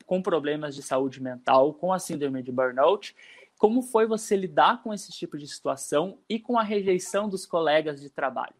com 0.05 0.21
problemas 0.21 0.75
de 0.75 0.83
saúde 0.83 1.21
mental, 1.21 1.73
com 1.73 1.91
a 1.91 1.99
síndrome 1.99 2.41
de 2.43 2.51
burnout, 2.51 3.15
como 3.57 3.81
foi 3.81 4.05
você 4.05 4.35
lidar 4.35 4.83
com 4.83 4.93
esse 4.93 5.11
tipo 5.11 5.37
de 5.37 5.47
situação 5.47 6.19
e 6.29 6.39
com 6.39 6.57
a 6.57 6.63
rejeição 6.63 7.27
dos 7.27 7.45
colegas 7.45 7.99
de 7.99 8.09
trabalho? 8.09 8.53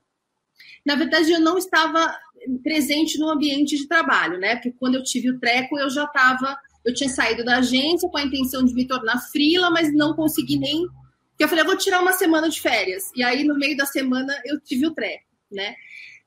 Na 0.84 0.96
verdade, 0.96 1.32
eu 1.32 1.40
não 1.40 1.58
estava 1.58 2.18
presente 2.64 3.20
no 3.20 3.30
ambiente 3.30 3.78
de 3.78 3.88
trabalho, 3.88 4.40
né? 4.40 4.56
Porque 4.56 4.72
quando 4.72 4.96
eu 4.96 5.04
tive 5.04 5.30
o 5.30 5.40
treco, 5.40 5.78
eu 5.78 5.90
já 5.90 6.06
estava, 6.06 6.58
eu 6.86 6.94
tinha 6.94 7.10
saído 7.10 7.44
da 7.44 7.58
agência 7.58 8.10
com 8.10 8.18
a 8.18 8.24
intenção 8.24 8.64
de 8.64 8.74
me 8.74 8.88
tornar 8.88 9.20
frila, 9.32 9.70
mas 9.70 9.94
não 9.94 10.16
consegui 10.16 10.58
nem. 10.58 10.88
Porque 11.30 11.44
eu 11.44 11.48
falei, 11.48 11.64
eu 11.64 11.68
vou 11.68 11.78
tirar 11.78 12.02
uma 12.02 12.14
semana 12.14 12.50
de 12.50 12.60
férias. 12.62 13.12
E 13.16 13.24
aí, 13.24 13.44
no 13.44 13.58
meio 13.58 13.78
da 13.78 13.86
semana, 13.86 14.36
eu 14.46 14.60
tive 14.60 14.88
o 14.88 14.94
treco, 14.94 15.26
né? 15.52 15.76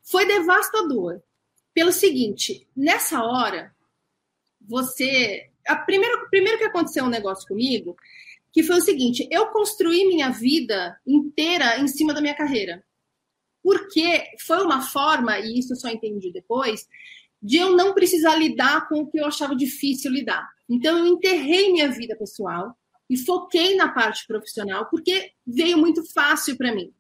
Foi 0.03 0.27
devastador. 0.27 1.21
Pelo 1.73 1.93
seguinte, 1.93 2.67
nessa 2.77 3.23
hora, 3.23 3.75
você. 4.61 5.49
A 5.67 5.77
primeiro, 5.77 6.29
primeiro 6.31 6.59
que 6.59 6.65
aconteceu 6.65 7.05
um 7.05 7.09
negócio 7.11 7.47
comigo 7.47 7.97
que 8.53 8.63
foi 8.63 8.77
o 8.77 8.83
seguinte: 8.83 9.27
eu 9.31 9.49
construí 9.49 10.07
minha 10.07 10.31
vida 10.31 10.99
inteira 11.07 11.79
em 11.79 11.89
cima 11.89 12.13
da 12.13 12.21
minha 12.21 12.35
carreira. 12.35 12.85
Porque 13.63 14.25
foi 14.41 14.63
uma 14.63 14.81
forma, 14.81 15.39
e 15.39 15.59
isso 15.59 15.73
eu 15.73 15.77
só 15.77 15.89
entendi 15.89 16.33
depois, 16.33 16.89
de 17.43 17.57
eu 17.57 17.75
não 17.77 17.95
precisar 17.95 18.37
lidar 18.37 18.89
com 18.89 19.01
o 19.01 19.11
que 19.11 19.19
eu 19.19 19.27
achava 19.27 19.57
difícil 19.57 20.11
lidar. 20.11 20.47
Então, 20.69 20.99
eu 20.99 21.07
enterrei 21.07 21.73
minha 21.73 21.91
vida 21.91 22.17
pessoal 22.17 22.77
e 23.09 23.17
foquei 23.17 23.75
na 23.77 23.89
parte 23.89 24.27
profissional, 24.27 24.87
porque 24.91 25.33
veio 25.47 25.79
muito 25.79 26.05
fácil 26.13 26.57
para 26.57 26.75
mim. 26.75 26.93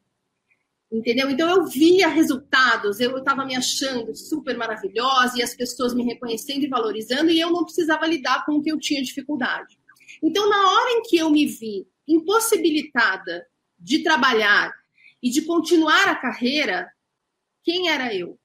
Entendeu? 0.90 1.30
Então, 1.30 1.48
eu 1.48 1.66
via 1.66 2.08
resultados, 2.08 2.98
eu 2.98 3.16
estava 3.18 3.44
me 3.44 3.54
achando 3.54 4.16
super 4.16 4.56
maravilhosa 4.56 5.38
e 5.38 5.42
as 5.42 5.54
pessoas 5.54 5.94
me 5.94 6.02
reconhecendo 6.02 6.64
e 6.64 6.68
valorizando, 6.68 7.30
e 7.30 7.38
eu 7.38 7.50
não 7.50 7.64
precisava 7.64 8.06
lidar 8.06 8.44
com 8.44 8.56
o 8.56 8.62
que 8.62 8.72
eu 8.72 8.78
tinha 8.80 9.02
dificuldade. 9.02 9.78
Então, 10.20 10.48
na 10.48 10.72
hora 10.72 10.90
em 10.94 11.02
que 11.02 11.16
eu 11.16 11.30
me 11.30 11.46
vi 11.46 11.86
impossibilitada 12.08 13.46
de 13.78 14.02
trabalhar 14.02 14.72
e 15.22 15.30
de 15.30 15.42
continuar 15.42 16.08
a 16.08 16.16
carreira, 16.16 16.90
quem 17.62 17.88
era 17.88 18.12
eu? 18.12 18.39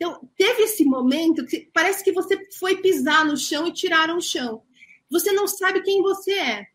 Então, 0.00 0.26
teve 0.34 0.62
esse 0.62 0.82
momento 0.82 1.44
que 1.44 1.68
parece 1.74 2.02
que 2.02 2.10
você 2.10 2.38
foi 2.58 2.76
pisar 2.76 3.22
no 3.22 3.36
chão 3.36 3.66
e 3.66 3.72
tiraram 3.72 4.16
o 4.16 4.22
chão. 4.22 4.62
Você 5.10 5.30
não 5.30 5.46
sabe 5.46 5.82
quem 5.82 6.00
você 6.00 6.32
é. 6.32 6.66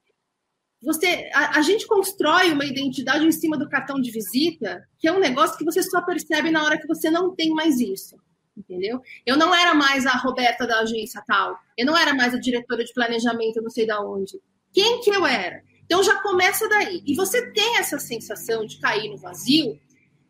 Você, 0.84 1.32
a, 1.34 1.58
a, 1.58 1.62
gente 1.64 1.88
constrói 1.88 2.52
uma 2.52 2.66
identidade 2.66 3.26
em 3.26 3.32
cima 3.32 3.58
do 3.58 3.68
cartão 3.68 4.00
de 4.00 4.12
visita, 4.12 4.88
que 5.00 5.08
é 5.08 5.12
um 5.12 5.20
negócio 5.20 5.58
que 5.58 5.66
você 5.66 5.82
só 5.82 6.02
percebe 6.04 6.52
na 6.52 6.64
hora 6.64 6.78
que 6.78 6.86
você 6.86 7.10
não 7.10 7.34
tem 7.34 7.50
mais 7.50 7.80
isso 7.80 8.16
entendeu? 8.58 9.02
Eu 9.26 9.36
não 9.36 9.54
era 9.54 9.74
mais 9.74 10.06
a 10.06 10.14
Roberta 10.14 10.66
da 10.66 10.80
agência 10.80 11.22
tal, 11.28 11.58
eu 11.78 11.86
não 11.86 11.98
era 11.98 12.14
mais 12.14 12.34
a 12.34 12.40
diretora 12.40 12.86
de 12.86 12.94
planejamento, 12.94 13.62
não 13.62 13.70
sei 13.70 13.86
da 13.86 14.00
onde. 14.02 14.40
Quem 14.72 15.02
que 15.02 15.10
eu 15.10 15.26
era? 15.26 15.62
Então 15.84 16.02
já 16.02 16.22
começa 16.22 16.68
daí. 16.70 17.04
E 17.06 17.16
você 17.16 17.52
tem 17.52 17.78
essa 17.78 18.00
sensação 18.00 18.66
de 18.66 18.80
cair 18.80 19.10
no 19.10 19.18
vazio 19.18 19.78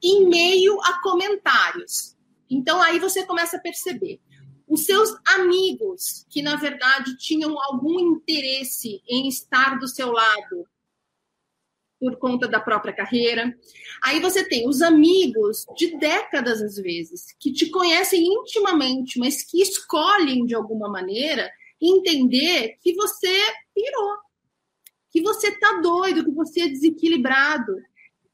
em 0.03 0.27
meio 0.27 0.79
a 0.81 1.01
comentários. 1.01 2.14
Então 2.49 2.81
aí 2.81 2.99
você 2.99 3.25
começa 3.25 3.57
a 3.57 3.61
perceber 3.61 4.19
os 4.67 4.85
seus 4.85 5.15
amigos 5.27 6.25
que 6.29 6.41
na 6.41 6.55
verdade 6.55 7.17
tinham 7.17 7.59
algum 7.61 7.99
interesse 7.99 9.01
em 9.07 9.27
estar 9.27 9.77
do 9.77 9.87
seu 9.87 10.11
lado 10.11 10.67
por 11.99 12.17
conta 12.17 12.47
da 12.47 12.59
própria 12.59 12.93
carreira. 12.93 13.57
Aí 14.03 14.19
você 14.19 14.47
tem 14.47 14.67
os 14.67 14.81
amigos 14.81 15.65
de 15.75 15.97
décadas, 15.97 16.61
às 16.61 16.75
vezes, 16.75 17.33
que 17.39 17.51
te 17.51 17.69
conhecem 17.69 18.25
intimamente, 18.25 19.17
mas 19.17 19.43
que 19.43 19.61
escolhem, 19.61 20.45
de 20.45 20.53
alguma 20.53 20.89
maneira, 20.89 21.49
entender 21.81 22.77
que 22.81 22.93
você 22.93 23.39
pirou, 23.73 24.17
que 25.09 25.21
você 25.21 25.57
tá 25.57 25.79
doido, 25.81 26.23
que 26.25 26.31
você 26.31 26.61
é 26.61 26.67
desequilibrado. 26.67 27.75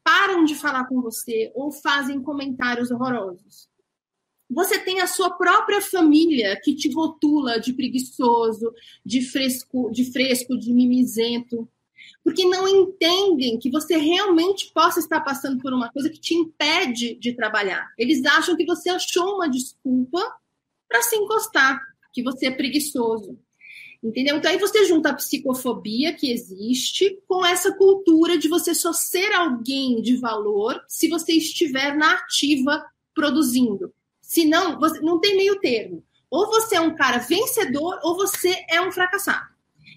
Param 0.04 0.44
de 0.44 0.54
falar 0.54 0.86
com 0.86 1.00
você 1.00 1.52
ou 1.54 1.70
fazem 1.70 2.20
comentários 2.20 2.90
horrorosos. 2.90 3.71
Você 4.52 4.78
tem 4.78 5.00
a 5.00 5.06
sua 5.06 5.30
própria 5.30 5.80
família 5.80 6.60
que 6.62 6.74
te 6.74 6.90
rotula 6.92 7.58
de 7.58 7.72
preguiçoso, 7.72 8.72
de 9.04 9.22
fresco, 9.22 9.90
de 9.90 10.10
fresco, 10.12 10.58
de 10.58 10.72
mimizento 10.72 11.68
porque 12.24 12.44
não 12.44 12.68
entendem 12.68 13.58
que 13.58 13.70
você 13.70 13.96
realmente 13.96 14.70
possa 14.72 15.00
estar 15.00 15.20
passando 15.20 15.60
por 15.60 15.72
uma 15.72 15.90
coisa 15.90 16.08
que 16.08 16.20
te 16.20 16.34
impede 16.34 17.14
de 17.14 17.32
trabalhar. 17.32 17.92
Eles 17.98 18.24
acham 18.24 18.56
que 18.56 18.64
você 18.64 18.90
achou 18.90 19.36
uma 19.36 19.48
desculpa 19.48 20.20
para 20.88 21.02
se 21.02 21.16
encostar, 21.16 21.80
que 22.12 22.22
você 22.22 22.46
é 22.46 22.50
preguiçoso. 22.50 23.38
Entendeu? 24.02 24.36
Então 24.36 24.50
aí 24.50 24.58
você 24.58 24.84
junta 24.84 25.10
a 25.10 25.14
psicofobia 25.14 26.12
que 26.12 26.30
existe 26.30 27.20
com 27.28 27.44
essa 27.44 27.72
cultura 27.72 28.36
de 28.36 28.48
você 28.48 28.74
só 28.74 28.92
ser 28.92 29.32
alguém 29.32 30.02
de 30.02 30.16
valor 30.16 30.80
se 30.88 31.08
você 31.08 31.32
estiver 31.32 31.96
na 31.96 32.14
ativa 32.14 32.84
produzindo. 33.14 33.92
Senão, 34.32 34.80
você 34.80 34.98
não 35.00 35.20
tem 35.20 35.36
meio 35.36 35.60
termo. 35.60 36.02
Ou 36.30 36.46
você 36.46 36.76
é 36.76 36.80
um 36.80 36.94
cara 36.94 37.18
vencedor 37.18 38.00
ou 38.02 38.16
você 38.16 38.64
é 38.70 38.80
um 38.80 38.90
fracassado. 38.90 39.52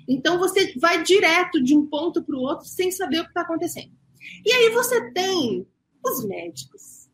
Então 0.09 0.38
você 0.38 0.77
vai 0.77 1.01
direto 1.03 1.63
de 1.63 1.73
um 1.73 1.88
ponto 1.88 2.21
para 2.21 2.36
o 2.36 2.41
outro 2.41 2.67
sem 2.67 2.91
saber 2.91 3.19
o 3.19 3.23
que 3.23 3.29
está 3.29 3.43
acontecendo. 3.43 3.93
E 4.45 4.51
aí 4.51 4.69
você 4.71 5.09
tem 5.13 5.65
os 6.05 6.25
médicos 6.25 7.07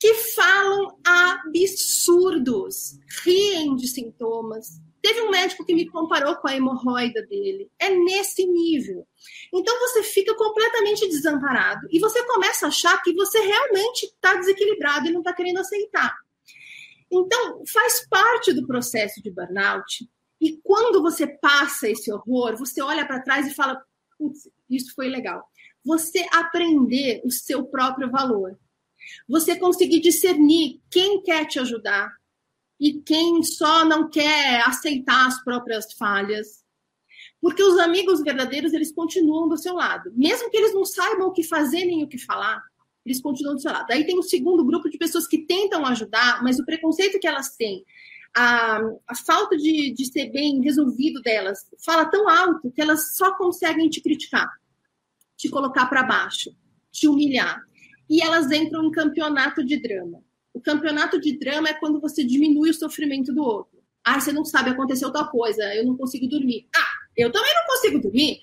que 0.00 0.14
falam 0.14 0.98
absurdos, 1.04 2.98
riem 3.22 3.76
de 3.76 3.86
sintomas. 3.86 4.80
Teve 5.02 5.20
um 5.22 5.30
médico 5.30 5.64
que 5.64 5.74
me 5.74 5.88
comparou 5.88 6.36
com 6.36 6.48
a 6.48 6.54
hemorroida 6.54 7.26
dele. 7.26 7.68
É 7.76 7.90
nesse 7.90 8.46
nível. 8.46 9.06
Então 9.52 9.78
você 9.80 10.04
fica 10.04 10.34
completamente 10.36 11.08
desamparado 11.08 11.88
e 11.90 11.98
você 11.98 12.24
começa 12.24 12.66
a 12.66 12.68
achar 12.68 13.02
que 13.02 13.12
você 13.12 13.40
realmente 13.40 14.04
está 14.04 14.34
desequilibrado 14.34 15.08
e 15.08 15.12
não 15.12 15.20
está 15.20 15.32
querendo 15.32 15.58
aceitar. 15.58 16.16
Então, 17.10 17.62
faz 17.66 18.06
parte 18.08 18.54
do 18.54 18.66
processo 18.66 19.20
de 19.20 19.30
burnout 19.30 20.08
e 20.40 20.58
quando 20.62 21.02
você 21.02 21.26
passa 21.26 21.88
esse 21.88 22.10
horror, 22.12 22.56
você 22.56 22.80
olha 22.80 23.06
para 23.06 23.20
trás 23.20 23.46
e 23.46 23.54
fala: 23.54 23.80
putz, 24.16 24.48
isso 24.70 24.94
foi 24.94 25.08
legal. 25.08 25.48
Você 25.84 26.26
aprender 26.32 27.20
o 27.24 27.30
seu 27.30 27.64
próprio 27.64 28.10
valor. 28.10 28.58
Você 29.28 29.56
conseguir 29.56 30.00
discernir 30.00 30.80
quem 30.88 31.20
quer 31.22 31.44
te 31.46 31.58
ajudar 31.58 32.12
e 32.82 32.94
quem 32.94 33.44
só 33.44 33.84
não 33.84 34.10
quer 34.10 34.60
aceitar 34.66 35.28
as 35.28 35.40
próprias 35.44 35.92
falhas. 35.92 36.64
Porque 37.40 37.62
os 37.62 37.78
amigos 37.78 38.20
verdadeiros, 38.24 38.72
eles 38.72 38.92
continuam 38.92 39.48
do 39.48 39.56
seu 39.56 39.74
lado. 39.74 40.10
Mesmo 40.16 40.50
que 40.50 40.56
eles 40.56 40.74
não 40.74 40.84
saibam 40.84 41.28
o 41.28 41.32
que 41.32 41.44
fazer 41.44 41.84
nem 41.84 42.02
o 42.02 42.08
que 42.08 42.18
falar, 42.18 42.60
eles 43.06 43.22
continuam 43.22 43.54
do 43.54 43.62
seu 43.62 43.70
lado. 43.70 43.88
Aí 43.92 44.04
tem 44.04 44.18
o 44.18 44.22
segundo 44.22 44.64
grupo 44.64 44.90
de 44.90 44.98
pessoas 44.98 45.28
que 45.28 45.46
tentam 45.46 45.86
ajudar, 45.86 46.42
mas 46.42 46.58
o 46.58 46.64
preconceito 46.64 47.20
que 47.20 47.26
elas 47.28 47.54
têm 47.56 47.84
a, 48.34 48.80
a 49.06 49.14
falta 49.14 49.56
de, 49.56 49.92
de 49.92 50.06
ser 50.06 50.32
bem 50.32 50.60
resolvido 50.60 51.22
delas 51.22 51.60
fala 51.84 52.06
tão 52.06 52.28
alto 52.28 52.72
que 52.72 52.82
elas 52.82 53.14
só 53.16 53.32
conseguem 53.36 53.88
te 53.88 54.00
criticar, 54.00 54.50
te 55.36 55.48
colocar 55.48 55.86
para 55.86 56.02
baixo, 56.02 56.50
te 56.90 57.06
humilhar. 57.06 57.62
E 58.10 58.20
elas 58.20 58.50
entram 58.50 58.84
em 58.84 58.90
campeonato 58.90 59.64
de 59.64 59.80
drama. 59.80 60.20
O 60.52 60.60
campeonato 60.60 61.20
de 61.20 61.38
drama 61.38 61.68
é 61.68 61.74
quando 61.74 62.00
você 62.00 62.24
diminui 62.24 62.70
o 62.70 62.74
sofrimento 62.74 63.32
do 63.32 63.42
outro. 63.42 63.82
Ah, 64.04 64.20
você 64.20 64.32
não 64.32 64.44
sabe, 64.44 64.70
aconteceu 64.70 65.12
tal 65.12 65.30
coisa, 65.30 65.62
eu 65.74 65.86
não 65.86 65.96
consigo 65.96 66.28
dormir. 66.28 66.66
Ah, 66.74 66.92
eu 67.16 67.30
também 67.30 67.52
não 67.54 67.66
consigo 67.66 68.00
dormir. 68.00 68.40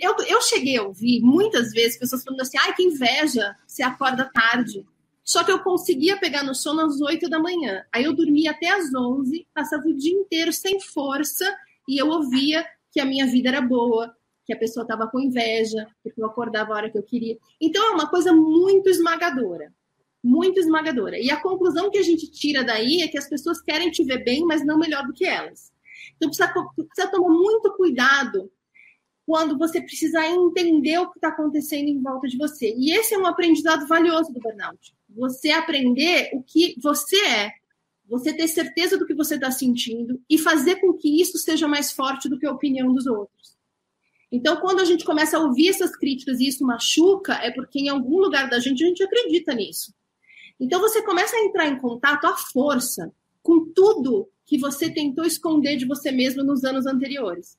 Eu, 0.00 0.16
eu 0.26 0.42
cheguei 0.42 0.76
a 0.76 0.82
ouvir 0.82 1.20
muitas 1.20 1.70
vezes 1.70 1.98
pessoas 1.98 2.24
falando 2.24 2.40
assim: 2.40 2.58
ai, 2.58 2.74
que 2.74 2.82
inveja, 2.82 3.54
você 3.66 3.82
acorda 3.82 4.30
tarde. 4.32 4.84
Só 5.22 5.44
que 5.44 5.52
eu 5.52 5.62
conseguia 5.62 6.18
pegar 6.18 6.42
no 6.42 6.54
sono 6.54 6.80
às 6.80 7.00
8 7.00 7.28
da 7.28 7.38
manhã. 7.38 7.84
Aí 7.92 8.04
eu 8.04 8.14
dormia 8.14 8.50
até 8.50 8.70
às 8.70 8.92
11, 8.94 9.46
passava 9.54 9.86
o 9.86 9.94
dia 9.94 10.12
inteiro 10.12 10.52
sem 10.52 10.80
força 10.80 11.54
e 11.86 11.98
eu 11.98 12.08
ouvia 12.08 12.66
que 12.90 12.98
a 12.98 13.04
minha 13.04 13.26
vida 13.26 13.50
era 13.50 13.60
boa, 13.60 14.12
que 14.46 14.54
a 14.54 14.58
pessoa 14.58 14.82
estava 14.82 15.06
com 15.06 15.20
inveja, 15.20 15.86
porque 16.02 16.20
eu 16.20 16.24
acordava 16.24 16.72
a 16.72 16.76
hora 16.76 16.90
que 16.90 16.96
eu 16.96 17.02
queria. 17.02 17.36
Então 17.60 17.84
é 17.88 17.90
uma 17.90 18.08
coisa 18.08 18.32
muito 18.32 18.88
esmagadora. 18.88 19.70
Muito 20.28 20.60
esmagadora. 20.60 21.18
E 21.18 21.30
a 21.30 21.40
conclusão 21.40 21.90
que 21.90 21.96
a 21.96 22.02
gente 22.02 22.30
tira 22.30 22.62
daí 22.62 23.00
é 23.00 23.08
que 23.08 23.16
as 23.16 23.26
pessoas 23.26 23.62
querem 23.62 23.90
te 23.90 24.04
ver 24.04 24.22
bem, 24.22 24.44
mas 24.44 24.62
não 24.62 24.78
melhor 24.78 25.06
do 25.06 25.14
que 25.14 25.24
elas. 25.24 25.72
Então 26.16 26.28
precisa, 26.28 26.52
precisa 26.76 27.10
tomar 27.10 27.30
muito 27.30 27.72
cuidado 27.72 28.52
quando 29.24 29.56
você 29.56 29.80
precisa 29.80 30.26
entender 30.26 30.98
o 30.98 31.10
que 31.10 31.16
está 31.16 31.28
acontecendo 31.28 31.88
em 31.88 32.02
volta 32.02 32.28
de 32.28 32.36
você. 32.36 32.74
E 32.76 32.92
esse 32.92 33.14
é 33.14 33.18
um 33.18 33.24
aprendizado 33.26 33.86
valioso 33.86 34.30
do 34.30 34.38
burnout. 34.38 34.94
Você 35.08 35.50
aprender 35.50 36.28
o 36.34 36.42
que 36.42 36.74
você 36.78 37.16
é, 37.24 37.52
você 38.06 38.34
ter 38.34 38.48
certeza 38.48 38.98
do 38.98 39.06
que 39.06 39.14
você 39.14 39.36
está 39.36 39.50
sentindo 39.50 40.20
e 40.28 40.36
fazer 40.36 40.76
com 40.76 40.92
que 40.92 41.22
isso 41.22 41.38
seja 41.38 41.66
mais 41.66 41.90
forte 41.90 42.28
do 42.28 42.38
que 42.38 42.46
a 42.46 42.52
opinião 42.52 42.92
dos 42.92 43.06
outros. 43.06 43.56
Então, 44.30 44.60
quando 44.60 44.80
a 44.80 44.84
gente 44.84 45.06
começa 45.06 45.38
a 45.38 45.40
ouvir 45.40 45.70
essas 45.70 45.96
críticas 45.96 46.38
e 46.38 46.48
isso 46.48 46.66
machuca, 46.66 47.32
é 47.34 47.50
porque 47.50 47.78
em 47.78 47.88
algum 47.88 48.18
lugar 48.18 48.50
da 48.50 48.58
gente 48.58 48.84
a 48.84 48.88
gente 48.88 49.02
acredita 49.02 49.54
nisso. 49.54 49.94
Então, 50.60 50.80
você 50.80 51.02
começa 51.02 51.36
a 51.36 51.44
entrar 51.44 51.66
em 51.66 51.78
contato 51.78 52.26
à 52.26 52.36
força 52.36 53.12
com 53.42 53.64
tudo 53.72 54.28
que 54.44 54.58
você 54.58 54.90
tentou 54.90 55.24
esconder 55.24 55.76
de 55.76 55.84
você 55.84 56.10
mesmo 56.10 56.42
nos 56.42 56.64
anos 56.64 56.86
anteriores. 56.86 57.58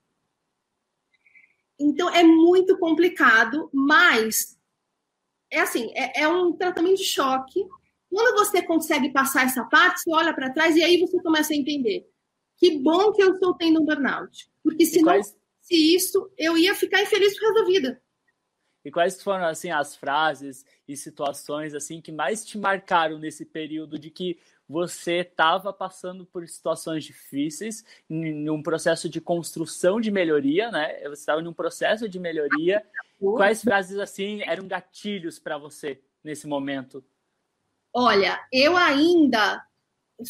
Então 1.80 2.10
é 2.10 2.24
muito 2.24 2.78
complicado, 2.78 3.70
mas 3.74 4.58
é 5.50 5.62
assim, 5.62 5.92
é, 5.96 6.24
é 6.24 6.28
um 6.28 6.52
tratamento 6.52 6.98
de 6.98 7.06
choque. 7.06 7.66
Quando 8.10 8.38
você 8.38 8.62
consegue 8.62 9.12
passar 9.12 9.46
essa 9.46 9.64
parte, 9.64 10.02
você 10.02 10.12
olha 10.12 10.34
para 10.34 10.52
trás 10.52 10.76
e 10.76 10.84
aí 10.84 11.00
você 11.00 11.22
começa 11.22 11.54
a 11.54 11.56
entender. 11.56 12.06
Que 12.58 12.78
bom 12.80 13.14
que 13.14 13.24
eu 13.24 13.36
estou 13.36 13.54
tendo 13.54 13.82
um 13.82 13.86
burnout. 13.86 14.50
Porque 14.62 14.86
se 14.86 15.02
não 15.02 15.14
fosse 15.14 15.96
isso, 15.96 16.30
eu 16.38 16.58
ia 16.58 16.76
ficar 16.76 17.02
infeliz 17.02 17.40
por 17.40 17.46
resto 17.46 17.62
da 17.62 17.66
vida. 17.66 18.02
E 18.84 18.92
quais 18.92 19.22
foram 19.22 19.46
assim 19.46 19.70
as 19.70 19.96
frases 19.96 20.66
e 20.88 20.96
situações 20.96 21.74
assim 21.74 22.02
que 22.02 22.12
mais 22.12 22.46
te 22.46 22.58
marcaram 22.58 23.20
nesse 23.20 23.46
período 23.46 24.00
de 24.00 24.10
que 24.10 24.40
você 24.68 25.18
estava 25.18 25.74
passando 25.74 26.26
por 26.26 26.48
situações 26.48 27.04
difíceis, 27.04 27.84
em 28.08 28.50
um 28.50 28.62
processo 28.62 29.10
de 29.10 29.20
construção 29.20 30.00
de 30.00 30.12
melhoria, 30.12 30.70
né? 30.70 31.00
Você 31.10 31.22
estava 31.22 31.42
em 31.42 31.48
um 31.48 31.54
processo 31.54 32.08
de 32.08 32.20
melhoria. 32.20 32.86
Quais 33.20 33.64
frases 33.64 33.98
assim 33.98 34.42
eram 34.44 34.68
gatilhos 34.68 35.40
para 35.40 35.58
você 35.58 36.00
nesse 36.24 36.46
momento? 36.48 37.04
Olha, 37.92 38.40
eu 38.54 38.78
ainda 38.78 39.66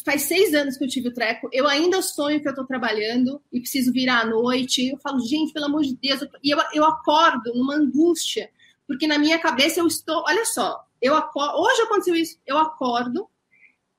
faz 0.04 0.22
seis 0.22 0.54
anos 0.54 0.76
que 0.76 0.84
eu 0.84 0.88
tive 0.88 1.08
o 1.08 1.14
treco, 1.14 1.48
eu 1.52 1.66
ainda 1.66 2.00
sonho 2.02 2.40
que 2.40 2.46
eu 2.46 2.50
estou 2.50 2.66
trabalhando 2.66 3.42
e 3.52 3.60
preciso 3.60 3.92
virar 3.92 4.20
à 4.20 4.26
noite. 4.26 4.88
Eu 4.88 4.98
falo, 4.98 5.20
gente, 5.20 5.52
pelo 5.52 5.66
amor 5.66 5.82
de 5.82 5.96
Deus, 5.96 6.20
e 6.42 6.50
eu, 6.50 6.58
eu 6.72 6.84
acordo 6.84 7.52
numa 7.54 7.74
angústia, 7.74 8.50
porque 8.86 9.06
na 9.06 9.18
minha 9.18 9.38
cabeça 9.38 9.80
eu 9.80 9.86
estou, 9.86 10.22
olha 10.26 10.44
só, 10.44 10.84
eu 11.00 11.16
acordo, 11.16 11.58
hoje 11.60 11.82
aconteceu 11.82 12.14
isso, 12.14 12.38
eu 12.46 12.58
acordo 12.58 13.28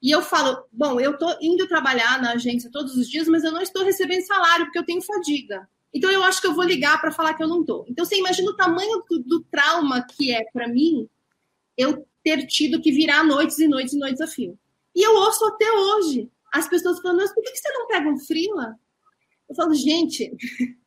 e 0.01 0.09
eu 0.09 0.21
falo, 0.21 0.63
bom, 0.71 0.99
eu 0.99 1.11
estou 1.11 1.35
indo 1.41 1.67
trabalhar 1.67 2.21
na 2.21 2.31
agência 2.31 2.71
todos 2.71 2.95
os 2.95 3.07
dias, 3.07 3.27
mas 3.27 3.43
eu 3.43 3.51
não 3.51 3.61
estou 3.61 3.83
recebendo 3.83 4.25
salário 4.25 4.65
porque 4.65 4.79
eu 4.79 4.85
tenho 4.85 5.01
fadiga. 5.01 5.69
Então 5.93 6.09
eu 6.09 6.23
acho 6.23 6.41
que 6.41 6.47
eu 6.47 6.55
vou 6.55 6.63
ligar 6.63 6.99
para 6.99 7.11
falar 7.11 7.33
que 7.33 7.43
eu 7.43 7.47
não 7.47 7.61
estou. 7.61 7.85
Então 7.87 8.05
você 8.05 8.15
imagina 8.15 8.49
o 8.49 8.55
tamanho 8.55 9.03
do, 9.09 9.19
do 9.19 9.41
trauma 9.43 10.03
que 10.03 10.33
é 10.33 10.43
para 10.51 10.67
mim 10.67 11.07
eu 11.77 12.07
ter 12.23 12.45
tido 12.47 12.81
que 12.81 12.91
virar 12.91 13.23
noites 13.23 13.59
e 13.59 13.67
noites 13.67 13.93
e 13.93 13.97
noites 13.97 14.21
a 14.21 14.27
fio. 14.27 14.57
E 14.95 15.05
eu 15.05 15.15
ouço 15.15 15.45
até 15.45 15.71
hoje 15.71 16.29
as 16.53 16.67
pessoas 16.67 16.99
falando, 16.99 17.19
mas 17.21 17.33
por 17.33 17.43
que 17.43 17.55
você 17.55 17.71
não 17.71 17.87
pega 17.87 18.09
um 18.09 18.19
frila? 18.19 18.75
Eu 19.49 19.55
falo, 19.55 19.73
gente, 19.73 20.31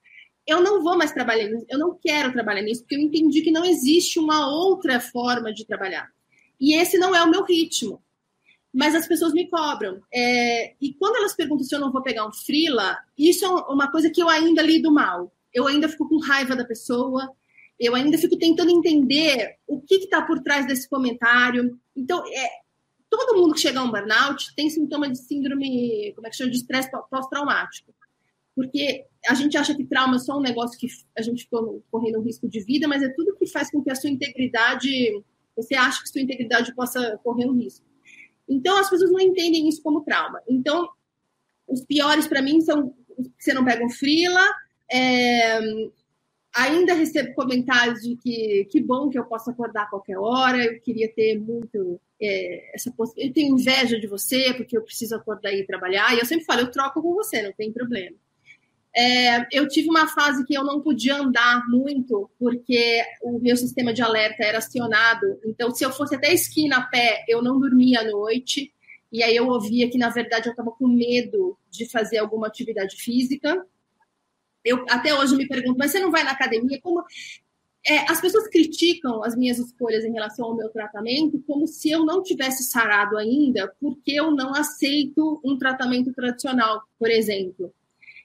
eu 0.46 0.62
não 0.62 0.82
vou 0.82 0.96
mais 0.96 1.12
trabalhar 1.12 1.48
nisso, 1.48 1.66
eu 1.68 1.78
não 1.78 1.98
quero 2.00 2.32
trabalhar 2.32 2.62
nisso, 2.62 2.82
porque 2.82 2.96
eu 2.96 3.00
entendi 3.00 3.42
que 3.42 3.50
não 3.50 3.64
existe 3.64 4.18
uma 4.18 4.48
outra 4.48 5.00
forma 5.00 5.52
de 5.52 5.66
trabalhar. 5.66 6.08
E 6.60 6.74
esse 6.74 6.98
não 6.98 7.14
é 7.14 7.22
o 7.22 7.30
meu 7.30 7.44
ritmo 7.44 8.02
mas 8.74 8.92
as 8.92 9.06
pessoas 9.06 9.32
me 9.32 9.48
cobram. 9.48 10.02
É, 10.12 10.74
e 10.80 10.92
quando 10.94 11.16
elas 11.16 11.34
perguntam 11.34 11.64
se 11.64 11.72
eu 11.72 11.78
não 11.78 11.92
vou 11.92 12.02
pegar 12.02 12.26
um 12.26 12.32
frila, 12.32 12.98
isso 13.16 13.44
é 13.44 13.48
uma 13.48 13.90
coisa 13.90 14.10
que 14.10 14.20
eu 14.20 14.28
ainda 14.28 14.60
lido 14.60 14.90
mal. 14.90 15.32
Eu 15.52 15.68
ainda 15.68 15.88
fico 15.88 16.08
com 16.08 16.18
raiva 16.18 16.56
da 16.56 16.64
pessoa, 16.64 17.30
eu 17.78 17.94
ainda 17.94 18.18
fico 18.18 18.36
tentando 18.36 18.72
entender 18.72 19.56
o 19.68 19.80
que 19.80 19.94
está 19.94 20.22
por 20.22 20.42
trás 20.42 20.66
desse 20.66 20.88
comentário. 20.88 21.78
Então, 21.94 22.24
é, 22.26 22.48
todo 23.16 23.40
mundo 23.40 23.54
que 23.54 23.60
chega 23.60 23.80
a 23.80 23.82
um 23.82 23.90
burnout 23.90 24.54
tem 24.54 24.70
sintoma 24.70 25.10
de 25.10 25.18
síndrome, 25.18 26.12
como 26.14 26.26
é 26.26 26.30
que 26.30 26.36
chama, 26.36 26.50
de 26.50 26.56
estresse 26.56 26.90
pós-traumático. 27.10 27.94
Porque 28.54 29.04
a 29.26 29.34
gente 29.34 29.56
acha 29.56 29.74
que 29.74 29.84
trauma 29.84 30.16
é 30.16 30.18
só 30.18 30.38
um 30.38 30.42
negócio 30.42 30.78
que 30.78 30.86
a 31.16 31.22
gente 31.22 31.44
ficou 31.44 31.82
correndo 31.90 32.20
um 32.20 32.22
risco 32.22 32.48
de 32.48 32.60
vida, 32.60 32.86
mas 32.86 33.02
é 33.02 33.08
tudo 33.08 33.36
que 33.36 33.46
faz 33.46 33.70
com 33.70 33.82
que 33.82 33.90
a 33.90 33.94
sua 33.94 34.10
integridade, 34.10 34.88
você 35.56 35.74
acha 35.74 36.02
que 36.02 36.08
sua 36.08 36.20
integridade 36.20 36.74
possa 36.74 37.18
correr 37.24 37.46
um 37.46 37.54
risco. 37.54 37.84
Então, 38.48 38.78
as 38.78 38.88
pessoas 38.88 39.10
não 39.10 39.20
entendem 39.20 39.68
isso 39.68 39.82
como 39.82 40.04
trauma. 40.04 40.40
Então, 40.48 40.88
os 41.66 41.84
piores 41.84 42.26
para 42.26 42.42
mim 42.42 42.60
são 42.60 42.94
que 43.16 43.44
você 43.44 43.54
não 43.54 43.64
pega 43.64 43.84
um 43.84 43.90
frila, 43.90 44.44
é, 44.90 45.58
ainda 46.54 46.94
recebo 46.94 47.34
comentários 47.34 48.00
de 48.00 48.16
que 48.16 48.66
que 48.70 48.80
bom 48.80 49.08
que 49.08 49.18
eu 49.18 49.24
posso 49.24 49.50
acordar 49.50 49.84
a 49.84 49.86
qualquer 49.86 50.18
hora, 50.18 50.64
eu 50.64 50.80
queria 50.80 51.12
ter 51.12 51.38
muito 51.38 52.00
é, 52.26 52.74
essa. 52.74 52.92
Eu 53.16 53.32
tenho 53.32 53.58
inveja 53.58 53.98
de 53.98 54.06
você 54.06 54.52
porque 54.54 54.76
eu 54.76 54.82
preciso 54.82 55.14
acordar 55.14 55.52
e 55.52 55.66
trabalhar. 55.66 56.14
E 56.14 56.18
eu 56.18 56.26
sempre 56.26 56.44
falo, 56.44 56.60
eu 56.60 56.70
troco 56.70 57.02
com 57.02 57.14
você, 57.14 57.42
não 57.42 57.52
tem 57.52 57.72
problema. 57.72 58.16
É, 58.96 59.46
eu 59.50 59.66
tive 59.66 59.90
uma 59.90 60.06
fase 60.06 60.44
que 60.44 60.54
eu 60.54 60.62
não 60.62 60.80
podia 60.80 61.16
andar 61.16 61.66
muito, 61.66 62.30
porque 62.38 63.02
o 63.22 63.40
meu 63.40 63.56
sistema 63.56 63.92
de 63.92 64.02
alerta 64.02 64.44
era 64.44 64.58
acionado. 64.58 65.40
Então, 65.44 65.72
se 65.72 65.84
eu 65.84 65.90
fosse 65.90 66.14
até 66.14 66.28
a 66.28 66.34
esquina 66.34 66.76
a 66.76 66.82
pé, 66.82 67.24
eu 67.28 67.42
não 67.42 67.58
dormia 67.58 68.00
à 68.00 68.04
noite. 68.04 68.72
E 69.10 69.22
aí 69.22 69.34
eu 69.34 69.48
ouvia 69.48 69.90
que, 69.90 69.98
na 69.98 70.10
verdade, 70.10 70.46
eu 70.46 70.52
estava 70.52 70.70
com 70.70 70.86
medo 70.86 71.58
de 71.70 71.90
fazer 71.90 72.18
alguma 72.18 72.46
atividade 72.46 72.96
física. 72.96 73.66
Eu 74.64 74.84
até 74.88 75.12
hoje 75.12 75.36
me 75.36 75.46
pergunto, 75.46 75.76
mas 75.76 75.90
você 75.90 75.98
não 75.98 76.12
vai 76.12 76.22
na 76.22 76.30
academia? 76.30 76.80
Como 76.80 77.04
é, 77.86 78.10
as 78.10 78.20
pessoas 78.20 78.48
criticam 78.48 79.22
as 79.22 79.36
minhas 79.36 79.58
escolhas 79.58 80.04
em 80.04 80.12
relação 80.12 80.46
ao 80.46 80.56
meu 80.56 80.70
tratamento 80.70 81.42
como 81.46 81.66
se 81.66 81.90
eu 81.90 82.04
não 82.04 82.22
tivesse 82.22 82.64
sarado 82.64 83.18
ainda, 83.18 83.72
porque 83.78 84.12
eu 84.12 84.30
não 84.30 84.54
aceito 84.54 85.40
um 85.44 85.58
tratamento 85.58 86.12
tradicional, 86.12 86.82
por 86.98 87.10
exemplo. 87.10 87.72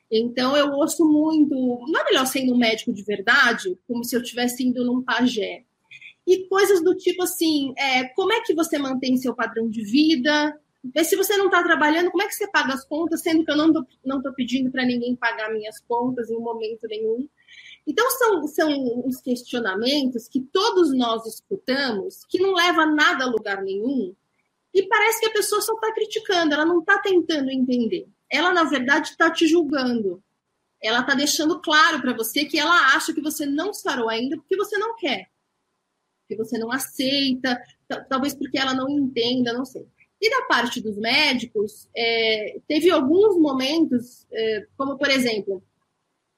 Então 0.10 0.56
eu 0.56 0.72
ouço 0.72 1.06
muito, 1.06 1.54
não 1.88 2.02
é 2.02 2.04
melhor 2.06 2.26
sendo 2.26 2.54
um 2.54 2.58
médico 2.58 2.94
de 2.94 3.04
verdade, 3.04 3.78
como 3.88 4.04
se 4.04 4.16
eu 4.16 4.22
estivesse 4.22 4.64
indo 4.64 4.84
num 4.86 5.04
pajé. 5.04 5.64
E 6.26 6.48
coisas 6.48 6.82
do 6.82 6.96
tipo 6.96 7.24
assim, 7.24 7.74
é, 7.78 8.06
como 8.06 8.32
é 8.32 8.42
que 8.42 8.54
você 8.54 8.78
mantém 8.78 9.18
seu 9.18 9.36
padrão 9.36 9.70
de 9.70 9.84
vida? 9.84 10.58
Se 11.04 11.16
você 11.18 11.36
não 11.36 11.48
está 11.48 11.62
trabalhando, 11.62 12.12
como 12.12 12.24
é 12.24 12.28
que 12.28 12.34
você 12.34 12.50
paga 12.50 12.74
as 12.74 12.86
contas, 12.86 13.22
sendo 13.22 13.44
que 13.44 13.52
eu 13.52 13.58
não 13.58 14.18
estou 14.18 14.34
pedindo 14.34 14.72
para 14.72 14.86
ninguém 14.86 15.16
pagar 15.16 15.52
minhas 15.52 15.80
contas 15.82 16.30
em 16.30 16.40
momento 16.40 16.88
nenhum? 16.88 17.28
Então, 17.88 18.10
são, 18.12 18.48
são 18.48 19.08
os 19.08 19.22
questionamentos 19.22 20.28
que 20.28 20.42
todos 20.42 20.94
nós 20.96 21.26
escutamos, 21.26 22.26
que 22.26 22.40
não 22.40 22.54
leva 22.54 22.86
nada 22.86 23.26
a 23.26 23.30
lugar 23.30 23.62
nenhum, 23.64 24.16
e 24.74 24.84
parece 24.88 25.20
que 25.20 25.28
a 25.28 25.34
pessoa 25.34 25.62
só 25.62 25.74
está 25.74 25.92
criticando, 25.94 26.54
ela 26.54 26.66
não 26.66 26.80
está 26.80 27.00
tentando 27.00 27.50
entender 27.50 28.08
ela 28.30 28.54
na 28.54 28.64
verdade 28.64 29.10
está 29.10 29.32
te 29.32 29.48
julgando. 29.48 30.24
Ela 30.82 31.02
está 31.02 31.14
deixando 31.14 31.60
claro 31.60 32.00
para 32.00 32.14
você 32.14 32.46
que 32.46 32.58
ela 32.58 32.96
acha 32.96 33.14
que 33.14 33.22
você 33.22 33.46
não 33.46 33.74
sarou 33.74 34.08
ainda 34.08 34.38
porque 34.38 34.56
você 34.56 34.78
não 34.78 34.96
quer, 34.96 35.30
que 36.28 36.38
você 36.38 36.58
não 36.58 36.72
aceita, 36.72 37.62
talvez 38.08 38.34
porque 38.34 38.58
ela 38.58 38.74
não 38.74 38.90
entenda, 38.90 39.52
não 39.52 39.66
sei. 39.66 39.86
E 40.22 40.30
da 40.30 40.44
parte 40.44 40.80
dos 40.80 40.98
médicos, 40.98 41.90
é, 41.96 42.60
teve 42.68 42.90
alguns 42.92 43.38
momentos, 43.38 44.26
é, 44.32 44.68
como 44.78 44.98
por 44.98 45.10
exemplo, 45.10 45.62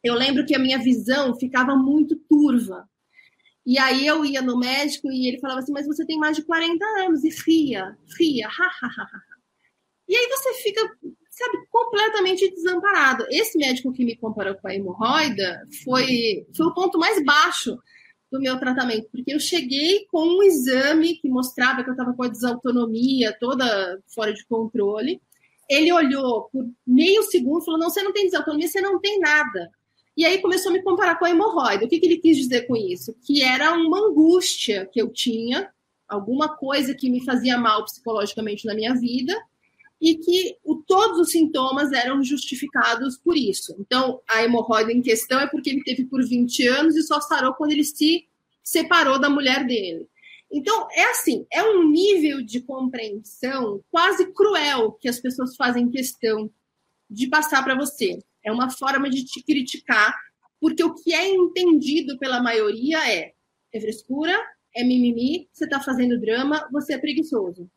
eu 0.03 0.15
lembro 0.15 0.45
que 0.45 0.55
a 0.55 0.59
minha 0.59 0.79
visão 0.79 1.35
ficava 1.35 1.75
muito 1.75 2.15
turva. 2.15 2.89
E 3.65 3.77
aí 3.77 4.05
eu 4.07 4.25
ia 4.25 4.41
no 4.41 4.57
médico 4.57 5.11
e 5.11 5.27
ele 5.27 5.39
falava 5.39 5.59
assim, 5.59 5.71
mas 5.71 5.85
você 5.85 6.05
tem 6.05 6.17
mais 6.17 6.35
de 6.35 6.43
40 6.43 6.83
anos, 7.05 7.23
e 7.23 7.29
ria, 7.45 7.95
ria, 8.17 8.47
ha, 8.47 8.65
ha, 8.81 8.87
ha, 8.87 9.03
ha. 9.03 9.21
E 10.09 10.15
aí 10.15 10.27
você 10.27 10.53
fica, 10.55 10.81
sabe, 11.29 11.57
completamente 11.69 12.49
desamparado. 12.51 13.25
Esse 13.29 13.57
médico 13.57 13.93
que 13.93 14.03
me 14.03 14.17
comparou 14.17 14.55
com 14.55 14.67
a 14.67 14.75
hemorroida 14.75 15.65
foi, 15.83 16.45
foi 16.55 16.65
o 16.65 16.73
ponto 16.73 16.97
mais 16.97 17.23
baixo 17.23 17.77
do 18.31 18.39
meu 18.39 18.57
tratamento, 18.59 19.09
porque 19.11 19.33
eu 19.33 19.39
cheguei 19.39 20.05
com 20.05 20.21
um 20.21 20.43
exame 20.43 21.15
que 21.17 21.29
mostrava 21.29 21.83
que 21.83 21.89
eu 21.89 21.93
estava 21.93 22.13
com 22.13 22.23
a 22.23 22.29
desautonomia 22.29 23.35
toda 23.39 24.01
fora 24.13 24.33
de 24.33 24.45
controle. 24.45 25.21
Ele 25.69 25.91
olhou 25.91 26.49
por 26.51 26.65
meio 26.87 27.23
segundo 27.23 27.61
e 27.61 27.65
falou: 27.65 27.79
Não, 27.79 27.89
você 27.89 28.01
não 28.01 28.13
tem 28.13 28.25
desautonomia, 28.25 28.67
você 28.67 28.81
não 28.81 28.99
tem 28.99 29.19
nada. 29.19 29.69
E 30.15 30.25
aí 30.25 30.41
começou 30.41 30.71
a 30.71 30.73
me 30.73 30.83
comparar 30.83 31.17
com 31.17 31.25
a 31.25 31.29
hemorroida. 31.29 31.85
O 31.85 31.87
que, 31.87 31.99
que 31.99 32.05
ele 32.05 32.17
quis 32.17 32.37
dizer 32.37 32.67
com 32.67 32.75
isso? 32.75 33.15
Que 33.25 33.41
era 33.43 33.73
uma 33.73 33.99
angústia 33.99 34.89
que 34.91 35.01
eu 35.01 35.09
tinha, 35.09 35.71
alguma 36.07 36.49
coisa 36.49 36.93
que 36.93 37.09
me 37.09 37.23
fazia 37.23 37.57
mal 37.57 37.85
psicologicamente 37.85 38.65
na 38.65 38.75
minha 38.75 38.93
vida, 38.93 39.35
e 40.01 40.15
que 40.15 40.57
o, 40.63 40.75
todos 40.77 41.19
os 41.19 41.31
sintomas 41.31 41.91
eram 41.91 42.23
justificados 42.23 43.17
por 43.17 43.37
isso. 43.37 43.75
Então, 43.79 44.19
a 44.27 44.43
hemorroida 44.43 44.91
em 44.91 45.01
questão 45.01 45.39
é 45.39 45.47
porque 45.47 45.69
ele 45.69 45.83
teve 45.83 46.05
por 46.05 46.27
20 46.27 46.67
anos 46.67 46.95
e 46.95 47.03
só 47.03 47.21
sarou 47.21 47.53
quando 47.53 47.71
ele 47.71 47.83
se 47.83 48.27
separou 48.63 49.19
da 49.19 49.29
mulher 49.29 49.65
dele. 49.65 50.07
Então, 50.51 50.87
é 50.91 51.03
assim, 51.11 51.45
é 51.51 51.63
um 51.63 51.87
nível 51.87 52.41
de 52.41 52.59
compreensão 52.61 53.81
quase 53.89 54.33
cruel 54.33 54.91
que 54.93 55.07
as 55.07 55.19
pessoas 55.19 55.55
fazem 55.55 55.89
questão 55.89 56.49
de 57.09 57.27
passar 57.27 57.63
para 57.63 57.75
você. 57.75 58.19
É 58.43 58.51
uma 58.51 58.69
forma 58.69 59.09
de 59.09 59.23
te 59.23 59.43
criticar 59.43 60.13
Porque 60.59 60.83
o 60.83 60.93
que 60.93 61.13
é 61.13 61.27
entendido 61.27 62.19
pela 62.19 62.41
maioria 62.41 62.99
é, 63.11 63.33
é 63.73 63.81
frescura, 63.81 64.39
é 64.75 64.83
mimimi, 64.83 65.49
você 65.51 65.65
está 65.65 65.79
fazendo 65.81 66.21
drama, 66.21 66.69
você 66.71 66.93
é 66.93 66.97
preguiçoso. 66.99 67.67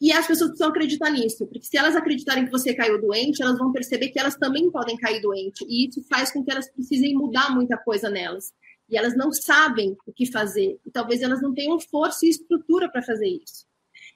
E 0.00 0.12
as 0.12 0.26
pessoas 0.26 0.50
precisam 0.50 0.70
acreditar 0.70 1.10
nisso, 1.10 1.46
porque 1.46 1.66
se 1.66 1.76
elas 1.76 1.96
acreditarem 1.96 2.44
que 2.44 2.50
você 2.50 2.72
caiu 2.72 3.00
doente, 3.00 3.42
elas 3.42 3.58
vão 3.58 3.72
perceber 3.72 4.08
que 4.08 4.18
elas 4.18 4.36
também 4.36 4.70
podem 4.70 4.96
cair 4.96 5.20
doente. 5.20 5.64
E 5.68 5.88
isso 5.88 6.02
faz 6.08 6.32
com 6.32 6.42
que 6.42 6.50
elas 6.50 6.70
precisem 6.70 7.14
mudar 7.14 7.52
muita 7.54 7.76
coisa 7.76 8.08
nelas. 8.08 8.54
E 8.88 8.96
elas 8.96 9.16
não 9.16 9.32
sabem 9.32 9.96
o 10.06 10.12
que 10.12 10.24
fazer. 10.24 10.78
E 10.86 10.90
talvez 10.90 11.20
elas 11.20 11.42
não 11.42 11.52
tenham 11.52 11.78
força 11.80 12.24
e 12.24 12.30
estrutura 12.30 12.88
para 12.90 13.02
fazer 13.02 13.26
isso. 13.26 13.66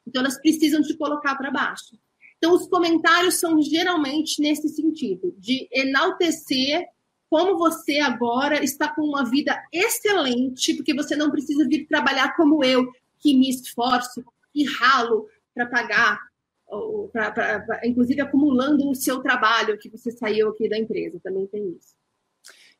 Então 0.07 0.23
elas 0.23 0.41
precisam 0.41 0.81
te 0.83 0.97
colocar 0.97 1.37
para 1.37 1.51
baixo. 1.51 1.99
Então 2.43 2.55
os 2.57 2.67
comentários 2.67 3.35
são 3.35 3.63
geralmente 3.63 4.43
nesse 4.43 4.69
sentido, 4.69 5.33
de 5.39 5.69
enaltecer 5.71 6.89
como 7.31 7.57
você 7.57 8.01
agora 8.01 8.65
está 8.65 8.93
com 8.93 9.03
uma 9.03 9.25
vida 9.25 9.57
excelente, 9.73 10.75
porque 10.75 10.93
você 10.93 11.15
não 11.15 11.31
precisa 11.31 11.65
vir 11.69 11.87
trabalhar 11.87 12.35
como 12.35 12.65
eu, 12.65 12.85
que 13.21 13.39
me 13.39 13.49
esforço, 13.49 14.25
que 14.53 14.65
ralo, 14.65 15.29
para 15.55 15.67
pagar, 15.67 16.19
pra, 17.13 17.31
pra, 17.31 17.61
pra, 17.61 17.87
inclusive 17.87 18.21
acumulando 18.21 18.91
o 18.91 18.95
seu 18.97 19.21
trabalho 19.21 19.79
que 19.79 19.89
você 19.89 20.11
saiu 20.11 20.49
aqui 20.49 20.69
da 20.69 20.77
empresa, 20.77 21.21
também 21.23 21.47
tem 21.47 21.77
isso. 21.79 21.95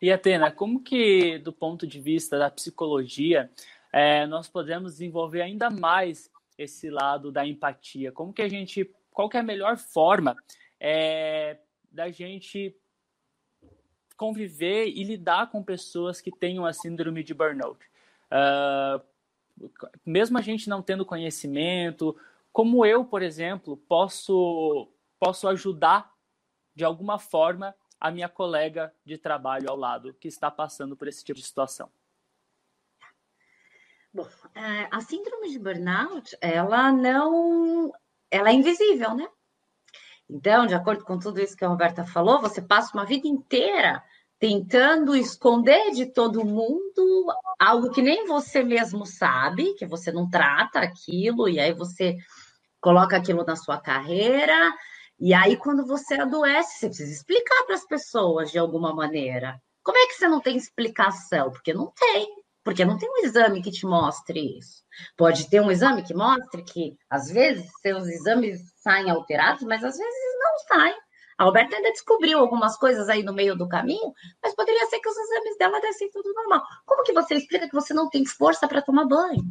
E 0.03 0.11
Atena, 0.11 0.51
como 0.51 0.83
que, 0.83 1.39
do 1.39 1.53
ponto 1.53 1.87
de 1.87 2.01
vista 2.01 2.37
da 2.37 2.51
psicologia, 2.51 3.49
é, 3.93 4.27
nós 4.27 4.49
podemos 4.49 4.95
desenvolver 4.95 5.41
ainda 5.41 5.71
mais 5.71 6.29
esse 6.59 6.91
lado 6.91 7.31
da 7.31 7.47
empatia? 7.47 8.11
Como 8.11 8.33
que 8.33 8.43
a 8.43 8.49
gente, 8.49 8.91
qual 9.13 9.29
é 9.33 9.39
a 9.39 9.43
melhor 9.43 9.77
forma 9.77 10.37
é, 10.81 11.59
da 11.91 12.11
gente 12.11 12.77
conviver 14.17 14.87
e 14.87 15.03
lidar 15.05 15.51
com 15.51 15.63
pessoas 15.63 16.21
que 16.21 16.31
tenham 16.31 16.65
a 16.65 16.73
síndrome 16.73 17.23
de 17.23 17.35
burnout? 17.35 17.79
Uh, 18.31 19.03
mesmo 20.05 20.39
a 20.39 20.41
gente 20.41 20.69
não 20.69 20.83
tendo 20.83 21.05
conhecimento, 21.05 22.17
como 22.53 22.85
eu, 22.85 23.05
por 23.05 23.23
exemplo, 23.23 23.77
posso, 23.77 24.89
posso 25.19 25.49
ajudar 25.49 26.13
de 26.75 26.85
alguma 26.85 27.19
forma 27.19 27.75
a 28.01 28.11
minha 28.11 28.29
colega 28.29 28.93
de 29.05 29.17
trabalho 29.17 29.71
ao 29.71 29.77
lado 29.77 30.15
que 30.15 30.29
está 30.29 30.51
passando 30.51 30.97
por 30.97 31.07
esse 31.07 31.25
tipo 31.25 31.39
de 31.39 31.47
situação? 31.47 31.91
Bom, 34.13 34.29
é, 34.55 34.89
a 34.91 35.01
síndrome 35.01 35.51
de 35.51 35.59
burnout, 35.59 36.37
ela 36.41 36.93
não, 36.93 37.91
ela 38.33 38.49
é 38.49 38.55
invisível, 38.55 39.15
né? 39.15 39.29
Então, 40.29 40.67
de 40.67 40.75
acordo 40.75 41.05
com 41.05 41.19
tudo 41.19 41.39
isso 41.41 41.55
que 41.55 41.65
a 41.65 41.69
Roberta 41.69 42.05
falou, 42.05 42.41
você 42.41 42.63
passa 42.63 42.95
uma 42.95 43.05
vida 43.05 43.29
inteira 43.29 44.03
tentando 44.39 45.15
esconder 45.15 45.93
de 45.93 46.07
todo 46.07 46.45
mundo 46.45 47.27
algo 47.61 47.91
que 47.91 48.01
nem 48.01 48.27
você 48.27 48.65
mesmo 48.65 49.05
sabe, 49.05 49.75
que 49.75 49.87
você 49.87 50.11
não 50.11 50.29
trata 50.29 50.81
aquilo, 50.81 51.49
e 51.49 51.61
aí 51.61 51.73
você 51.73 52.17
coloca 52.81 53.17
aquilo 53.17 53.45
na 53.45 53.55
sua 53.55 53.79
carreira, 53.79 54.75
e 55.21 55.33
aí 55.33 55.57
quando 55.57 55.87
você 55.87 56.15
adoece, 56.15 56.79
você 56.79 56.87
precisa 56.89 57.13
explicar 57.13 57.65
para 57.67 57.77
as 57.77 57.87
pessoas 57.87 58.51
de 58.51 58.59
alguma 58.59 58.93
maneira. 58.93 59.61
Como 59.85 59.99
é 59.99 60.07
que 60.07 60.15
você 60.15 60.27
não 60.27 60.41
tem 60.41 60.57
explicação? 60.57 61.51
Porque 61.51 61.75
não 61.75 61.93
tem, 61.95 62.27
porque 62.65 62.85
não 62.85 62.97
tem 62.97 63.09
um 63.11 63.25
exame 63.25 63.63
que 63.63 63.71
te 63.71 63.85
mostre 63.87 64.59
isso. 64.59 64.83
Pode 65.17 65.49
ter 65.49 65.61
um 65.61 65.71
exame 65.71 66.03
que 66.03 66.15
mostre 66.15 66.63
que, 66.63 66.97
às 67.11 67.31
vezes, 67.31 67.71
seus 67.81 68.07
exames 68.07 68.61
saem 68.77 69.11
alterados, 69.11 69.63
mas 69.65 69.83
às 69.83 69.97
vezes 69.97 70.39
não 70.39 70.59
saem. 70.69 70.97
A 71.39 71.45
Alberta 71.45 71.77
ainda 71.77 71.91
descobriu 71.91 72.39
algumas 72.39 72.77
coisas 72.77 73.09
aí 73.09 73.23
no 73.23 73.33
meio 73.33 73.57
do 73.57 73.69
caminho, 73.69 74.13
mas 74.43 74.55
poderia 74.55 74.87
ser 74.87 75.01
que 75.01 75.09
os 75.09 75.17
exames 75.17 75.59
dela 75.59 75.81
dessem 75.81 76.11
tudo 76.11 76.33
normal. 76.35 76.63
Como 76.87 77.03
que 77.03 77.13
você 77.13 77.35
explica 77.35 77.69
que 77.69 77.75
você 77.75 77.93
não 77.93 78.09
tem 78.09 78.25
força 78.25 78.69
para 78.69 78.83
tomar 78.83 79.07
banho? 79.07 79.43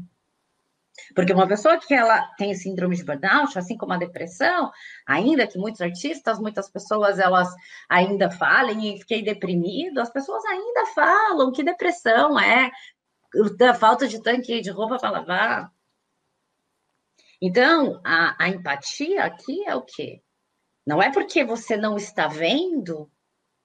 Porque 1.16 1.34
uma 1.34 1.47
pessoa 1.47 1.78
que 1.78 1.93
ela 1.93 2.28
tem 2.38 2.53
síndrome 2.53 2.95
de 2.95 3.03
burnout, 3.03 3.57
assim 3.57 3.78
como 3.78 3.93
a 3.93 3.97
depressão, 3.97 4.72
ainda 5.05 5.47
que 5.47 5.57
muitos 5.57 5.82
artistas, 5.82 6.39
muitas 6.39 6.70
pessoas 6.70 7.20
elas 7.20 7.49
ainda 7.89 8.30
falem 8.32 8.95
e 8.95 8.99
fiquei 8.99 9.22
deprimido, 9.22 9.99
as 9.99 10.09
pessoas 10.09 10.43
ainda 10.45 10.86
falam 10.88 11.51
que 11.51 11.64
depressão 11.64 12.39
é 12.39 12.72
a 13.69 13.73
falta 13.73 14.07
de 14.07 14.21
tanque 14.21 14.61
de 14.61 14.69
roupa 14.69 14.97
para 14.97 15.11
lavar. 15.11 15.73
Então, 17.41 17.99
a, 18.03 18.43
a 18.43 18.49
empatia 18.49 19.23
aqui 19.23 19.63
é 19.65 19.75
o 19.75 19.82
quê? 19.82 20.21
Não 20.86 21.01
é 21.01 21.11
porque 21.11 21.43
você 21.43 21.75
não 21.77 21.97
está 21.97 22.27
vendo 22.27 23.11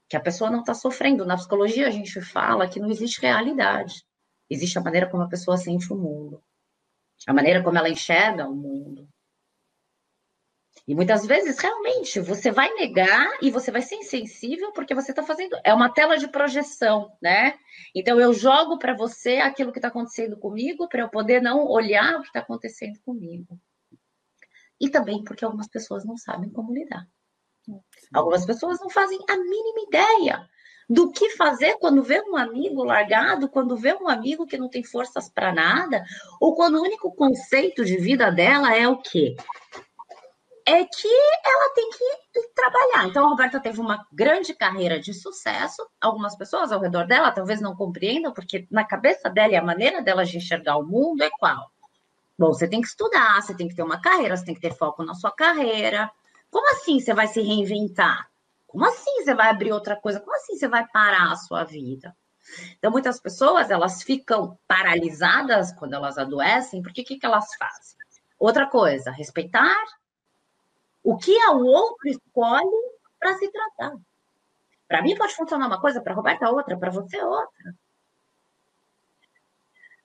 que 0.08 0.16
a 0.16 0.20
pessoa 0.20 0.50
não 0.50 0.60
está 0.60 0.74
sofrendo. 0.74 1.26
Na 1.26 1.36
psicologia, 1.36 1.88
a 1.88 1.90
gente 1.90 2.20
fala 2.20 2.68
que 2.68 2.80
não 2.80 2.90
existe 2.90 3.20
realidade. 3.20 4.04
Existe 4.48 4.78
a 4.78 4.82
maneira 4.82 5.08
como 5.10 5.22
a 5.22 5.28
pessoa 5.28 5.56
sente 5.56 5.92
o 5.92 5.96
mundo 5.96 6.42
a 7.26 7.32
maneira 7.32 7.62
como 7.62 7.78
ela 7.78 7.88
enxerga 7.88 8.48
o 8.48 8.54
mundo. 8.54 9.08
E 10.87 10.95
muitas 10.95 11.26
vezes, 11.26 11.59
realmente, 11.59 12.20
você 12.20 12.53
vai 12.53 12.72
negar 12.74 13.39
e 13.43 13.51
você 13.51 13.72
vai 13.72 13.82
ser 13.82 13.97
insensível 13.97 14.70
porque 14.72 14.95
você 14.95 15.11
está 15.11 15.22
fazendo. 15.22 15.59
É 15.64 15.74
uma 15.74 15.93
tela 15.93 16.16
de 16.16 16.28
projeção, 16.28 17.11
né? 17.20 17.59
Então, 17.93 18.20
eu 18.20 18.32
jogo 18.32 18.78
para 18.78 18.95
você 18.95 19.39
aquilo 19.39 19.72
que 19.72 19.78
está 19.78 19.89
acontecendo 19.89 20.37
comigo 20.37 20.89
para 20.89 21.03
eu 21.03 21.09
poder 21.09 21.43
não 21.43 21.66
olhar 21.66 22.14
o 22.14 22.22
que 22.22 22.28
está 22.28 22.39
acontecendo 22.39 23.01
comigo. 23.05 23.59
E 24.80 24.89
também 24.89 25.24
porque 25.24 25.45
algumas 25.45 25.68
pessoas 25.68 26.05
não 26.05 26.16
sabem 26.16 26.51
como 26.51 26.72
lidar. 26.72 27.05
Algumas 28.14 28.47
pessoas 28.47 28.78
não 28.78 28.89
fazem 28.89 29.18
a 29.28 29.37
mínima 29.37 29.80
ideia 29.89 30.49
do 30.89 31.11
que 31.11 31.30
fazer 31.30 31.78
quando 31.78 32.01
vê 32.01 32.22
um 32.22 32.37
amigo 32.37 32.84
largado, 32.84 33.49
quando 33.49 33.76
vê 33.76 33.93
um 33.95 34.07
amigo 34.07 34.47
que 34.47 34.57
não 34.57 34.68
tem 34.68 34.84
forças 34.84 35.28
para 35.28 35.53
nada, 35.53 36.05
ou 36.41 36.55
quando 36.55 36.76
o 36.76 36.82
único 36.82 37.12
conceito 37.12 37.84
de 37.84 37.97
vida 37.97 38.30
dela 38.30 38.76
é 38.76 38.87
o 38.87 38.99
quê? 38.99 39.34
É 40.68 40.84
que 40.84 41.08
ela 41.44 41.74
tem 41.74 41.90
que 41.90 42.48
trabalhar. 42.54 43.06
Então, 43.06 43.24
a 43.24 43.28
Roberta 43.28 43.60
teve 43.60 43.80
uma 43.80 44.04
grande 44.12 44.52
carreira 44.52 44.98
de 44.98 45.14
sucesso. 45.14 45.86
Algumas 46.00 46.36
pessoas 46.36 46.72
ao 46.72 46.80
redor 46.80 47.06
dela 47.06 47.30
talvez 47.30 47.60
não 47.60 47.76
compreendam, 47.76 48.32
porque 48.32 48.66
na 48.68 48.84
cabeça 48.84 49.30
dela 49.30 49.52
e 49.52 49.56
a 49.56 49.62
maneira 49.62 50.02
dela 50.02 50.24
de 50.24 50.36
enxergar 50.36 50.76
o 50.76 50.84
mundo 50.84 51.22
é 51.22 51.30
qual? 51.38 51.70
Bom, 52.36 52.48
você 52.48 52.66
tem 52.66 52.80
que 52.80 52.88
estudar, 52.88 53.40
você 53.40 53.56
tem 53.56 53.68
que 53.68 53.76
ter 53.76 53.84
uma 53.84 54.00
carreira, 54.00 54.36
você 54.36 54.44
tem 54.44 54.54
que 54.54 54.60
ter 54.60 54.74
foco 54.74 55.04
na 55.04 55.14
sua 55.14 55.30
carreira. 55.30 56.10
Como 56.50 56.68
assim 56.72 56.98
você 56.98 57.14
vai 57.14 57.28
se 57.28 57.40
reinventar? 57.40 58.28
Como 58.66 58.84
assim 58.84 59.22
você 59.22 59.34
vai 59.34 59.48
abrir 59.48 59.72
outra 59.72 59.94
coisa? 59.94 60.18
Como 60.18 60.34
assim 60.34 60.56
você 60.56 60.66
vai 60.66 60.84
parar 60.88 61.30
a 61.30 61.36
sua 61.36 61.62
vida? 61.62 62.14
Então, 62.76 62.90
muitas 62.90 63.20
pessoas, 63.20 63.70
elas 63.70 64.02
ficam 64.02 64.58
paralisadas 64.66 65.72
quando 65.72 65.94
elas 65.94 66.18
adoecem, 66.18 66.82
porque 66.82 67.02
o 67.02 67.04
que, 67.04 67.18
que 67.18 67.26
elas 67.26 67.54
fazem? 67.54 67.96
Outra 68.38 68.66
coisa, 68.66 69.10
respeitar 69.10 69.76
o 71.07 71.16
que 71.16 71.32
o 71.50 71.64
outro 71.64 72.09
escolhe 72.09 72.92
para 73.16 73.38
se 73.38 73.48
tratar. 73.52 73.96
Para 74.88 75.02
mim 75.02 75.16
pode 75.16 75.36
funcionar 75.36 75.68
uma 75.68 75.80
coisa, 75.80 76.00
para 76.00 76.12
Roberta 76.12 76.50
outra, 76.50 76.76
para 76.76 76.90
você 76.90 77.22
outra. 77.22 77.74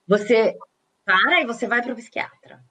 Você 0.06 0.56
para 1.04 1.40
e 1.40 1.46
você 1.46 1.66
vai 1.66 1.82
para 1.82 1.92
o 1.92 1.96
psiquiatra. 1.96 2.64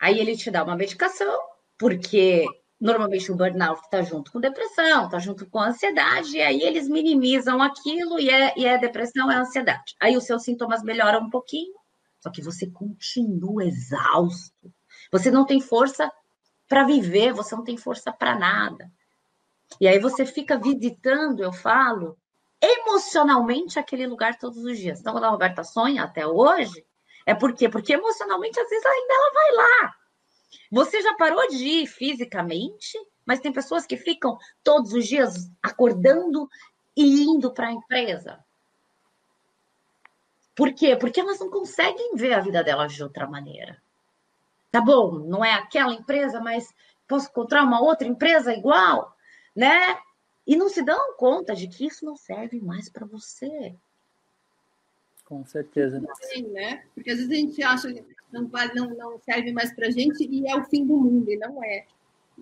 Aí 0.00 0.18
ele 0.18 0.34
te 0.34 0.50
dá 0.50 0.64
uma 0.64 0.76
medicação, 0.76 1.38
porque 1.78 2.46
Normalmente 2.80 3.30
o 3.30 3.36
burnout 3.36 3.80
está 3.82 4.02
junto 4.02 4.30
com 4.32 4.40
depressão, 4.40 5.04
está 5.04 5.18
junto 5.18 5.46
com 5.46 5.58
ansiedade, 5.58 6.36
e 6.36 6.42
aí 6.42 6.60
eles 6.60 6.86
minimizam 6.86 7.62
aquilo 7.62 8.18
e 8.18 8.28
é, 8.28 8.52
e 8.58 8.66
é 8.66 8.76
depressão, 8.76 9.30
é 9.30 9.36
ansiedade. 9.36 9.94
Aí 9.98 10.16
os 10.16 10.24
seus 10.24 10.42
sintomas 10.42 10.82
melhoram 10.82 11.20
um 11.20 11.30
pouquinho, 11.30 11.72
só 12.20 12.30
que 12.30 12.42
você 12.42 12.66
continua 12.66 13.64
exausto. 13.64 14.70
Você 15.10 15.30
não 15.30 15.46
tem 15.46 15.62
força 15.62 16.12
para 16.68 16.84
viver, 16.84 17.32
você 17.32 17.54
não 17.54 17.64
tem 17.64 17.76
força 17.76 18.12
para 18.12 18.38
nada. 18.38 18.90
E 19.80 19.88
aí 19.88 19.98
você 19.98 20.24
fica 20.24 20.58
visitando, 20.58 21.42
eu 21.42 21.52
falo, 21.52 22.16
emocionalmente 22.60 23.78
aquele 23.78 24.06
lugar 24.06 24.38
todos 24.38 24.58
os 24.58 24.78
dias. 24.78 25.00
Então, 25.00 25.12
quando 25.12 25.24
a 25.24 25.30
Roberta 25.30 25.62
sonha 25.64 26.04
até 26.04 26.26
hoje, 26.26 26.84
é 27.26 27.34
por 27.34 27.54
quê? 27.54 27.68
Porque 27.68 27.92
emocionalmente, 27.94 28.58
às 28.58 28.68
vezes, 28.68 28.84
ainda 28.86 29.14
ela 29.14 29.32
vai 29.32 29.52
lá. 29.52 29.94
Você 30.70 31.02
já 31.02 31.14
parou 31.14 31.46
de 31.48 31.64
ir 31.64 31.86
fisicamente, 31.86 32.98
mas 33.24 33.40
tem 33.40 33.52
pessoas 33.52 33.86
que 33.86 33.96
ficam 33.96 34.38
todos 34.62 34.92
os 34.92 35.06
dias 35.06 35.50
acordando 35.62 36.48
e 36.96 37.22
indo 37.24 37.52
para 37.52 37.68
a 37.68 37.72
empresa. 37.72 38.38
Por 40.54 40.72
quê? 40.72 40.96
Porque 40.96 41.20
elas 41.20 41.40
não 41.40 41.50
conseguem 41.50 42.14
ver 42.14 42.32
a 42.32 42.40
vida 42.40 42.62
delas 42.62 42.92
de 42.92 43.02
outra 43.02 43.26
maneira. 43.26 43.82
Tá 44.74 44.80
bom, 44.80 45.20
não 45.20 45.44
é 45.44 45.52
aquela 45.52 45.94
empresa, 45.94 46.40
mas 46.40 46.74
posso 47.06 47.28
encontrar 47.28 47.62
uma 47.62 47.80
outra 47.80 48.08
empresa 48.08 48.52
igual, 48.52 49.16
né? 49.54 49.96
E 50.44 50.56
não 50.56 50.68
se 50.68 50.82
dão 50.82 51.14
conta 51.16 51.54
de 51.54 51.68
que 51.68 51.86
isso 51.86 52.04
não 52.04 52.16
serve 52.16 52.60
mais 52.60 52.90
para 52.90 53.06
você. 53.06 53.72
Com 55.24 55.44
certeza. 55.44 56.02
Sim, 56.22 56.48
né? 56.48 56.82
Porque 56.92 57.08
às 57.12 57.18
vezes 57.18 57.30
a 57.30 57.36
gente 57.36 57.62
acha 57.62 57.92
que 57.92 58.04
não, 58.32 58.50
não, 58.74 58.88
não 58.96 59.18
serve 59.20 59.52
mais 59.52 59.72
para 59.72 59.86
a 59.86 59.90
gente 59.92 60.26
e 60.28 60.44
é 60.50 60.56
o 60.56 60.64
fim 60.64 60.84
do 60.84 60.96
mundo, 60.96 61.30
e 61.30 61.36
não 61.36 61.62
é. 61.62 61.86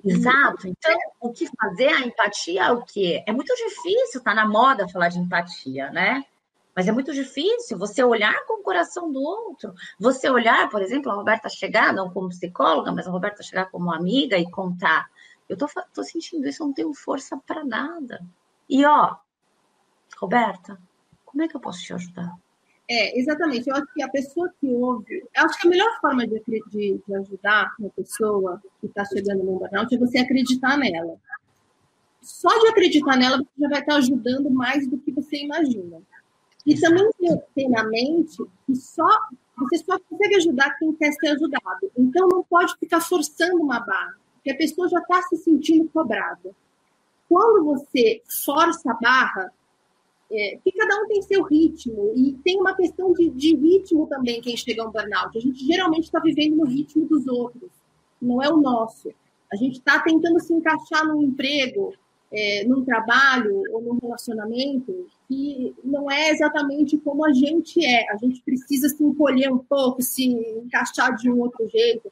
Exato. 0.03 0.67
Então, 0.67 0.99
o 1.21 1.35
que 1.35 1.47
fazer? 1.55 1.89
A 1.89 2.01
empatia 2.01 2.63
é 2.63 2.73
o 2.73 2.83
quê? 2.83 3.23
É 3.27 3.33
muito 3.35 3.55
difícil, 3.55 4.23
tá 4.23 4.35
na 4.35 4.49
moda 4.49 4.89
falar 4.89 5.11
de 5.11 5.19
empatia, 5.19 5.91
né? 5.91 6.25
Mas 6.75 6.89
é 6.89 6.93
muito 6.93 7.13
difícil 7.13 7.79
você 7.79 8.03
olhar 8.03 8.35
com 8.47 8.61
o 8.61 8.63
coração 8.63 9.13
do 9.13 9.21
outro. 9.21 9.75
Você 9.99 10.29
olhar, 10.31 10.69
por 10.71 10.83
exemplo, 10.83 11.11
a 11.11 11.15
Roberta 11.15 11.49
chegar, 11.49 11.93
não 11.93 12.11
como 12.11 12.31
psicóloga, 12.31 12.93
mas 12.93 13.07
a 13.07 13.11
Roberta 13.11 13.43
chegar 13.43 13.67
como 13.71 13.93
amiga 13.93 14.39
e 14.39 14.51
contar. 14.51 15.11
Eu 15.49 15.57
tô, 15.57 15.67
tô 15.93 16.03
sentindo 16.03 16.47
isso, 16.49 16.63
eu 16.63 16.69
não 16.69 16.75
tenho 16.75 16.95
força 16.95 17.37
para 17.47 17.65
nada. 17.65 18.25
E 18.69 18.85
ó, 18.87 19.17
Roberta, 20.19 20.81
como 21.27 21.43
é 21.43 21.49
que 21.49 21.57
eu 21.57 21.61
posso 21.61 21.83
te 21.83 21.93
ajudar? 21.93 22.33
É, 22.89 23.19
exatamente. 23.19 23.69
Eu 23.69 23.77
acho 23.77 23.87
que 23.95 24.03
a 24.03 24.09
pessoa 24.09 24.53
que 24.61 24.67
ouve, 24.67 25.21
eu 25.35 25.45
acho 25.45 25.61
que 25.61 25.67
a 25.67 25.71
melhor 25.71 26.01
forma 26.01 26.27
de, 26.27 26.43
de, 26.47 27.01
de 27.07 27.15
ajudar 27.15 27.75
uma 27.79 27.91
pessoa 27.91 28.63
que 28.81 28.87
está 28.87 29.05
chegando 29.05 29.45
no 29.45 29.59
burnout 29.59 29.95
é 29.95 29.99
você 29.99 30.19
acreditar 30.19 30.77
nela. 30.77 31.17
Só 32.21 32.49
de 32.61 32.69
acreditar 32.69 33.17
nela, 33.17 33.39
você 33.39 33.61
já 33.61 33.69
vai 33.69 33.81
estar 33.81 33.97
ajudando 33.97 34.51
mais 34.51 34.87
do 34.87 34.99
que 34.99 35.11
você 35.11 35.39
imagina. 35.39 36.01
E 36.67 36.81
também 36.81 37.11
ter 37.55 37.69
na 37.69 37.85
mente 37.85 38.39
que 38.67 38.75
só 38.77 39.09
você 39.59 39.79
só 39.79 39.99
consegue 39.99 40.37
ajudar 40.37 40.77
quem 40.79 40.93
quer 40.95 41.13
ser 41.13 41.29
ajudado. 41.29 41.91
Então 41.97 42.29
não 42.29 42.43
pode 42.43 42.75
ficar 42.79 43.01
forçando 43.01 43.63
uma 43.63 43.81
barra, 43.81 44.17
porque 44.35 44.51
a 44.51 44.57
pessoa 44.57 44.89
já 44.89 44.99
está 44.99 45.23
se 45.23 45.37
sentindo 45.37 45.89
cobrada. 45.89 46.55
Quando 47.29 47.65
você 47.65 48.23
força 48.45 48.91
a 48.91 48.95
barra, 48.95 49.53
é, 50.31 50.59
que 50.65 50.73
cada 50.73 51.03
um 51.03 51.09
tem 51.09 51.23
seu 51.23 51.43
ritmo, 51.45 52.13
e 52.17 52.33
tem 52.43 52.59
uma 52.59 52.75
questão 52.75 53.13
de, 53.13 53.29
de 53.31 53.55
ritmo 53.55 54.07
também 54.07 54.41
quem 54.41 54.57
chega 54.57 54.83
a 54.83 54.89
um 54.89 54.91
burnout. 54.91 55.37
A 55.37 55.41
gente 55.41 55.65
geralmente 55.65 56.05
está 56.05 56.21
vivendo 56.21 56.57
no 56.57 56.65
ritmo 56.65 57.07
dos 57.07 57.27
outros, 57.27 57.71
não 58.21 58.43
é 58.43 58.49
o 58.49 58.57
nosso. 58.57 59.11
A 59.53 59.57
gente 59.57 59.79
está 59.79 60.01
tentando 60.01 60.41
se 60.41 60.53
encaixar 60.55 61.07
num 61.07 61.23
emprego, 61.23 61.93
é, 62.33 62.65
num 62.65 62.85
trabalho 62.85 63.63
ou 63.71 63.83
num 63.83 63.99
relacionamento 63.99 65.07
que 65.29 65.75
não 65.85 66.11
é 66.11 66.31
exatamente 66.31 66.97
como 66.99 67.25
a 67.27 67.33
gente 67.33 67.85
é. 67.85 68.11
A 68.11 68.17
gente 68.17 68.41
precisa 68.43 68.89
se 68.89 69.05
encolher 69.05 69.53
um 69.53 69.59
pouco, 69.59 70.03
se 70.03 70.25
encaixar 70.25 71.15
de 71.17 71.31
um 71.31 71.41
outro 71.41 71.69
jeito. 71.69 72.11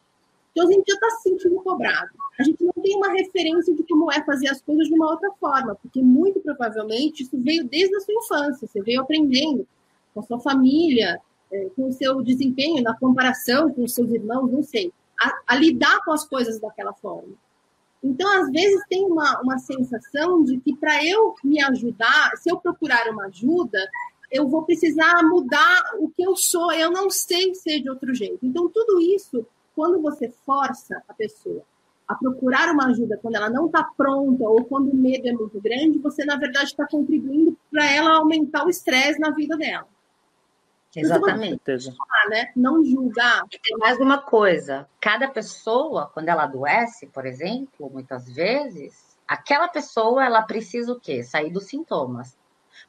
Então 0.52 0.68
a 0.68 0.72
gente 0.72 0.84
já 0.86 0.94
está 0.94 1.10
se 1.10 1.22
sentindo 1.30 1.56
cobrado. 1.62 2.10
A 2.38 2.42
gente 2.42 2.62
não 2.62 2.72
tem 2.82 2.96
uma 2.96 3.12
referência 3.12 3.74
de 3.74 3.82
como 3.84 4.12
é 4.12 4.22
fazer 4.24 4.48
as 4.48 4.60
coisas 4.60 4.88
de 4.88 4.94
uma 4.94 5.10
outra 5.10 5.30
forma, 5.40 5.74
porque 5.76 6.02
muito 6.02 6.40
provavelmente 6.40 7.22
isso 7.22 7.38
veio 7.38 7.64
desde 7.64 7.96
a 7.96 8.00
sua 8.00 8.14
infância. 8.14 8.68
Você 8.68 8.82
veio 8.82 9.00
aprendendo 9.00 9.66
com 10.12 10.20
a 10.20 10.22
sua 10.22 10.40
família, 10.40 11.20
é, 11.52 11.68
com 11.74 11.88
o 11.88 11.92
seu 11.92 12.22
desempenho, 12.22 12.82
na 12.82 12.96
comparação 12.96 13.72
com 13.72 13.84
os 13.84 13.94
seus 13.94 14.10
irmãos, 14.10 14.50
não 14.50 14.62
sei, 14.62 14.92
a, 15.20 15.54
a 15.54 15.56
lidar 15.56 16.04
com 16.04 16.12
as 16.12 16.26
coisas 16.26 16.60
daquela 16.60 16.92
forma. 16.92 17.34
Então, 18.02 18.28
às 18.40 18.50
vezes, 18.50 18.82
tem 18.88 19.04
uma, 19.04 19.40
uma 19.40 19.58
sensação 19.58 20.42
de 20.42 20.58
que 20.58 20.74
para 20.74 21.04
eu 21.04 21.34
me 21.44 21.62
ajudar, 21.62 22.32
se 22.36 22.50
eu 22.50 22.58
procurar 22.58 23.10
uma 23.10 23.26
ajuda, 23.26 23.78
eu 24.30 24.48
vou 24.48 24.62
precisar 24.62 25.22
mudar 25.24 25.82
o 25.98 26.08
que 26.08 26.22
eu 26.22 26.36
sou, 26.36 26.72
eu 26.72 26.90
não 26.90 27.10
sei 27.10 27.54
ser 27.54 27.80
de 27.80 27.90
outro 27.90 28.14
jeito. 28.14 28.38
Então, 28.44 28.68
tudo 28.68 29.00
isso 29.00 29.46
quando 29.74 30.00
você 30.00 30.32
força 30.44 31.02
a 31.08 31.14
pessoa 31.14 31.62
a 32.06 32.14
procurar 32.14 32.72
uma 32.72 32.88
ajuda 32.88 33.18
quando 33.22 33.36
ela 33.36 33.48
não 33.48 33.66
está 33.66 33.84
pronta 33.84 34.42
ou 34.44 34.64
quando 34.64 34.90
o 34.90 34.96
medo 34.96 35.28
é 35.28 35.32
muito 35.32 35.60
grande, 35.60 35.98
você, 36.00 36.24
na 36.24 36.36
verdade, 36.36 36.66
está 36.66 36.86
contribuindo 36.86 37.56
para 37.70 37.88
ela 37.90 38.16
aumentar 38.16 38.66
o 38.66 38.68
estresse 38.68 39.20
na 39.20 39.30
vida 39.30 39.56
dela. 39.56 39.86
Exatamente. 40.96 41.60
Falar, 41.64 42.28
né? 42.28 42.50
Não 42.56 42.84
julgar. 42.84 43.44
E 43.52 43.58
tem 43.58 43.76
mais 43.78 43.98
uma 43.98 44.18
coisa: 44.18 44.88
cada 45.00 45.28
pessoa, 45.28 46.10
quando 46.12 46.28
ela 46.28 46.44
adoece, 46.44 47.06
por 47.06 47.26
exemplo, 47.26 47.88
muitas 47.90 48.28
vezes, 48.28 49.16
aquela 49.26 49.68
pessoa 49.68 50.24
ela 50.24 50.42
precisa 50.42 50.92
o 50.92 50.98
quê? 50.98 51.22
Sair 51.22 51.50
dos 51.50 51.66
sintomas. 51.66 52.36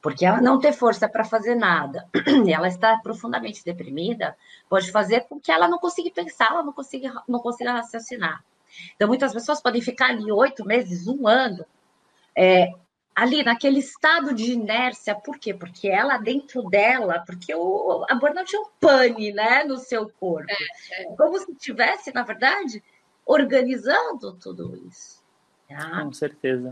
Porque 0.02 0.26
ela 0.26 0.42
não 0.42 0.58
ter 0.58 0.74
força 0.74 1.08
para 1.08 1.24
fazer 1.24 1.54
nada 1.54 2.08
e 2.46 2.52
ela 2.54 2.68
está 2.68 2.98
profundamente 2.98 3.64
deprimida, 3.64 4.36
pode 4.68 4.92
fazer 4.92 5.22
com 5.28 5.40
que 5.40 5.52
ela 5.52 5.68
não 5.68 5.78
consiga 5.78 6.10
pensar, 6.10 6.52
ela 6.52 6.64
não 6.64 6.74
consiga, 6.74 7.22
não 7.28 7.40
consiga 7.40 7.74
raciocinar. 7.74 8.44
Então, 8.96 9.08
muitas 9.08 9.34
pessoas 9.34 9.62
podem 9.62 9.82
ficar 9.82 10.10
ali 10.10 10.32
oito 10.32 10.66
meses, 10.66 11.08
um 11.08 11.28
ano, 11.28 11.66
é, 12.36 12.72
ali 13.22 13.44
naquele 13.44 13.78
estado 13.78 14.34
de 14.34 14.54
inércia. 14.54 15.14
Por 15.14 15.38
quê? 15.38 15.54
Porque 15.54 15.88
ela, 15.88 16.18
dentro 16.18 16.64
dela, 16.64 17.20
porque 17.20 17.54
o, 17.54 18.04
a 18.10 18.16
burnout 18.16 18.56
é 18.56 18.60
um 18.60 18.66
pane 18.80 19.32
né, 19.32 19.64
no 19.64 19.78
seu 19.78 20.10
corpo. 20.10 20.50
É, 20.50 21.04
é. 21.04 21.16
Como 21.16 21.38
se 21.38 21.52
estivesse, 21.52 22.12
na 22.12 22.24
verdade, 22.24 22.84
organizando 23.24 24.34
tudo 24.34 24.76
isso. 24.88 25.22
Ah. 25.70 26.02
Com 26.04 26.12
certeza. 26.12 26.72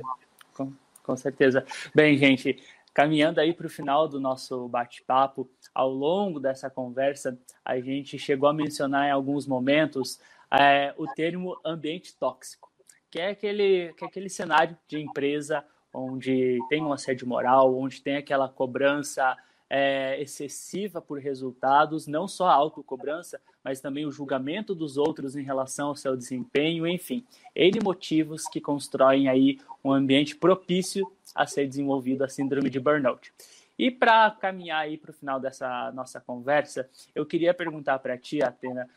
Com, 0.56 0.74
com 1.04 1.16
certeza. 1.16 1.64
Bem, 1.94 2.18
gente, 2.18 2.60
Caminhando 2.92 3.40
aí 3.40 3.54
para 3.54 3.68
o 3.68 3.70
final 3.70 4.08
do 4.08 4.20
nosso 4.20 4.68
bate-papo, 4.68 5.48
ao 5.74 5.90
longo 5.92 6.40
dessa 6.40 6.72
conversa, 6.72 7.40
a 7.64 7.80
gente 7.80 8.18
chegou 8.18 8.50
a 8.50 8.54
mencionar 8.54 9.08
em 9.08 9.12
alguns 9.12 9.46
momentos 9.46 10.20
é, 10.52 10.94
o 10.98 11.06
termo 11.06 11.56
ambiente 11.64 12.18
tóxico, 12.18 12.70
que 13.10 13.20
é, 13.20 13.30
aquele, 13.30 13.94
que 13.94 14.04
é 14.04 14.08
aquele 14.08 14.28
cenário 14.28 14.76
de 14.88 15.00
empresa 15.00 15.64
onde 15.94 16.60
tem 16.70 16.84
um 16.84 16.94
assédio 16.94 17.28
moral, 17.28 17.78
onde 17.78 18.02
tem 18.02 18.18
aquela 18.18 18.48
cobrança 18.48 19.38
é, 19.70 20.20
excessiva 20.22 21.02
por 21.02 21.20
resultados, 21.20 22.08
não 22.08 22.28
só 22.28 22.48
a 22.48 22.54
autocobrança, 22.54 23.40
mas 23.64 23.80
também 23.80 24.06
o 24.06 24.12
julgamento 24.12 24.74
dos 24.74 24.98
outros 24.98 25.36
em 25.36 25.44
relação 25.44 25.90
ao 25.90 25.96
seu 25.96 26.18
desempenho, 26.18 26.88
enfim, 26.88 27.24
N 27.56 27.80
motivos 27.84 28.48
que 28.48 28.60
constroem 28.60 29.28
aí 29.28 29.60
um 29.84 29.92
ambiente 29.92 30.36
propício 30.36 31.12
a 31.36 31.46
ser 31.46 31.68
desenvolvido 31.68 32.24
a 32.24 32.30
síndrome 32.30 32.70
de 32.70 32.80
burnout. 32.80 33.32
E 33.78 33.92
para 33.92 34.32
caminhar 34.32 34.82
aí 34.82 34.98
para 34.98 35.12
o 35.12 35.14
final 35.14 35.40
dessa 35.40 35.92
nossa 35.94 36.20
conversa, 36.20 36.90
eu 37.14 37.26
queria 37.26 37.54
perguntar 37.54 38.00
para 38.00 38.18
ti, 38.18 38.44
Atena, 38.44 38.90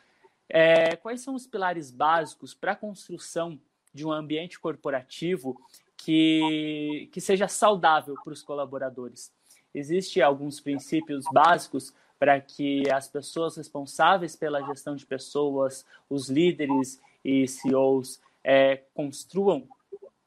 é, 0.49 0.97
quais 0.97 1.21
são 1.21 1.35
os 1.35 1.47
pilares 1.47 1.91
básicos 1.91 2.55
para 2.55 2.73
a 2.73 2.77
construção 2.77 3.61
de 3.95 4.07
um 4.07 4.11
ambiente 4.11 4.59
corporativo 4.59 5.61
que, 6.05 7.09
que 7.13 7.21
seja 7.21 7.49
saudável 7.49 8.15
para 8.23 8.33
os 8.33 8.43
colaboradores? 8.43 9.33
Existem 9.75 10.23
alguns 10.23 10.61
princípios 10.61 11.25
básicos 11.33 11.95
para 12.19 12.41
que 12.41 12.89
as 12.91 13.09
pessoas 13.09 13.57
responsáveis 13.57 14.37
pela 14.37 14.63
gestão 14.63 14.95
de 14.95 15.07
pessoas, 15.07 15.85
os 16.09 16.29
líderes 16.29 17.01
e 17.25 17.49
CEOs, 17.49 18.21
é, 18.45 18.77
construam 18.95 19.67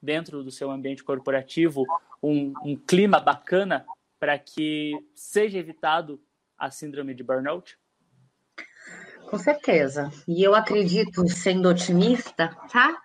dentro 0.01 0.43
do 0.43 0.51
seu 0.51 0.71
ambiente 0.71 1.03
corporativo 1.03 1.83
um, 2.21 2.53
um 2.63 2.75
clima 2.75 3.19
bacana 3.19 3.85
para 4.19 4.37
que 4.39 4.93
seja 5.13 5.57
evitado 5.57 6.19
a 6.57 6.71
síndrome 6.71 7.13
de 7.13 7.23
burnout? 7.23 7.77
Com 9.29 9.37
certeza. 9.37 10.11
E 10.27 10.43
eu 10.43 10.55
acredito, 10.55 11.27
sendo 11.27 11.69
otimista, 11.69 12.55
tá? 12.71 13.01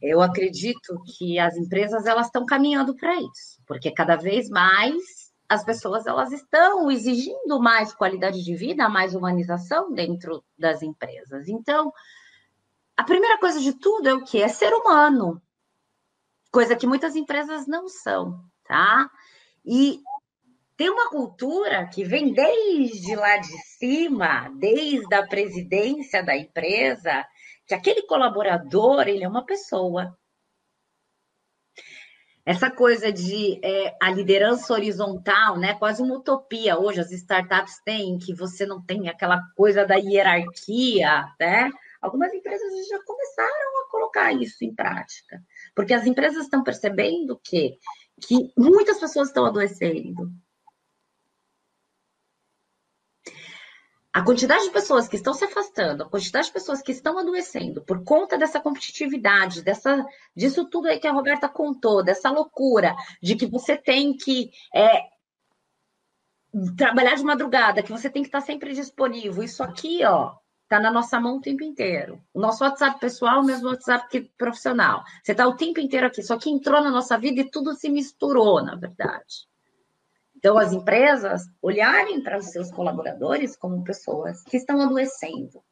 Eu 0.00 0.22
acredito 0.22 1.02
que 1.04 1.38
as 1.38 1.56
empresas 1.56 2.06
elas 2.06 2.26
estão 2.26 2.46
caminhando 2.46 2.94
para 2.96 3.14
isso, 3.16 3.60
porque 3.66 3.90
cada 3.90 4.16
vez 4.16 4.48
mais 4.48 5.30
as 5.48 5.64
pessoas 5.64 6.06
elas 6.06 6.32
estão 6.32 6.90
exigindo 6.90 7.60
mais 7.60 7.92
qualidade 7.92 8.42
de 8.42 8.54
vida, 8.54 8.88
mais 8.88 9.14
humanização 9.14 9.92
dentro 9.92 10.44
das 10.56 10.80
empresas. 10.80 11.48
Então, 11.48 11.92
a 12.96 13.02
primeira 13.02 13.38
coisa 13.38 13.60
de 13.60 13.72
tudo 13.72 14.08
é 14.08 14.14
o 14.14 14.24
que? 14.24 14.40
É 14.40 14.48
ser 14.48 14.72
humano, 14.72 15.42
coisa 16.52 16.76
que 16.76 16.86
muitas 16.86 17.16
empresas 17.16 17.66
não 17.66 17.88
são, 17.88 18.44
tá? 18.64 19.10
E 19.64 20.00
tem 20.76 20.88
uma 20.88 21.10
cultura 21.10 21.86
que 21.88 22.04
vem 22.04 22.32
desde 22.32 23.14
lá 23.14 23.36
de 23.36 23.58
cima, 23.76 24.48
desde 24.56 25.14
a 25.14 25.26
presidência 25.26 26.22
da 26.22 26.36
empresa, 26.36 27.26
que 27.70 27.74
aquele 27.74 28.02
colaborador 28.02 29.06
ele 29.06 29.22
é 29.22 29.28
uma 29.28 29.46
pessoa, 29.46 30.18
essa 32.44 32.68
coisa 32.68 33.12
de 33.12 33.60
é, 33.62 33.94
a 34.02 34.10
liderança 34.10 34.72
horizontal, 34.72 35.56
né? 35.56 35.74
Quase 35.74 36.02
uma 36.02 36.16
utopia 36.16 36.76
hoje 36.76 36.98
as 36.98 37.12
startups 37.12 37.80
têm, 37.84 38.18
que 38.18 38.34
você 38.34 38.66
não 38.66 38.84
tem 38.84 39.08
aquela 39.08 39.40
coisa 39.54 39.86
da 39.86 39.94
hierarquia, 39.94 41.28
né? 41.38 41.70
Algumas 42.02 42.34
empresas 42.34 42.88
já 42.88 42.98
começaram 43.04 43.84
a 43.84 43.88
colocar 43.88 44.32
isso 44.32 44.64
em 44.64 44.74
prática, 44.74 45.40
porque 45.72 45.94
as 45.94 46.06
empresas 46.06 46.42
estão 46.42 46.64
percebendo 46.64 47.40
que, 47.44 47.78
que 48.20 48.52
muitas 48.58 48.98
pessoas 48.98 49.28
estão 49.28 49.46
adoecendo, 49.46 50.28
a 54.12 54.22
quantidade 54.22 54.64
de 54.64 54.70
pessoas 54.70 55.06
que 55.06 55.16
estão 55.16 55.32
se 55.32 55.44
afastando, 55.44 56.02
a 56.02 56.08
quantidade 56.08 56.48
de 56.48 56.52
pessoas 56.52 56.82
que 56.82 56.90
estão 56.90 57.16
adoecendo 57.16 57.82
por 57.82 58.02
conta 58.02 58.36
dessa 58.36 58.58
competitividade, 58.60 59.62
dessa, 59.62 60.04
disso 60.34 60.68
tudo 60.68 60.88
aí 60.88 60.98
que 60.98 61.06
a 61.06 61.12
Roberta 61.12 61.48
contou, 61.48 62.02
dessa 62.02 62.30
loucura 62.30 62.96
de 63.22 63.36
que 63.36 63.46
você 63.46 63.76
tem 63.76 64.16
que 64.16 64.50
é, 64.74 65.02
trabalhar 66.76 67.14
de 67.14 67.22
madrugada, 67.22 67.82
que 67.82 67.92
você 67.92 68.10
tem 68.10 68.22
que 68.22 68.28
estar 68.28 68.40
sempre 68.40 68.74
disponível. 68.74 69.44
Isso 69.44 69.62
aqui, 69.62 70.04
ó, 70.04 70.34
está 70.64 70.80
na 70.80 70.90
nossa 70.90 71.20
mão 71.20 71.36
o 71.36 71.40
tempo 71.40 71.62
inteiro. 71.62 72.20
O 72.34 72.40
nosso 72.40 72.64
WhatsApp 72.64 72.98
pessoal, 72.98 73.40
o 73.40 73.44
mesmo 73.44 73.68
WhatsApp 73.68 74.32
profissional. 74.36 75.04
Você 75.22 75.32
está 75.32 75.46
o 75.46 75.56
tempo 75.56 75.78
inteiro 75.78 76.08
aqui, 76.08 76.22
só 76.22 76.36
que 76.36 76.50
entrou 76.50 76.82
na 76.82 76.90
nossa 76.90 77.16
vida 77.16 77.42
e 77.42 77.50
tudo 77.50 77.74
se 77.74 77.88
misturou, 77.88 78.60
na 78.60 78.74
verdade. 78.74 79.49
Então, 80.40 80.56
as 80.56 80.72
empresas 80.72 81.42
olharem 81.60 82.22
para 82.22 82.38
os 82.38 82.46
seus 82.46 82.72
colaboradores 82.72 83.56
como 83.56 83.84
pessoas 83.84 84.42
que 84.42 84.56
estão 84.56 84.80
adoecendo. 84.80 85.62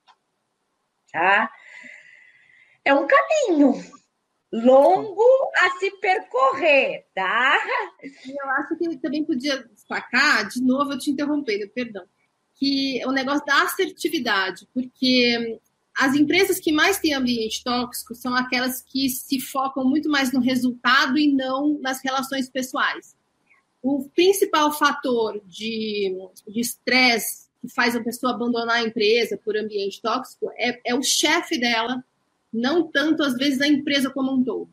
Tá? 1.10 1.50
É 2.84 2.92
um 2.92 3.06
caminho 3.06 3.72
longo 4.52 5.24
a 5.56 5.78
se 5.78 5.90
percorrer, 6.00 7.06
tá? 7.14 7.58
Eu 8.02 8.50
acho 8.50 8.76
que 8.76 8.98
também 8.98 9.24
podia 9.24 9.64
destacar, 9.64 10.46
de 10.48 10.62
novo, 10.62 10.92
eu 10.92 10.98
te 10.98 11.10
interrompendo, 11.10 11.68
perdão 11.70 12.06
que 12.58 13.00
o 13.06 13.12
negócio 13.12 13.46
da 13.46 13.62
assertividade, 13.62 14.66
porque 14.74 15.60
as 15.96 16.14
empresas 16.14 16.58
que 16.58 16.72
mais 16.72 16.98
têm 16.98 17.14
ambiente 17.14 17.62
tóxico 17.62 18.14
são 18.14 18.34
aquelas 18.34 18.82
que 18.82 19.08
se 19.08 19.40
focam 19.40 19.84
muito 19.84 20.10
mais 20.10 20.32
no 20.32 20.40
resultado 20.40 21.16
e 21.16 21.32
não 21.32 21.78
nas 21.80 22.02
relações 22.02 22.50
pessoais. 22.50 23.16
O 23.82 24.08
principal 24.10 24.72
fator 24.72 25.40
de 25.46 26.14
estresse 26.48 27.48
que 27.60 27.68
faz 27.68 27.94
a 27.94 28.02
pessoa 28.02 28.32
abandonar 28.32 28.76
a 28.76 28.82
empresa 28.82 29.36
por 29.36 29.56
ambiente 29.56 30.00
tóxico 30.00 30.50
é, 30.56 30.80
é 30.84 30.94
o 30.94 31.02
chefe 31.02 31.58
dela, 31.58 32.04
não 32.52 32.90
tanto 32.90 33.22
às 33.22 33.34
vezes 33.34 33.60
a 33.60 33.68
empresa 33.68 34.10
como 34.10 34.32
um 34.32 34.44
todo. 34.44 34.70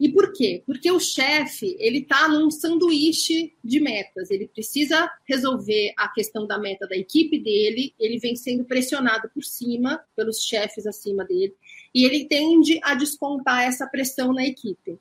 E 0.00 0.08
por 0.08 0.32
quê? 0.32 0.62
Porque 0.64 0.90
o 0.92 1.00
chefe, 1.00 1.76
ele 1.80 1.98
está 1.98 2.28
num 2.28 2.50
sanduíche 2.50 3.56
de 3.64 3.80
metas. 3.80 4.30
Ele 4.30 4.46
precisa 4.46 5.10
resolver 5.28 5.92
a 5.96 6.08
questão 6.08 6.46
da 6.46 6.56
meta 6.56 6.86
da 6.86 6.96
equipe 6.96 7.38
dele, 7.38 7.92
ele 7.98 8.18
vem 8.18 8.36
sendo 8.36 8.64
pressionado 8.64 9.28
por 9.34 9.42
cima, 9.42 10.00
pelos 10.14 10.44
chefes 10.44 10.86
acima 10.86 11.24
dele, 11.24 11.52
e 11.92 12.04
ele 12.04 12.26
tende 12.26 12.78
a 12.84 12.94
descontar 12.94 13.64
essa 13.64 13.88
pressão 13.88 14.32
na 14.32 14.46
equipe. 14.46 15.00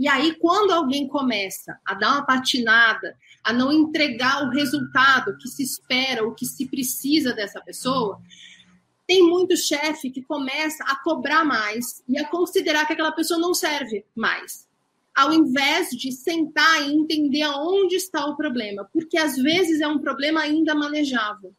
E 0.00 0.08
aí, 0.08 0.34
quando 0.36 0.70
alguém 0.70 1.06
começa 1.06 1.78
a 1.84 1.92
dar 1.92 2.12
uma 2.12 2.24
patinada, 2.24 3.14
a 3.44 3.52
não 3.52 3.70
entregar 3.70 4.42
o 4.42 4.48
resultado 4.48 5.36
que 5.36 5.46
se 5.46 5.62
espera, 5.62 6.26
o 6.26 6.34
que 6.34 6.46
se 6.46 6.66
precisa 6.70 7.34
dessa 7.34 7.60
pessoa, 7.60 8.18
tem 9.06 9.22
muito 9.22 9.54
chefe 9.58 10.08
que 10.08 10.22
começa 10.22 10.82
a 10.84 10.96
cobrar 11.02 11.44
mais 11.44 12.02
e 12.08 12.18
a 12.18 12.26
considerar 12.26 12.86
que 12.86 12.94
aquela 12.94 13.12
pessoa 13.12 13.38
não 13.38 13.52
serve 13.52 14.06
mais, 14.16 14.66
ao 15.14 15.34
invés 15.34 15.90
de 15.90 16.10
sentar 16.12 16.80
e 16.80 16.94
entender 16.94 17.42
aonde 17.42 17.96
está 17.96 18.24
o 18.24 18.38
problema, 18.38 18.88
porque 18.94 19.18
às 19.18 19.36
vezes 19.36 19.82
é 19.82 19.86
um 19.86 19.98
problema 19.98 20.40
ainda 20.40 20.74
manejável. 20.74 21.54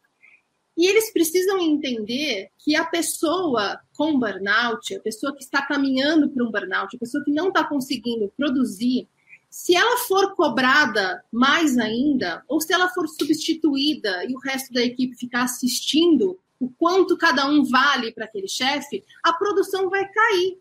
E 0.76 0.86
eles 0.86 1.12
precisam 1.12 1.60
entender 1.60 2.48
que 2.58 2.74
a 2.74 2.84
pessoa 2.84 3.78
com 3.94 4.18
burnout, 4.18 4.94
a 4.94 5.00
pessoa 5.00 5.34
que 5.34 5.42
está 5.42 5.66
caminhando 5.66 6.30
para 6.30 6.44
um 6.44 6.50
burnout, 6.50 6.96
a 6.96 6.98
pessoa 6.98 7.22
que 7.24 7.30
não 7.30 7.48
está 7.48 7.64
conseguindo 7.64 8.32
produzir, 8.36 9.06
se 9.50 9.76
ela 9.76 9.98
for 9.98 10.34
cobrada 10.34 11.22
mais 11.30 11.76
ainda, 11.76 12.42
ou 12.48 12.58
se 12.58 12.72
ela 12.72 12.88
for 12.88 13.06
substituída 13.06 14.24
e 14.24 14.34
o 14.34 14.38
resto 14.38 14.72
da 14.72 14.80
equipe 14.82 15.14
ficar 15.14 15.42
assistindo 15.42 16.38
o 16.58 16.70
quanto 16.70 17.18
cada 17.18 17.46
um 17.46 17.62
vale 17.62 18.12
para 18.12 18.24
aquele 18.24 18.48
chefe, 18.48 19.04
a 19.22 19.32
produção 19.32 19.90
vai 19.90 20.08
cair. 20.08 20.58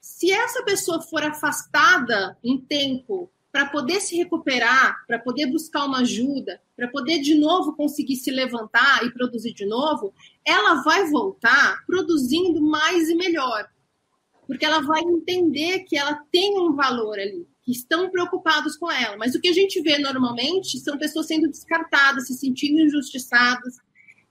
Se 0.00 0.32
essa 0.32 0.64
pessoa 0.64 1.00
for 1.00 1.22
afastada 1.22 2.36
em 2.42 2.58
tempo 2.58 3.30
para 3.54 3.66
poder 3.66 4.00
se 4.00 4.16
recuperar, 4.16 5.06
para 5.06 5.16
poder 5.16 5.46
buscar 5.46 5.84
uma 5.84 6.00
ajuda, 6.00 6.60
para 6.76 6.88
poder 6.88 7.20
de 7.20 7.36
novo 7.36 7.76
conseguir 7.76 8.16
se 8.16 8.28
levantar 8.28 9.06
e 9.06 9.12
produzir 9.12 9.54
de 9.54 9.64
novo, 9.64 10.12
ela 10.44 10.82
vai 10.82 11.08
voltar 11.08 11.86
produzindo 11.86 12.60
mais 12.60 13.08
e 13.08 13.14
melhor. 13.14 13.68
Porque 14.44 14.64
ela 14.64 14.80
vai 14.80 15.02
entender 15.02 15.84
que 15.84 15.96
ela 15.96 16.20
tem 16.32 16.58
um 16.58 16.74
valor 16.74 17.16
ali, 17.16 17.46
que 17.62 17.70
estão 17.70 18.10
preocupados 18.10 18.76
com 18.76 18.90
ela. 18.90 19.16
Mas 19.16 19.36
o 19.36 19.40
que 19.40 19.46
a 19.46 19.54
gente 19.54 19.80
vê 19.82 19.98
normalmente 19.98 20.80
são 20.80 20.98
pessoas 20.98 21.28
sendo 21.28 21.46
descartadas, 21.46 22.26
se 22.26 22.34
sentindo 22.34 22.80
injustiçadas, 22.80 23.76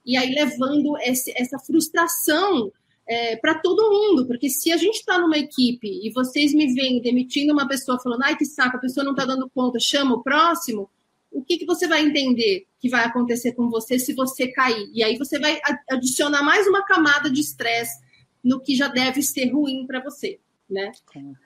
e 0.04 0.18
aí 0.18 0.34
levando 0.34 0.98
esse, 0.98 1.32
essa 1.34 1.58
frustração 1.58 2.70
é, 3.06 3.36
para 3.36 3.58
todo 3.58 3.90
mundo, 3.90 4.26
porque 4.26 4.48
se 4.48 4.72
a 4.72 4.76
gente 4.76 4.96
está 4.96 5.18
numa 5.18 5.36
equipe 5.36 5.88
e 5.88 6.10
vocês 6.12 6.54
me 6.54 6.72
veem 6.72 7.00
demitindo 7.00 7.52
uma 7.52 7.68
pessoa 7.68 7.98
falando, 8.00 8.22
ai 8.22 8.36
que 8.36 8.44
saco, 8.44 8.76
a 8.76 8.80
pessoa 8.80 9.04
não 9.04 9.12
está 9.12 9.24
dando 9.24 9.50
conta, 9.54 9.78
chama 9.78 10.14
o 10.14 10.22
próximo, 10.22 10.90
o 11.30 11.42
que, 11.42 11.58
que 11.58 11.66
você 11.66 11.86
vai 11.86 12.02
entender 12.02 12.66
que 12.78 12.88
vai 12.88 13.04
acontecer 13.04 13.52
com 13.52 13.68
você 13.68 13.98
se 13.98 14.14
você 14.14 14.48
cair? 14.48 14.88
E 14.92 15.02
aí 15.02 15.18
você 15.18 15.38
vai 15.38 15.60
adicionar 15.90 16.42
mais 16.42 16.66
uma 16.66 16.84
camada 16.84 17.30
de 17.30 17.40
estresse 17.40 18.00
no 18.42 18.60
que 18.60 18.76
já 18.76 18.88
deve 18.88 19.20
ser 19.20 19.50
ruim 19.50 19.86
para 19.86 20.02
você 20.02 20.38
né? 20.68 20.92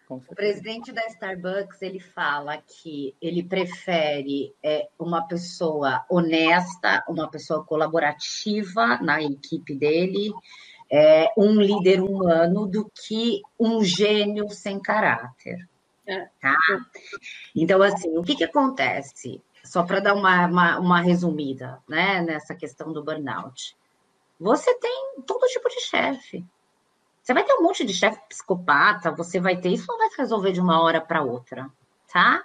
O 0.08 0.20
presidente 0.34 0.92
da 0.92 1.04
Starbucks 1.06 1.82
ele 1.82 2.00
fala 2.00 2.56
que 2.58 3.16
ele 3.20 3.42
prefere 3.42 4.54
é, 4.62 4.88
uma 4.98 5.26
pessoa 5.26 6.04
honesta, 6.08 7.04
uma 7.08 7.28
pessoa 7.28 7.64
colaborativa 7.64 8.98
na 9.02 9.22
equipe 9.22 9.74
dele, 9.74 10.32
é, 10.90 11.32
um 11.36 11.60
líder 11.60 12.00
humano 12.00 12.66
do 12.66 12.90
que 12.94 13.42
um 13.58 13.82
gênio 13.82 14.48
sem 14.50 14.80
caráter. 14.80 15.68
É. 16.06 16.26
Tá? 16.40 16.56
Então, 17.54 17.82
assim, 17.82 18.16
o 18.16 18.22
que, 18.22 18.34
que 18.34 18.44
acontece? 18.44 19.42
Só 19.62 19.82
para 19.82 20.00
dar 20.00 20.14
uma, 20.14 20.46
uma, 20.46 20.78
uma 20.78 21.00
resumida 21.00 21.78
né, 21.86 22.22
nessa 22.22 22.54
questão 22.54 22.92
do 22.92 23.04
burnout. 23.04 23.76
Você 24.40 24.74
tem 24.78 25.16
todo 25.26 25.46
tipo 25.48 25.68
de 25.68 25.80
chefe. 25.80 26.44
Você 27.22 27.34
vai 27.34 27.44
ter 27.44 27.52
um 27.54 27.62
monte 27.62 27.84
de 27.84 27.92
chefe 27.92 28.18
psicopata, 28.28 29.10
você 29.10 29.38
vai 29.38 29.56
ter. 29.58 29.68
Isso 29.68 29.84
não 29.86 29.98
vai 29.98 30.08
se 30.08 30.16
resolver 30.16 30.52
de 30.52 30.60
uma 30.60 30.80
hora 30.80 30.98
para 30.98 31.22
outra, 31.22 31.68
tá? 32.10 32.42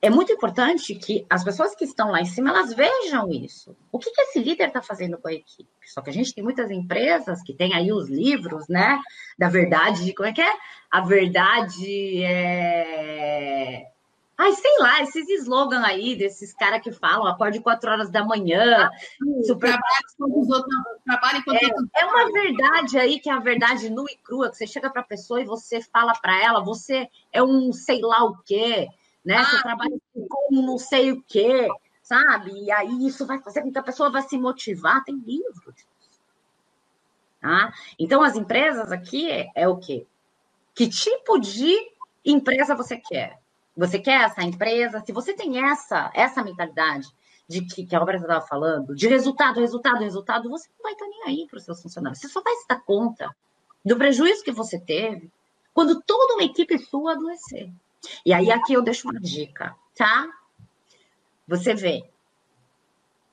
É 0.00 0.10
muito 0.10 0.32
importante 0.32 0.94
que 0.94 1.26
as 1.28 1.42
pessoas 1.42 1.74
que 1.74 1.84
estão 1.84 2.10
lá 2.10 2.20
em 2.20 2.26
cima 2.26 2.50
elas 2.50 2.72
vejam 2.72 3.30
isso. 3.30 3.76
O 3.90 3.98
que, 3.98 4.10
que 4.10 4.20
esse 4.20 4.38
líder 4.38 4.68
está 4.68 4.82
fazendo 4.82 5.18
com 5.18 5.28
a 5.28 5.32
equipe? 5.32 5.68
Só 5.84 6.02
que 6.02 6.10
a 6.10 6.12
gente 6.12 6.34
tem 6.34 6.44
muitas 6.44 6.70
empresas 6.70 7.42
que 7.42 7.54
têm 7.54 7.74
aí 7.74 7.92
os 7.92 8.08
livros, 8.08 8.68
né? 8.68 9.00
Da 9.38 9.48
verdade, 9.48 10.14
como 10.14 10.28
é 10.28 10.32
que 10.32 10.42
é? 10.42 10.52
A 10.90 11.00
verdade 11.00 12.22
é 12.22 13.90
Ai, 14.38 14.52
sei 14.52 14.78
lá, 14.80 15.02
esses 15.02 15.26
slogans 15.40 15.82
aí 15.82 16.14
desses 16.14 16.52
caras 16.52 16.82
que 16.82 16.92
falam, 16.92 17.26
acorde 17.26 17.58
quatro 17.58 17.90
horas 17.90 18.10
da 18.10 18.22
manhã, 18.22 18.90
super... 19.46 19.70
trabalho 19.70 20.40
os 20.40 20.50
outros, 20.50 20.74
trabalho 21.06 21.38
enquanto 21.38 21.62
é, 21.64 22.02
é 22.02 22.04
uma 22.04 22.30
verdade 22.30 22.98
aí 22.98 23.18
que 23.18 23.30
é 23.30 23.32
a 23.32 23.38
verdade 23.38 23.88
nua 23.88 24.10
e 24.10 24.16
crua, 24.18 24.50
que 24.50 24.58
você 24.58 24.66
chega 24.66 24.90
para 24.90 25.00
a 25.00 25.06
pessoa 25.06 25.40
e 25.40 25.46
você 25.46 25.80
fala 25.80 26.12
para 26.20 26.38
ela, 26.42 26.62
você 26.62 27.08
é 27.32 27.42
um 27.42 27.72
sei 27.72 28.02
lá 28.02 28.24
o 28.24 28.36
quê, 28.42 28.88
né? 29.26 29.38
Ah, 29.38 29.44
você 29.44 29.62
trabalha 29.62 29.98
com 30.14 30.62
não 30.62 30.78
sei 30.78 31.10
o 31.10 31.20
quê, 31.22 31.68
sabe? 32.00 32.52
E 32.62 32.70
aí 32.70 33.06
isso 33.06 33.26
vai 33.26 33.42
fazer 33.42 33.60
com 33.62 33.72
que 33.72 33.78
a 33.78 33.82
pessoa 33.82 34.08
vá 34.08 34.22
se 34.22 34.38
motivar, 34.38 35.02
tem 35.02 35.16
livro. 35.16 35.74
Tá? 37.40 37.74
Então, 37.98 38.22
as 38.22 38.36
empresas 38.36 38.92
aqui 38.92 39.28
é, 39.28 39.48
é 39.56 39.68
o 39.68 39.78
quê? 39.78 40.06
Que 40.74 40.88
tipo 40.88 41.40
de 41.40 41.74
empresa 42.24 42.76
você 42.76 42.96
quer? 42.96 43.40
Você 43.76 43.98
quer 43.98 44.22
essa 44.22 44.42
empresa? 44.42 45.02
Se 45.04 45.12
você 45.12 45.34
tem 45.34 45.58
essa, 45.70 46.10
essa 46.14 46.42
mentalidade 46.44 47.08
de 47.48 47.62
que, 47.62 47.84
que 47.84 47.96
a 47.96 47.98
Roberta 47.98 48.22
estava 48.22 48.46
falando, 48.46 48.94
de 48.94 49.08
resultado, 49.08 49.60
resultado, 49.60 50.02
resultado, 50.02 50.48
você 50.48 50.68
não 50.76 50.84
vai 50.84 50.92
estar 50.92 51.06
nem 51.06 51.24
aí 51.24 51.46
para 51.48 51.58
os 51.58 51.64
seus 51.64 51.82
funcionários. 51.82 52.20
Você 52.20 52.28
só 52.28 52.40
vai 52.42 52.54
se 52.54 52.68
dar 52.68 52.80
conta 52.80 53.34
do 53.84 53.96
prejuízo 53.96 54.44
que 54.44 54.52
você 54.52 54.78
teve 54.78 55.30
quando 55.74 56.00
toda 56.02 56.34
uma 56.34 56.44
equipe 56.44 56.78
sua 56.78 57.12
adoecer. 57.12 57.72
E 58.24 58.32
aí 58.32 58.50
aqui 58.50 58.72
eu 58.72 58.82
deixo 58.82 59.08
uma 59.08 59.20
dica, 59.20 59.74
tá? 59.96 60.28
Você 61.46 61.74
vê 61.74 62.08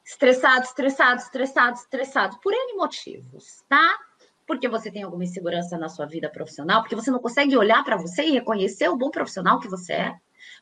estressado, 0.06 0.66
estressado, 0.66 1.22
estressado, 1.22 1.78
estressado, 1.78 2.40
por 2.40 2.54
N 2.54 2.74
motivos, 2.76 3.64
tá? 3.70 3.98
Porque 4.46 4.68
você 4.68 4.92
tem 4.92 5.04
alguma 5.04 5.24
insegurança 5.24 5.78
na 5.78 5.88
sua 5.88 6.06
vida 6.06 6.30
profissional, 6.30 6.82
porque 6.82 6.96
você 6.96 7.10
não 7.10 7.20
consegue 7.20 7.58
olhar 7.58 7.84
para 7.84 7.96
você 7.96 8.24
e 8.24 8.32
reconhecer 8.32 8.90
o 8.90 8.98
bom 8.98 9.10
profissional 9.10 9.60
que 9.60 9.70
você 9.70 9.94
é. 9.94 10.16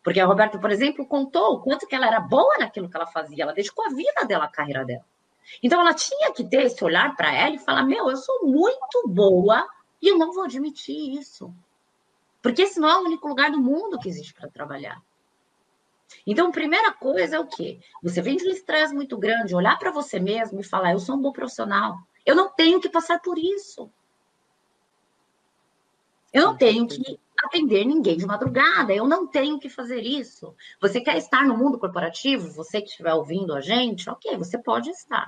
Porque 0.04 0.20
a 0.20 0.26
Roberta, 0.26 0.60
por 0.60 0.70
exemplo, 0.70 1.06
contou 1.06 1.56
o 1.56 1.62
quanto 1.62 1.88
que 1.88 1.96
ela 1.96 2.08
era 2.08 2.20
boa 2.20 2.58
naquilo 2.60 2.90
que 2.90 2.96
ela 2.96 3.08
fazia, 3.08 3.44
ela 3.44 3.54
dedicou 3.54 3.86
a 3.86 3.90
vida 3.90 4.26
dela 4.28 4.46
à 4.46 4.48
carreira 4.48 4.86
dela. 4.86 5.06
Então 5.62 5.82
ela 5.82 5.94
tinha 5.94 6.32
que 6.32 6.44
ter 6.44 6.64
esse 6.64 6.84
olhar 6.84 7.16
para 7.16 7.34
ela 7.34 7.56
e 7.56 7.60
falar: 7.60 7.84
Meu, 7.84 8.10
eu 8.10 8.18
sou 8.18 8.46
muito 8.46 9.08
boa 9.08 9.68
e 10.02 10.08
eu 10.10 10.18
não 10.18 10.32
vou 10.32 10.44
admitir 10.44 11.18
isso. 11.20 11.54
Porque 12.42 12.64
esse 12.64 12.80
não 12.80 12.90
é 12.90 12.98
o 12.98 13.06
único 13.06 13.28
lugar 13.28 13.52
do 13.52 13.62
mundo 13.62 14.00
que 14.00 14.10
existe 14.10 14.34
para 14.34 14.50
trabalhar. 14.50 15.02
Então, 16.26 16.52
primeira 16.52 16.92
coisa 16.92 17.38
é 17.38 17.40
o 17.40 17.48
quê? 17.48 17.80
Você 18.04 18.22
vem 18.22 18.36
de 18.36 18.46
um 18.46 18.52
estresse 18.52 18.94
muito 18.94 19.18
grande, 19.18 19.56
olhar 19.56 19.78
para 19.78 19.92
você 19.92 20.20
mesmo 20.20 20.60
e 20.60 20.64
falar: 20.64 20.92
Eu 20.92 21.00
sou 21.00 21.16
um 21.16 21.22
bom 21.22 21.32
profissional. 21.32 21.98
Eu 22.26 22.36
não 22.36 22.50
tenho 22.50 22.80
que 22.80 22.90
passar 22.90 23.20
por 23.20 23.38
isso. 23.38 23.90
Eu 26.34 26.44
não 26.44 26.58
tenho 26.58 26.88
que 26.88 27.20
atender 27.44 27.86
ninguém 27.86 28.18
de 28.18 28.26
madrugada. 28.26 28.94
Eu 28.94 29.08
não 29.08 29.28
tenho 29.28 29.60
que 29.60 29.70
fazer 29.70 30.02
isso. 30.02 30.56
Você 30.80 31.02
quer 31.02 31.18
estar 31.18 31.46
no 31.46 31.58
mundo 31.58 31.80
corporativo? 31.80 32.52
Você 32.52 32.82
que 32.82 32.90
estiver 32.90 33.14
ouvindo 33.14 33.54
a 33.54 33.62
gente, 33.62 34.10
ok, 34.10 34.38
você 34.38 34.58
pode 34.58 34.90
estar. 34.90 35.28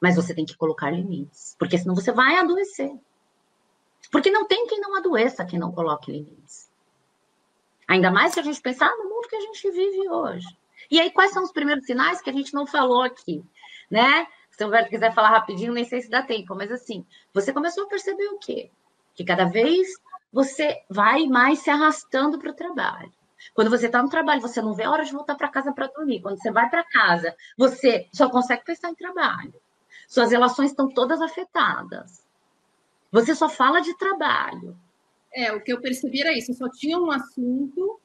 Mas 0.00 0.16
você 0.16 0.34
tem 0.34 0.44
que 0.44 0.56
colocar 0.56 0.90
limites, 0.90 1.56
porque 1.58 1.78
senão 1.78 1.94
você 1.94 2.12
vai 2.12 2.36
adoecer. 2.36 2.92
Porque 4.10 4.30
não 4.30 4.46
tem 4.46 4.66
quem 4.66 4.80
não 4.80 4.96
adoeça, 4.96 5.44
quem 5.44 5.58
não 5.58 5.72
coloque 5.72 6.12
limites. 6.12 6.70
Ainda 7.88 8.10
mais 8.10 8.32
se 8.32 8.40
a 8.40 8.42
gente 8.42 8.60
pensar 8.60 8.90
no 8.96 9.08
mundo 9.08 9.28
que 9.28 9.36
a 9.36 9.40
gente 9.40 9.70
vive 9.70 10.08
hoje. 10.08 10.46
E 10.90 11.00
aí, 11.00 11.10
quais 11.10 11.32
são 11.32 11.42
os 11.42 11.52
primeiros 11.52 11.84
sinais 11.86 12.20
que 12.20 12.30
a 12.30 12.32
gente 12.32 12.54
não 12.54 12.66
falou 12.66 13.02
aqui? 13.02 13.44
Né? 13.90 14.26
Se 14.50 14.64
o 14.64 14.68
Humberto 14.68 14.90
quiser 14.90 15.12
falar 15.12 15.30
rapidinho, 15.30 15.72
nem 15.72 15.84
sei 15.84 16.00
se 16.00 16.08
dá 16.08 16.22
tempo, 16.22 16.54
mas 16.54 16.70
assim, 16.70 17.04
você 17.32 17.52
começou 17.52 17.84
a 17.84 17.88
perceber 17.88 18.26
o 18.28 18.38
quê? 18.38 18.70
Que 19.14 19.24
cada 19.24 19.44
vez 19.44 19.88
você 20.32 20.82
vai 20.88 21.26
mais 21.26 21.60
se 21.60 21.70
arrastando 21.70 22.38
para 22.38 22.50
o 22.50 22.54
trabalho. 22.54 23.12
Quando 23.52 23.70
você 23.70 23.86
está 23.86 24.02
no 24.02 24.08
trabalho, 24.08 24.40
você 24.40 24.62
não 24.62 24.74
vê 24.74 24.84
a 24.84 24.90
hora 24.90 25.04
de 25.04 25.12
voltar 25.12 25.34
para 25.34 25.48
casa 25.48 25.72
para 25.72 25.88
dormir. 25.88 26.20
Quando 26.22 26.40
você 26.40 26.50
vai 26.50 26.68
para 26.70 26.84
casa, 26.84 27.36
você 27.58 28.08
só 28.12 28.30
consegue 28.30 28.64
pensar 28.64 28.90
em 28.90 28.94
trabalho. 28.94 29.54
Suas 30.08 30.30
relações 30.30 30.70
estão 30.70 30.88
todas 30.88 31.20
afetadas. 31.20 32.23
Você 33.14 33.34
só 33.34 33.48
fala 33.48 33.80
de 33.80 33.96
trabalho. 33.96 34.76
É, 35.32 35.52
o 35.52 35.60
que 35.62 35.72
eu 35.72 35.80
percebi 35.80 36.20
era 36.20 36.36
isso. 36.36 36.50
Eu 36.50 36.56
só 36.56 36.68
tinha 36.68 36.98
um 36.98 37.10
assunto. 37.10 38.00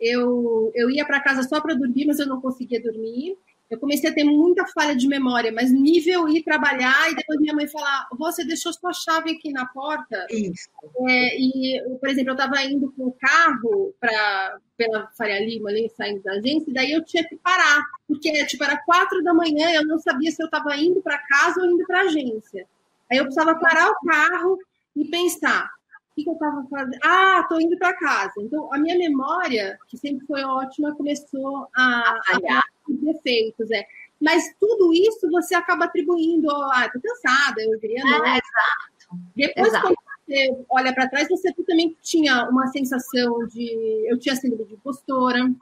Eu, 0.00 0.70
eu 0.74 0.90
ia 0.90 1.04
para 1.04 1.20
casa 1.20 1.42
só 1.42 1.60
para 1.60 1.74
dormir, 1.74 2.06
mas 2.06 2.18
eu 2.18 2.26
não 2.26 2.40
conseguia 2.40 2.82
dormir 2.82 3.36
eu 3.72 3.78
comecei 3.78 4.10
a 4.10 4.12
ter 4.12 4.24
muita 4.24 4.66
falha 4.66 4.94
de 4.94 5.08
memória, 5.08 5.50
mas 5.50 5.72
nível 5.72 6.28
ir 6.28 6.42
trabalhar 6.42 7.10
e 7.10 7.14
depois 7.14 7.40
minha 7.40 7.54
mãe 7.54 7.66
falar: 7.66 8.06
você 8.18 8.44
deixou 8.44 8.70
sua 8.70 8.92
chave 8.92 9.30
aqui 9.30 9.50
na 9.50 9.64
porta? 9.64 10.26
Isso. 10.30 10.68
É, 11.08 11.40
e, 11.40 11.82
por 11.98 12.10
exemplo, 12.10 12.32
eu 12.32 12.34
estava 12.34 12.62
indo 12.64 12.92
com 12.92 13.06
o 13.06 13.12
carro 13.12 13.94
para 13.98 14.58
pela 14.76 15.08
Faria 15.16 15.40
Lima, 15.40 15.70
ali, 15.70 15.90
saindo 15.96 16.22
da 16.22 16.32
agência, 16.32 16.70
e 16.70 16.74
daí 16.74 16.92
eu 16.92 17.02
tinha 17.02 17.26
que 17.26 17.36
parar, 17.36 17.82
porque 18.06 18.44
tipo, 18.44 18.62
era 18.62 18.76
quatro 18.84 19.22
da 19.22 19.32
manhã 19.32 19.70
eu 19.72 19.86
não 19.86 19.98
sabia 19.98 20.30
se 20.30 20.42
eu 20.42 20.46
estava 20.46 20.76
indo 20.76 21.00
para 21.00 21.16
casa 21.18 21.62
ou 21.62 21.66
indo 21.66 21.86
para 21.86 22.02
agência. 22.02 22.66
Aí 23.12 23.18
eu 23.18 23.24
precisava 23.24 23.54
parar 23.60 23.90
o 23.90 24.06
carro 24.06 24.58
e 24.96 25.04
pensar: 25.04 25.66
o 25.66 26.14
que, 26.14 26.24
que 26.24 26.30
eu 26.30 26.34
estava 26.34 26.66
fazendo? 26.70 26.98
Ah, 27.04 27.40
estou 27.42 27.60
indo 27.60 27.76
para 27.76 27.96
casa. 27.98 28.32
Então, 28.38 28.72
a 28.72 28.78
minha 28.78 28.96
memória, 28.96 29.78
que 29.86 29.98
sempre 29.98 30.26
foi 30.26 30.42
ótima, 30.42 30.96
começou 30.96 31.68
a, 31.76 32.18
a 32.32 32.62
defeitos, 32.88 33.70
é. 33.70 33.84
Mas 34.18 34.54
tudo 34.58 34.94
isso 34.94 35.30
você 35.30 35.54
acaba 35.54 35.84
atribuindo, 35.84 36.50
ah, 36.50 36.88
tô 36.90 37.00
cansada, 37.00 37.60
eu 37.60 37.78
queria 37.78 38.02
não. 38.02 38.24
É, 38.24 38.38
exato. 38.38 39.22
Depois, 39.36 39.68
exato. 39.68 39.86
quando 39.88 39.96
você 40.26 40.64
olha 40.70 40.94
para 40.94 41.08
trás, 41.08 41.28
você 41.28 41.52
também 41.66 41.94
tinha 42.00 42.48
uma 42.48 42.68
sensação 42.68 43.46
de. 43.48 44.06
Eu 44.08 44.18
tinha 44.18 44.34
síndrome 44.36 44.64
de 44.64 44.74
impostora, 44.74 45.52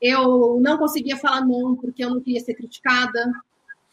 eu 0.00 0.58
não 0.60 0.78
conseguia 0.78 1.16
falar 1.16 1.42
não 1.46 1.76
porque 1.76 2.04
eu 2.04 2.10
não 2.10 2.20
queria 2.20 2.40
ser 2.40 2.54
criticada, 2.54 3.30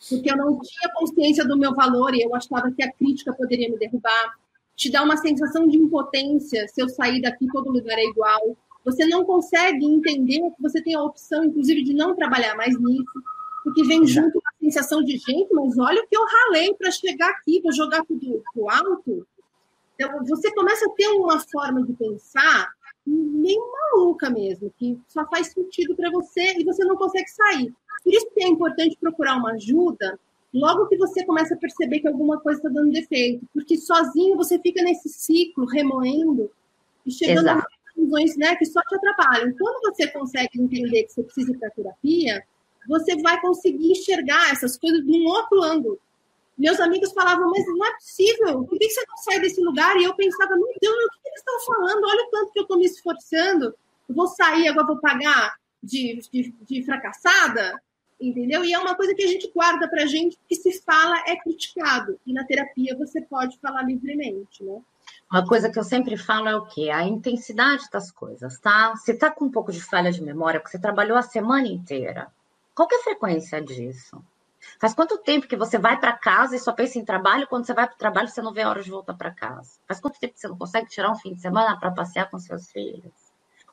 porque 0.08 0.32
eu 0.32 0.38
não 0.38 0.60
tinha 0.60 0.94
consciência 0.94 1.46
do 1.46 1.58
meu 1.58 1.74
valor 1.74 2.14
e 2.14 2.22
eu 2.22 2.34
achava 2.36 2.72
que 2.72 2.84
a 2.84 2.92
crítica 2.92 3.34
poderia 3.34 3.70
me 3.70 3.78
derrubar. 3.78 4.36
Te 4.76 4.92
dá 4.92 5.04
uma 5.04 5.18
sensação 5.18 5.68
de 5.68 5.78
impotência 5.78 6.68
se 6.68 6.82
eu 6.82 6.88
sair 6.88 7.22
daqui, 7.22 7.48
todo 7.52 7.72
lugar 7.72 7.98
é 7.98 8.06
igual 8.06 8.56
você 8.84 9.06
não 9.06 9.26
consegue 9.26 9.86
entender 9.86 10.40
que 10.40 10.62
você 10.62 10.82
tem 10.82 10.96
a 10.96 11.04
opção, 11.04 11.44
inclusive, 11.44 11.84
de 11.84 11.94
não 11.94 12.16
trabalhar 12.16 12.56
mais 12.56 12.80
nisso, 12.80 13.24
porque 13.64 13.84
vem 13.84 14.06
junto 14.08 14.40
a 14.40 14.60
sensação 14.60 15.04
de 15.04 15.18
gente, 15.18 15.54
mas 15.54 15.78
olha 15.78 16.02
o 16.02 16.08
que 16.08 16.16
eu 16.16 16.26
ralei 16.26 16.74
para 16.74 16.92
chegar 16.92 17.30
aqui, 17.30 17.62
vou 17.62 17.74
jogar 17.74 18.04
tudo 18.06 18.42
pro 18.54 18.70
alto. 18.70 19.28
Então, 19.96 20.24
você 20.26 20.54
começa 20.54 20.86
a 20.86 20.94
ter 20.96 21.08
uma 21.10 21.40
forma 21.40 21.84
de 21.84 21.94
pensar 21.94 22.70
meio 23.06 23.62
maluca 23.72 24.30
mesmo, 24.30 24.72
que 24.78 24.98
só 25.08 25.26
faz 25.28 25.48
sentido 25.48 25.96
para 25.96 26.12
você 26.12 26.58
e 26.58 26.64
você 26.64 26.86
não 26.86 26.96
consegue 26.96 27.30
sair. 27.30 27.74
Por 28.04 28.14
isso 28.14 28.30
que 28.34 28.44
é 28.44 28.48
importante 28.48 28.98
procurar 29.00 29.38
uma 29.38 29.52
ajuda 29.52 30.20
logo 30.54 30.88
que 30.88 30.98
você 30.98 31.26
começa 31.26 31.54
a 31.54 31.58
perceber 31.58 32.00
que 32.00 32.08
alguma 32.08 32.40
coisa 32.40 32.60
está 32.60 32.70
dando 32.70 32.92
defeito, 32.92 33.48
porque 33.54 33.78
sozinho 33.78 34.36
você 34.36 34.58
fica 34.60 34.82
nesse 34.82 35.08
ciclo 35.10 35.66
remoendo 35.66 36.50
e 37.06 37.12
chegando 37.12 37.48
Exato 37.48 37.80
conclusões 38.00 38.38
né, 38.38 38.56
que 38.56 38.66
só 38.66 38.82
te 38.82 38.96
atrapalham. 38.96 39.54
Quando 39.58 39.82
você 39.82 40.08
consegue 40.08 40.62
entender 40.62 41.04
que 41.04 41.14
você 41.14 41.24
precisa 41.24 41.52
ir 41.52 41.58
para 41.58 41.70
terapia, 41.72 42.44
você 42.88 43.22
vai 43.22 43.40
conseguir 43.42 43.92
enxergar 43.92 44.52
essas 44.52 44.78
coisas 44.78 45.06
de 45.06 45.12
um 45.12 45.26
outro 45.26 45.62
ângulo. 45.62 46.00
Meus 46.58 46.80
amigos 46.80 47.12
falavam, 47.14 47.50
mas 47.50 47.66
não 47.68 47.86
é 47.86 47.94
possível, 47.94 48.64
por 48.66 48.78
que 48.78 48.90
você 48.90 49.06
não 49.08 49.18
sai 49.18 49.40
desse 49.40 49.62
lugar? 49.62 49.96
E 49.98 50.04
eu 50.04 50.14
pensava, 50.14 50.56
meu 50.56 50.74
Deus, 50.82 50.96
o 50.96 51.22
que 51.22 51.30
eles 51.30 51.40
estão 51.40 51.60
falando? 51.66 52.04
Olha 52.06 52.26
o 52.26 52.30
tanto 52.32 52.52
que 52.52 52.60
eu 52.60 52.64
estou 52.64 52.78
me 52.78 52.86
esforçando, 52.86 53.74
vou 54.10 54.28
sair, 54.28 54.68
agora 54.68 54.88
vou 54.88 55.00
pagar 55.00 55.56
de, 55.82 56.20
de, 56.32 56.54
de 56.68 56.84
fracassada, 56.84 57.82
entendeu? 58.20 58.64
E 58.64 58.74
é 58.74 58.80
uma 58.80 58.96
coisa 58.96 59.14
que 59.14 59.24
a 59.24 59.28
gente 59.28 59.52
guarda 59.54 59.88
para 59.88 60.04
a 60.04 60.06
gente, 60.06 60.38
que 60.48 60.56
se 60.56 60.82
fala 60.82 61.24
é 61.28 61.36
criticado. 61.38 62.20
E 62.26 62.34
na 62.34 62.46
terapia 62.46 62.98
você 62.98 63.22
pode 63.22 63.58
falar 63.60 63.84
livremente, 63.84 64.64
né? 64.64 64.82
Uma 65.32 65.46
coisa 65.46 65.72
que 65.72 65.78
eu 65.78 65.84
sempre 65.84 66.18
falo 66.18 66.48
é 66.50 66.56
o 66.56 66.66
quê? 66.66 66.90
A 66.90 67.04
intensidade 67.04 67.84
das 67.92 68.12
coisas, 68.12 68.60
tá? 68.60 68.96
Você 68.96 69.14
tá 69.14 69.30
com 69.30 69.46
um 69.46 69.52
pouco 69.52 69.72
de 69.72 69.82
falha 69.82 70.12
de 70.12 70.24
memória, 70.24 70.60
porque 70.60 70.72
você 70.72 70.82
trabalhou 70.82 71.18
a 71.18 71.22
semana 71.22 71.68
inteira. 71.68 72.32
Qual 72.74 72.88
que 72.88 72.96
é 72.96 73.00
a 73.00 73.04
frequência 73.04 73.62
disso? 73.62 74.24
Faz 74.80 74.94
quanto 74.94 75.18
tempo 75.20 75.48
que 75.48 75.56
você 75.56 75.78
vai 75.78 76.00
para 76.00 76.14
casa 76.14 76.56
e 76.56 76.60
só 76.60 76.72
pensa 76.74 76.98
em 76.98 77.06
trabalho? 77.06 77.48
Quando 77.48 77.66
você 77.66 77.74
vai 77.74 77.86
para 77.86 77.96
o 77.96 77.98
trabalho, 77.98 78.28
você 78.28 78.42
não 78.42 78.54
vê 78.54 78.62
a 78.62 78.70
hora 78.70 78.82
de 78.82 78.90
voltar 78.90 79.14
para 79.14 79.32
casa. 79.32 79.72
Faz 79.88 80.00
quanto 80.00 80.20
tempo 80.20 80.34
que 80.34 80.40
você 80.40 80.48
não 80.48 80.58
consegue 80.58 80.90
tirar 80.90 81.12
um 81.12 81.16
fim 81.16 81.34
de 81.34 81.42
semana 81.42 81.80
para 81.80 81.92
passear 81.92 82.30
com 82.30 82.40
seus 82.40 82.70
filhos? 82.72 83.14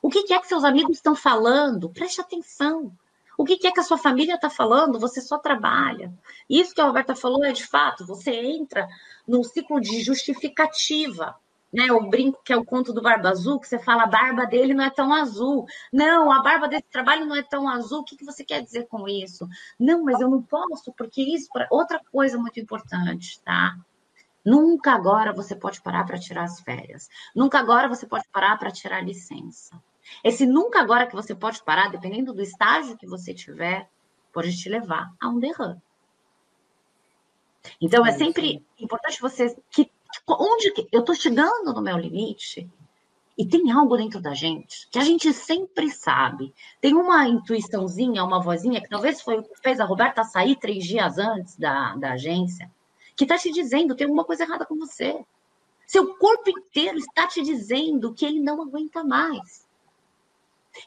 O 0.01 0.09
que 0.09 0.31
é 0.31 0.39
que 0.39 0.47
seus 0.47 0.63
amigos 0.63 0.97
estão 0.97 1.15
falando? 1.15 1.89
Preste 1.89 2.21
atenção. 2.21 2.91
O 3.37 3.45
que 3.45 3.67
é 3.67 3.71
que 3.71 3.79
a 3.79 3.83
sua 3.83 3.97
família 3.97 4.35
está 4.35 4.49
falando? 4.49 4.99
Você 4.99 5.21
só 5.21 5.37
trabalha. 5.37 6.11
Isso 6.49 6.73
que 6.73 6.81
a 6.81 6.85
Roberta 6.85 7.15
falou 7.15 7.45
é 7.45 7.51
de 7.51 7.65
fato. 7.65 8.05
Você 8.05 8.31
entra 8.31 8.87
num 9.27 9.43
ciclo 9.43 9.79
de 9.79 10.01
justificativa 10.01 11.35
né? 11.71 11.91
O 11.91 12.09
brinco 12.09 12.41
que 12.43 12.53
é 12.53 12.57
o 12.57 12.65
conto 12.65 12.93
do 12.93 13.01
Barba 13.01 13.29
Azul, 13.29 13.59
que 13.59 13.67
você 13.67 13.77
fala 13.77 14.03
a 14.03 14.07
barba 14.07 14.45
dele 14.45 14.73
não 14.73 14.83
é 14.83 14.89
tão 14.89 15.13
azul. 15.13 15.65
Não, 15.91 16.31
a 16.31 16.41
barba 16.41 16.67
desse 16.67 16.87
trabalho 16.89 17.25
não 17.25 17.35
é 17.35 17.43
tão 17.43 17.67
azul. 17.67 17.99
O 17.99 18.03
que, 18.03 18.15
que 18.15 18.25
você 18.25 18.43
quer 18.43 18.61
dizer 18.61 18.87
com 18.87 19.07
isso? 19.07 19.47
Não, 19.79 20.03
mas 20.03 20.19
eu 20.21 20.29
não 20.29 20.41
posso, 20.41 20.91
porque 20.93 21.21
isso. 21.21 21.49
Outra 21.69 22.01
coisa 22.11 22.37
muito 22.37 22.59
importante, 22.59 23.39
tá? 23.43 23.77
Nunca 24.45 24.93
agora 24.93 25.33
você 25.33 25.55
pode 25.55 25.81
parar 25.81 26.05
para 26.05 26.17
tirar 26.17 26.43
as 26.43 26.61
férias. 26.61 27.09
Nunca 27.35 27.59
agora 27.59 27.89
você 27.89 28.05
pode 28.07 28.27
parar 28.31 28.57
para 28.57 28.71
tirar 28.71 29.03
licença. 29.03 29.81
Esse 30.23 30.45
nunca 30.45 30.79
agora 30.79 31.07
que 31.07 31.15
você 31.15 31.35
pode 31.35 31.63
parar, 31.63 31.89
dependendo 31.89 32.33
do 32.33 32.41
estágio 32.41 32.97
que 32.97 33.07
você 33.07 33.33
tiver, 33.33 33.89
pode 34.31 34.55
te 34.55 34.69
levar 34.69 35.13
a 35.19 35.27
um 35.27 35.39
derrame. 35.39 35.81
Então 37.81 38.05
é 38.05 38.11
sempre 38.11 38.63
importante 38.79 39.21
você 39.21 39.55
que 39.69 39.91
onde 40.27 40.71
que 40.71 40.87
eu 40.91 41.01
estou 41.01 41.15
chegando 41.15 41.73
no 41.73 41.81
meu 41.81 41.97
limite? 41.97 42.69
E 43.37 43.45
tem 43.45 43.69
algo 43.71 43.95
dentro 43.97 44.19
da 44.19 44.33
gente 44.33 44.87
que 44.89 44.97
a 44.97 45.03
gente 45.03 45.31
sempre 45.31 45.91
sabe. 45.91 46.53
Tem 46.81 46.95
uma 46.95 47.27
intuiçãozinha, 47.27 48.23
uma 48.23 48.41
vozinha, 48.41 48.81
que 48.81 48.89
talvez 48.89 49.21
foi 49.21 49.37
o 49.37 49.43
que 49.43 49.55
fez 49.61 49.79
a 49.79 49.85
Roberta 49.85 50.23
sair 50.23 50.55
três 50.55 50.83
dias 50.83 51.19
antes 51.19 51.55
da, 51.55 51.95
da 51.95 52.13
agência, 52.13 52.71
que 53.15 53.25
está 53.25 53.37
te 53.37 53.51
dizendo 53.51 53.95
tem 53.95 54.05
alguma 54.05 54.23
coisa 54.23 54.43
errada 54.43 54.65
com 54.65 54.75
você. 54.75 55.23
Seu 55.85 56.15
corpo 56.15 56.49
inteiro 56.49 56.97
está 56.97 57.27
te 57.27 57.43
dizendo 57.43 58.13
que 58.13 58.25
ele 58.25 58.39
não 58.39 58.61
aguenta 58.61 59.03
mais. 59.03 59.66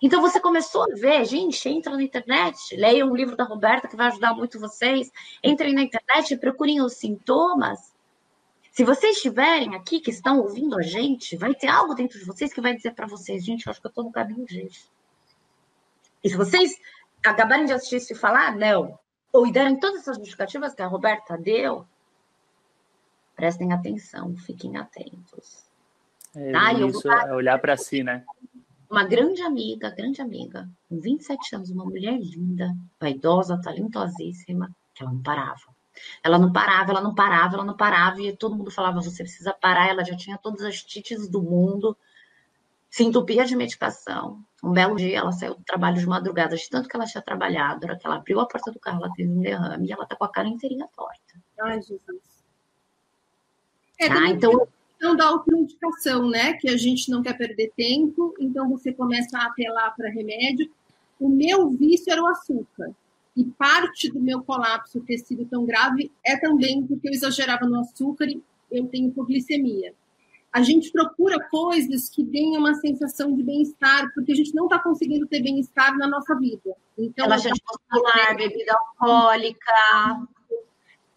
Então 0.01 0.21
você 0.21 0.41
começou 0.41 0.83
a 0.83 0.95
ver, 0.95 1.25
gente, 1.25 1.69
entra 1.69 1.97
na 1.97 2.03
internet, 2.03 2.77
leiam 2.77 3.11
um 3.11 3.17
livro 3.17 3.37
da 3.37 3.45
Roberta 3.45 3.89
que 3.89 3.97
vai 3.97 4.09
ajudar 4.09 4.35
muito 4.35 4.61
vocês. 4.61 5.11
Entrem 5.43 5.75
na 5.75 5.83
internet 5.83 6.37
procurem 6.37 6.81
os 6.81 6.95
sintomas 6.95 7.91
se 8.71 8.85
vocês 8.85 9.17
estiverem 9.17 9.75
aqui, 9.75 10.01
que 10.01 10.11
estão 10.11 10.39
ouvindo 10.39 10.79
a 10.79 10.83
gente, 10.83 11.37
vai 11.37 11.55
ter 11.55 11.67
algo 11.67 11.95
dentro 11.95 12.19
de 12.19 12.25
vocês 12.25 12.53
que 12.53 12.61
vai 12.61 12.75
dizer 12.75 12.95
para 12.95 13.07
vocês, 13.07 13.45
gente, 13.45 13.67
eu 13.67 13.71
acho 13.71 13.81
que 13.81 13.87
eu 13.87 13.91
estou 13.91 14.05
no 14.05 14.13
caminho 14.13 14.47
disso. 14.47 14.91
E 16.23 16.31
se 16.31 16.37
vocês 16.37 16.79
acabarem 17.25 17.67
de 17.67 17.73
assistir 17.73 17.97
isso 17.97 18.13
e 18.13 18.17
falar, 18.17 18.57
não, 18.57 18.99
ou 19.33 19.51
derem 19.51 19.79
todas 19.79 20.01
essas 20.01 20.17
justificativas 20.17 20.75
que 20.75 20.83
a 20.83 20.87
Roberta 20.87 21.37
deu, 21.37 21.87
prestem 23.35 23.73
atenção, 23.73 24.37
fiquem 24.37 24.77
atentos. 24.77 25.65
É, 26.35 26.53
tá? 26.53 26.73
isso 26.73 27.11
é 27.11 27.35
olhar 27.35 27.59
para 27.59 27.77
si, 27.77 28.05
né? 28.05 28.25
Uma 28.91 29.05
grande 29.05 29.41
amiga, 29.41 29.89
grande 29.91 30.21
amiga, 30.21 30.69
com 30.89 31.01
27 31.01 31.55
anos, 31.55 31.71
uma 31.71 31.85
mulher 31.85 32.19
linda, 32.19 32.75
vaidosa, 32.99 33.61
talentosíssima, 33.63 34.75
que 34.93 35.05
ela 35.05 35.13
não 35.13 35.23
parava. 35.23 35.63
Ela 36.25 36.39
não 36.39 36.53
parava, 36.53 36.91
ela 36.91 37.01
não 37.01 37.15
parava, 37.15 37.55
ela 37.55 37.65
não 37.65 37.77
parava, 37.77 38.21
e 38.21 38.37
todo 38.37 38.57
mundo 38.57 38.71
falava: 38.71 39.01
você 39.01 39.23
precisa 39.23 39.53
parar. 39.53 39.89
Ela 39.89 40.05
já 40.05 40.17
tinha 40.17 40.37
todas 40.39 40.63
as 40.63 40.83
tites 40.83 41.29
do 41.29 41.41
mundo, 41.41 41.97
se 42.89 43.05
entupia 43.05 43.45
de 43.45 43.55
medicação. 43.55 44.43
Um 44.63 44.73
belo 44.73 44.97
dia 44.97 45.19
ela 45.19 45.33
saiu 45.33 45.55
do 45.55 45.63
trabalho 45.63 45.99
de 45.99 46.07
madrugada, 46.07 46.57
de 46.57 46.69
tanto 46.69 46.89
que 46.89 46.97
ela 46.97 47.07
tinha 47.07 47.23
trabalhado, 47.23 47.85
era 47.85 47.97
que 47.97 48.05
ela 48.05 48.17
abriu 48.17 48.41
a 48.41 48.47
porta 48.47 48.73
do 48.73 48.81
carro, 48.81 49.05
ela 49.05 49.15
teve 49.15 49.31
um 49.31 49.41
derrame 49.41 49.87
e 49.87 49.93
ela 49.93 50.05
tá 50.05 50.17
com 50.17 50.25
a 50.25 50.29
cara 50.29 50.49
inteirinha 50.49 50.89
torta. 50.95 51.41
Ai, 51.61 51.81
Jesus. 51.81 52.41
É, 54.01 54.09
ah, 54.09 54.31
então. 54.31 54.67
Então, 55.01 55.17
da 55.17 55.29
autoindicação, 55.29 56.29
né? 56.29 56.53
Que 56.53 56.69
a 56.69 56.77
gente 56.77 57.11
não 57.11 57.23
quer 57.23 57.33
perder 57.33 57.73
tempo, 57.75 58.35
então 58.39 58.69
você 58.69 58.93
começa 58.93 59.39
a 59.39 59.47
apelar 59.47 59.95
para 59.97 60.11
remédio. 60.11 60.71
O 61.19 61.27
meu 61.27 61.71
vício 61.71 62.13
era 62.13 62.23
o 62.23 62.27
açúcar. 62.27 62.91
E 63.35 63.43
parte 63.45 64.11
do 64.11 64.21
meu 64.21 64.43
colapso 64.43 65.01
ter 65.01 65.17
sido 65.17 65.47
tão 65.47 65.65
grave 65.65 66.13
é 66.23 66.37
também 66.37 66.87
porque 66.87 67.09
eu 67.09 67.13
exagerava 67.13 67.65
no 67.65 67.81
açúcar 67.81 68.27
e 68.27 68.43
eu 68.71 68.89
tenho 68.89 69.09
hipoglicemia. 69.09 69.95
A 70.53 70.61
gente 70.61 70.93
procura 70.93 71.41
coisas 71.49 72.11
que 72.11 72.23
deem 72.23 72.59
uma 72.59 72.75
sensação 72.75 73.35
de 73.35 73.43
bem-estar, 73.43 74.13
porque 74.15 74.33
a 74.33 74.35
gente 74.35 74.55
não 74.55 74.65
está 74.65 74.81
conseguindo 74.81 75.27
ter 75.27 75.41
bem-estar 75.41 75.97
na 75.97 76.07
nossa 76.07 76.37
vida. 76.37 76.77
Então, 76.99 77.25
Relaxante 77.25 77.63
muscular, 77.67 78.37
bebida 78.37 78.75
alcoólica. 78.75 79.73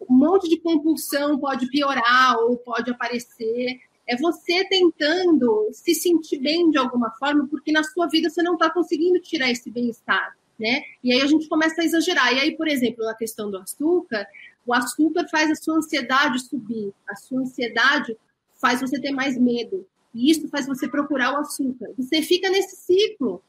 Um 0.08 0.14
monte 0.14 0.48
de 0.48 0.58
compulsão 0.58 1.38
pode 1.38 1.68
piorar 1.68 2.38
ou 2.38 2.56
pode 2.56 2.90
aparecer. 2.90 3.80
É 4.06 4.16
você 4.16 4.64
tentando 4.68 5.68
se 5.72 5.94
sentir 5.94 6.38
bem 6.38 6.70
de 6.70 6.78
alguma 6.78 7.10
forma, 7.12 7.46
porque 7.48 7.72
na 7.72 7.82
sua 7.82 8.06
vida 8.06 8.28
você 8.28 8.42
não 8.42 8.54
está 8.54 8.70
conseguindo 8.70 9.18
tirar 9.20 9.50
esse 9.50 9.70
bem-estar 9.70 10.34
né? 10.58 10.82
E 11.02 11.12
aí 11.12 11.20
a 11.20 11.26
gente 11.26 11.48
começa 11.48 11.80
a 11.80 11.84
exagerar. 11.84 12.32
E 12.32 12.40
aí, 12.40 12.56
por 12.56 12.68
exemplo, 12.68 13.06
a 13.08 13.14
questão 13.14 13.50
do 13.50 13.58
açúcar, 13.58 14.26
o 14.66 14.72
açúcar 14.72 15.26
faz 15.28 15.50
a 15.50 15.54
sua 15.54 15.76
ansiedade 15.76 16.40
subir, 16.40 16.92
a 17.08 17.16
sua 17.16 17.40
ansiedade 17.40 18.16
faz 18.60 18.80
você 18.80 19.00
ter 19.00 19.12
mais 19.12 19.38
medo. 19.38 19.86
E 20.14 20.30
isso 20.30 20.48
faz 20.48 20.66
você 20.66 20.88
procurar 20.88 21.34
o 21.34 21.38
açúcar. 21.38 21.90
Você 21.98 22.22
fica 22.22 22.48
nesse 22.48 22.76
ciclo. 22.76 23.42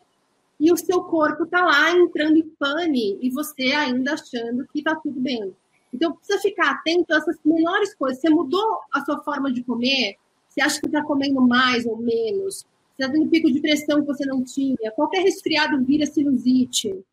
E 0.60 0.72
o 0.72 0.78
seu 0.78 1.04
corpo 1.04 1.44
está 1.44 1.64
lá 1.64 1.92
entrando 1.92 2.38
em 2.38 2.50
pane 2.58 3.20
e 3.22 3.30
você 3.30 3.74
ainda 3.74 4.14
achando 4.14 4.66
que 4.72 4.80
está 4.80 4.96
tudo 4.96 5.20
bem. 5.20 5.54
Então, 5.96 6.14
precisa 6.14 6.40
ficar 6.40 6.72
atento 6.72 7.14
a 7.14 7.18
essas 7.18 7.38
menores 7.44 7.94
coisas. 7.96 8.22
Você 8.22 8.30
mudou 8.30 8.80
a 8.94 9.04
sua 9.04 9.22
forma 9.24 9.52
de 9.52 9.64
comer? 9.64 10.16
Você 10.50 10.62
acha 10.62 10.80
que 10.80 10.88
está 10.88 11.04
comendo 11.04 11.42
mais 11.42 11.86
ou 11.86 11.98
menos? 11.98 12.66
você 12.96 13.04
está 13.04 13.12
tendo 13.12 13.30
pico 13.30 13.52
de 13.52 13.60
pressão 13.60 14.02
que 14.02 14.08
você 14.08 14.26
não 14.26 14.44
tinha, 14.44 14.92
qualquer 14.96 15.22
resfriado 15.22 15.84
vira 15.84 16.06
sinusite. 16.06 17.04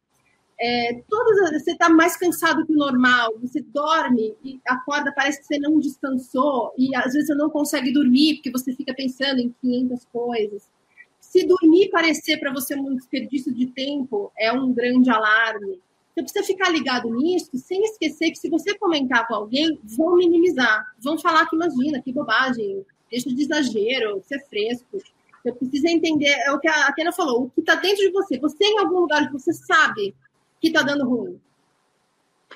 É, 0.61 1.03
todas, 1.09 1.61
você 1.61 1.73
está 1.73 1.89
mais 1.89 2.17
cansado 2.17 2.65
que 2.65 2.73
o 2.73 2.79
normal, 2.79 3.35
você 3.41 3.61
dorme 3.61 4.37
e 4.45 4.61
acorda, 4.65 5.13
parece 5.13 5.41
que 5.41 5.47
você 5.47 5.59
não 5.59 5.81
descansou, 5.81 6.73
e 6.79 6.95
às 6.95 7.13
vezes 7.13 7.27
você 7.27 7.35
não 7.35 7.51
consegue 7.51 7.93
dormir 7.93 8.37
porque 8.37 8.53
você 8.53 8.73
fica 8.73 8.95
pensando 8.95 9.41
em 9.41 9.53
500 9.61 10.05
coisas. 10.13 10.71
Se 11.19 11.45
dormir 11.45 11.91
parecer 11.91 12.39
para 12.39 12.53
você 12.53 12.77
um 12.77 12.95
desperdício 12.95 13.53
de 13.53 13.67
tempo, 13.67 14.31
é 14.39 14.53
um 14.53 14.73
grande 14.73 15.11
alarme. 15.11 15.81
Você 16.15 16.23
precisa 16.23 16.45
ficar 16.45 16.69
ligado 16.71 17.09
nisso, 17.09 17.51
sem 17.57 17.83
esquecer 17.85 18.31
que 18.31 18.39
se 18.39 18.51
você 18.51 18.77
comentar 18.77 19.27
com 19.27 19.35
alguém, 19.35 19.79
vão 19.83 20.17
minimizar, 20.17 20.95
vão 20.99 21.19
falar 21.19 21.47
que 21.47 21.57
imagina, 21.57 22.03
que 22.03 22.13
bobagem, 22.13 22.85
deixa 23.11 23.31
de 23.31 23.43
exagero, 23.43 24.23
ser 24.27 24.39
fresco. 24.47 24.99
Você 25.43 25.53
precisa 25.53 25.89
entender, 25.89 26.35
é 26.47 26.53
o 26.53 26.59
que 26.61 26.69
a 26.69 26.87
Atena 26.89 27.13
falou, 27.13 27.45
o 27.45 27.51
que 27.51 27.61
está 27.61 27.77
dentro 27.77 28.05
de 28.05 28.13
você. 28.13 28.39
Você 28.39 28.65
em 28.65 28.79
algum 28.79 29.01
lugar 29.01 29.31
você 29.33 29.53
sabe 29.53 30.15
que 30.61 30.69
está 30.69 30.83
dando 30.83 31.09
ruim. 31.09 31.41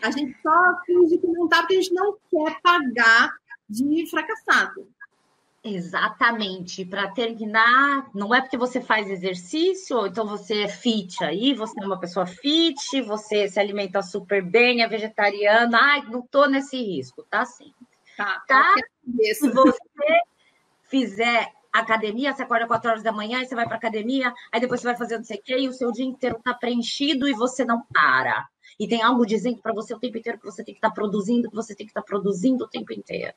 A 0.03 0.11
gente 0.11 0.37
só 0.43 0.53
finge 0.85 1.17
que 1.17 1.27
não 1.27 1.47
está 1.47 1.61
porque 1.61 1.77
a 1.77 1.81
gente 1.81 1.95
não 1.95 2.17
quer 2.31 2.61
pagar 2.61 3.31
de 3.69 4.07
fracassado. 4.09 4.87
Exatamente. 5.67 6.85
Para 6.85 7.11
terminar, 7.11 8.09
não 8.15 8.33
é 8.33 8.41
porque 8.41 8.57
você 8.57 8.81
faz 8.81 9.11
exercício, 9.11 9.97
ou 9.97 10.07
então 10.07 10.25
você 10.25 10.63
é 10.63 10.69
fit 10.69 11.25
aí, 11.25 11.55
você 11.55 11.83
é 11.83 11.85
uma 11.85 11.99
pessoa 11.99 12.25
fit, 12.25 13.01
você 13.03 13.49
se 13.49 13.59
alimenta 13.59 14.01
super 14.01 14.43
bem, 14.43 14.83
é 14.83 14.89
vegetariana. 14.89 15.77
Ai, 15.81 16.03
não 16.03 16.23
tô 16.23 16.47
nesse 16.47 16.77
risco, 16.81 17.25
tá 17.25 17.45
sim. 17.45 17.75
Tá. 18.17 18.45
tá? 18.47 18.75
Se 19.35 19.51
você 19.51 20.21
fizer 20.85 21.53
academia, 21.73 22.33
você 22.33 22.45
acorda 22.45 22.67
4 22.67 22.91
horas 22.91 23.03
da 23.03 23.13
manhã, 23.13 23.43
e 23.43 23.47
você 23.47 23.55
vai 23.55 23.67
para 23.67 23.77
academia, 23.77 24.33
aí 24.53 24.61
depois 24.61 24.81
você 24.81 24.87
vai 24.87 24.97
fazer 24.97 25.19
não 25.19 25.25
sei 25.25 25.39
o 25.39 25.43
quê, 25.43 25.59
e 25.59 25.69
o 25.69 25.73
seu 25.73 25.91
dia 25.91 26.05
inteiro 26.05 26.37
está 26.37 26.55
preenchido 26.55 27.29
e 27.29 27.35
você 27.35 27.65
não 27.65 27.83
para. 27.93 28.47
E 28.79 28.87
tem 28.87 29.03
algo 29.03 29.27
dizendo 29.27 29.59
para 29.59 29.73
você 29.73 29.93
o 29.93 29.99
tempo 29.99 30.17
inteiro 30.17 30.39
que 30.39 30.45
você 30.45 30.63
tem 30.63 30.75
que 30.75 30.79
estar 30.79 30.91
tá 30.91 30.95
produzindo, 30.95 31.51
que 31.51 31.57
você 31.57 31.75
tem 31.75 31.87
que 31.87 31.91
estar 31.91 32.03
tá 32.03 32.07
produzindo 32.07 32.65
o 32.65 32.69
tempo 32.69 32.93
inteiro. 32.93 33.35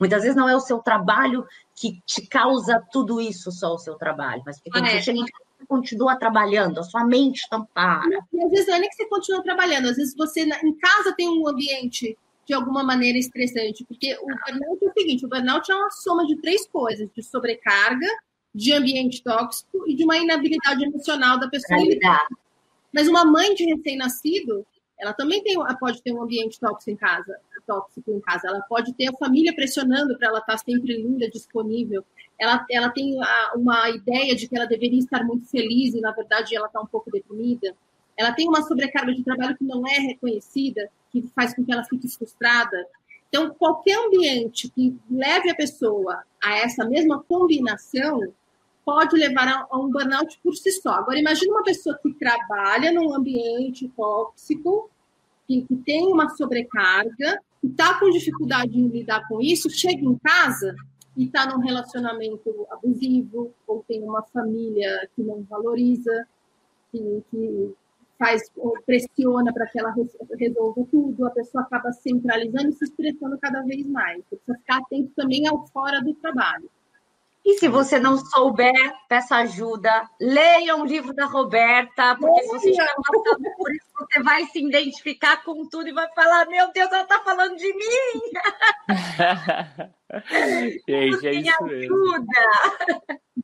Muitas 0.00 0.22
vezes 0.22 0.36
não 0.36 0.48
é 0.48 0.56
o 0.56 0.60
seu 0.60 0.78
trabalho 0.78 1.46
que 1.76 2.00
te 2.06 2.26
causa 2.26 2.82
tudo 2.90 3.20
isso, 3.20 3.52
só 3.52 3.74
o 3.74 3.78
seu 3.78 3.94
trabalho, 3.96 4.42
mas 4.46 4.56
porque 4.56 4.70
quando 4.70 4.86
ah, 4.86 4.88
é. 4.88 4.92
você 4.92 5.02
chega 5.02 5.18
em 5.18 5.26
casa, 5.26 5.44
você 5.58 5.66
continua 5.66 6.16
trabalhando, 6.16 6.80
a 6.80 6.82
sua 6.82 7.04
mente 7.04 7.46
não 7.52 7.66
para. 7.66 8.08
E 8.32 8.42
às 8.42 8.50
vezes 8.50 8.66
não 8.66 8.74
é 8.76 8.80
nem 8.80 8.88
que 8.88 8.96
você 8.96 9.06
continua 9.06 9.42
trabalhando, 9.42 9.88
às 9.88 9.96
vezes 9.96 10.16
você 10.16 10.40
em 10.40 10.74
casa 10.78 11.14
tem 11.14 11.28
um 11.28 11.46
ambiente 11.46 12.16
de 12.46 12.54
alguma 12.54 12.82
maneira 12.82 13.18
estressante, 13.18 13.84
porque 13.84 14.16
o 14.16 14.26
burnout 14.26 14.84
é 14.84 14.88
o 14.88 14.92
seguinte, 14.92 15.24
o 15.26 15.28
burnout 15.28 15.70
é 15.70 15.74
uma 15.74 15.90
soma 15.90 16.26
de 16.26 16.36
três 16.40 16.66
coisas, 16.66 17.08
de 17.14 17.22
sobrecarga, 17.22 18.08
de 18.54 18.72
ambiente 18.72 19.22
tóxico 19.22 19.84
e 19.86 19.94
de 19.94 20.02
uma 20.02 20.16
inabilidade 20.16 20.82
emocional 20.82 21.38
da 21.38 21.48
pessoa. 21.48 21.78
Mas 22.92 23.06
uma 23.06 23.24
mãe 23.24 23.54
de 23.54 23.66
recém-nascido, 23.66 24.66
ela 24.98 25.12
também 25.12 25.42
tem, 25.42 25.56
pode 25.78 26.02
ter 26.02 26.12
um 26.12 26.22
ambiente 26.22 26.58
tóxico 26.58 26.90
em 26.90 26.96
casa, 26.96 27.38
tóxico 27.70 28.10
em 28.10 28.20
casa. 28.20 28.48
Ela 28.48 28.60
pode 28.62 28.92
ter 28.94 29.08
a 29.08 29.16
família 29.16 29.54
pressionando 29.54 30.18
para 30.18 30.26
ela 30.26 30.38
estar 30.40 30.58
sempre 30.58 30.96
linda, 30.96 31.30
disponível. 31.30 32.04
Ela, 32.36 32.66
ela 32.68 32.88
tem 32.88 33.16
uma 33.54 33.88
ideia 33.90 34.34
de 34.34 34.48
que 34.48 34.56
ela 34.56 34.66
deveria 34.66 34.98
estar 34.98 35.22
muito 35.24 35.46
feliz 35.46 35.94
e, 35.94 36.00
na 36.00 36.10
verdade, 36.10 36.56
ela 36.56 36.66
está 36.66 36.80
um 36.80 36.86
pouco 36.86 37.10
deprimida. 37.10 37.76
Ela 38.16 38.32
tem 38.32 38.48
uma 38.48 38.62
sobrecarga 38.62 39.14
de 39.14 39.22
trabalho 39.22 39.56
que 39.56 39.64
não 39.64 39.86
é 39.86 39.98
reconhecida 39.98 40.90
que 41.12 41.22
faz 41.34 41.54
com 41.54 41.64
que 41.64 41.72
ela 41.72 41.84
fique 41.84 42.08
frustrada. 42.08 42.86
Então, 43.28 43.54
qualquer 43.54 43.96
ambiente 44.04 44.68
que 44.70 44.96
leve 45.08 45.50
a 45.50 45.54
pessoa 45.54 46.22
a 46.42 46.56
essa 46.56 46.84
mesma 46.84 47.22
combinação 47.22 48.20
pode 48.84 49.16
levar 49.16 49.46
a, 49.70 49.78
um 49.78 49.88
burnout 49.88 50.40
por 50.42 50.54
si 50.56 50.72
só. 50.72 50.94
Agora, 50.94 51.18
imagine 51.18 51.50
uma 51.50 51.62
pessoa 51.62 51.96
que 52.02 52.12
trabalha 52.14 52.90
num 52.90 53.14
ambiente 53.14 53.88
tóxico, 53.96 54.90
que, 55.46 55.62
que 55.62 55.76
tem 55.76 56.12
uma 56.12 56.28
sobrecarga, 56.30 57.40
e 57.62 57.68
está 57.68 57.98
com 57.98 58.10
dificuldade 58.10 58.78
em 58.78 58.88
lidar 58.88 59.26
com 59.28 59.40
isso, 59.40 59.68
chega 59.70 60.02
em 60.02 60.16
casa 60.18 60.74
e 61.16 61.24
está 61.24 61.46
num 61.46 61.58
relacionamento 61.58 62.66
abusivo, 62.70 63.52
ou 63.66 63.84
tem 63.86 64.02
uma 64.02 64.22
família 64.22 65.08
que 65.14 65.22
não 65.22 65.42
valoriza, 65.42 66.26
que, 66.90 67.22
que 67.30 67.74
faz, 68.18 68.42
pressiona 68.84 69.52
para 69.52 69.66
que 69.66 69.78
ela 69.78 69.94
resolva 70.38 70.86
tudo, 70.90 71.26
a 71.26 71.30
pessoa 71.30 71.64
acaba 71.64 71.92
centralizando 71.92 72.68
e 72.68 72.72
se 72.72 72.84
estressando 72.84 73.38
cada 73.38 73.62
vez 73.62 73.86
mais. 73.86 74.22
Você 74.24 74.36
precisa 74.36 74.58
ficar 74.58 74.78
atento 74.78 75.12
também 75.16 75.46
ao 75.48 75.66
fora 75.68 76.00
do 76.00 76.14
trabalho. 76.14 76.70
E 77.44 77.58
se 77.58 77.68
você 77.68 77.98
não 77.98 78.18
souber, 78.18 78.92
peça 79.08 79.36
ajuda. 79.36 80.08
Leia 80.20 80.76
um 80.76 80.84
livro 80.84 81.14
da 81.14 81.24
Roberta, 81.24 82.14
porque 82.16 82.42
se 82.42 82.48
você 82.48 82.70
estiver 82.70 82.94
passando 82.94 83.56
por 83.56 83.74
isso, 83.74 83.86
você 84.10 84.22
vai 84.22 84.44
se 84.46 84.58
identificar 84.58 85.44
com 85.44 85.68
tudo 85.68 85.88
e 85.88 85.92
vai 85.92 86.12
falar: 86.14 86.46
Meu 86.46 86.72
Deus, 86.72 86.90
ela 86.90 87.02
está 87.02 87.22
falando 87.22 87.56
de 87.56 87.72
mim! 87.72 88.20
Gente, 90.88 91.28
é 91.28 91.34
isso 91.34 91.64
mesmo. 91.64 91.96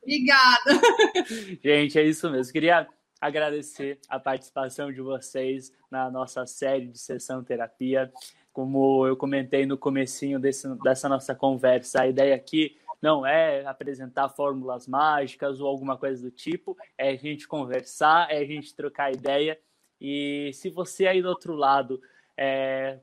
Obrigada. 0.01 0.71
Gente, 1.63 1.97
é 1.97 2.03
isso 2.03 2.29
mesmo. 2.29 2.51
Queria 2.51 2.87
agradecer 3.19 3.99
a 4.09 4.19
participação 4.19 4.91
de 4.91 5.01
vocês 5.01 5.71
na 5.89 6.11
nossa 6.11 6.45
série 6.45 6.87
de 6.87 6.99
sessão 6.99 7.43
terapia. 7.43 8.11
Como 8.51 9.07
eu 9.07 9.15
comentei 9.15 9.65
no 9.65 9.77
comecinho 9.77 10.39
desse, 10.39 10.67
dessa 10.83 11.07
nossa 11.07 11.33
conversa, 11.33 12.01
a 12.01 12.07
ideia 12.07 12.35
aqui 12.35 12.75
não 13.01 13.25
é 13.25 13.65
apresentar 13.65 14.29
fórmulas 14.29 14.87
mágicas 14.87 15.61
ou 15.61 15.67
alguma 15.67 15.97
coisa 15.97 16.21
do 16.21 16.31
tipo, 16.31 16.75
é 16.97 17.09
a 17.09 17.15
gente 17.15 17.47
conversar, 17.47 18.31
é 18.31 18.39
a 18.39 18.45
gente 18.45 18.75
trocar 18.75 19.13
ideia. 19.13 19.57
E 19.99 20.51
se 20.53 20.69
você 20.69 21.07
aí 21.07 21.21
do 21.21 21.29
outro 21.29 21.55
lado 21.55 22.01
é, 22.35 22.99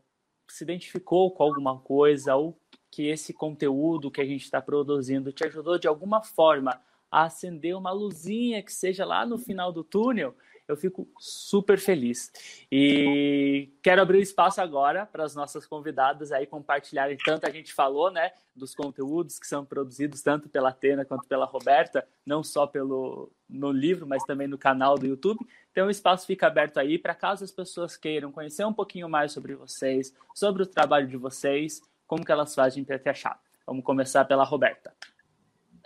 se 0.49 0.65
identificou 0.65 1.31
com 1.31 1.43
alguma 1.43 1.79
coisa 1.79 2.37
ou 2.37 2.59
que 2.91 3.09
esse 3.09 3.33
conteúdo 3.33 4.11
que 4.11 4.21
a 4.21 4.25
gente 4.25 4.45
está 4.45 4.63
produzindo 4.63 5.33
te 5.33 5.45
ajudou 5.45 5.79
de 5.79 5.89
alguma 5.89 6.23
forma 6.23 6.81
a 7.11 7.25
acender 7.25 7.77
uma 7.77 7.91
luzinha 7.91 8.63
que 8.63 8.73
seja 8.73 9.05
lá 9.05 9.27
no 9.27 9.39
final 9.39 9.73
do 9.73 9.83
túnel, 9.83 10.37
eu 10.67 10.77
fico 10.77 11.09
super 11.19 11.79
feliz. 11.79 12.33
E 12.71 13.71
quero 13.83 14.01
abrir 14.01 14.21
espaço 14.21 14.61
agora 14.61 15.07
para 15.07 15.25
as 15.25 15.35
nossas 15.35 15.67
convidadas 15.67 16.33
aí 16.33 16.47
compartilharem 16.47 17.17
tanto 17.25 17.47
a 17.47 17.51
gente 17.51 17.73
falou, 17.73 18.11
né, 18.11 18.33
dos 18.55 18.75
conteúdos 18.75 19.39
que 19.39 19.47
são 19.47 19.65
produzidos 19.65 20.23
tanto 20.23 20.49
pela 20.49 20.71
Atena 20.71 21.05
quanto 21.05 21.27
pela 21.27 21.45
Roberta, 21.45 22.07
não 22.25 22.43
só 22.43 22.67
pelo 22.67 23.31
no 23.49 23.71
livro, 23.71 24.07
mas 24.07 24.25
também 24.25 24.49
no 24.49 24.59
canal 24.59 24.97
do 24.97 25.07
YouTube. 25.07 25.47
Então 25.71 25.87
o 25.87 25.91
espaço 25.91 26.27
fica 26.27 26.47
aberto 26.47 26.79
aí 26.79 26.99
para 26.99 27.15
caso 27.15 27.45
as 27.45 27.51
pessoas 27.51 27.97
queiram 27.97 28.33
conhecer 28.33 28.65
um 28.65 28.73
pouquinho 28.73 29.09
mais 29.09 29.33
sobre 29.33 29.55
vocês, 29.55 30.15
sobre 30.35 30.63
o 30.63 30.67
trabalho 30.67 31.07
de 31.07 31.17
vocês, 31.17 31.83
como 32.07 32.25
que 32.25 32.33
elas 32.33 32.55
fazem 32.55 32.85
para 32.85 32.99
te 32.99 33.09
achar. 33.09 33.39
Vamos 33.67 33.85
começar 33.85 34.25
pela 34.25 34.45
Roberta. 34.45 34.95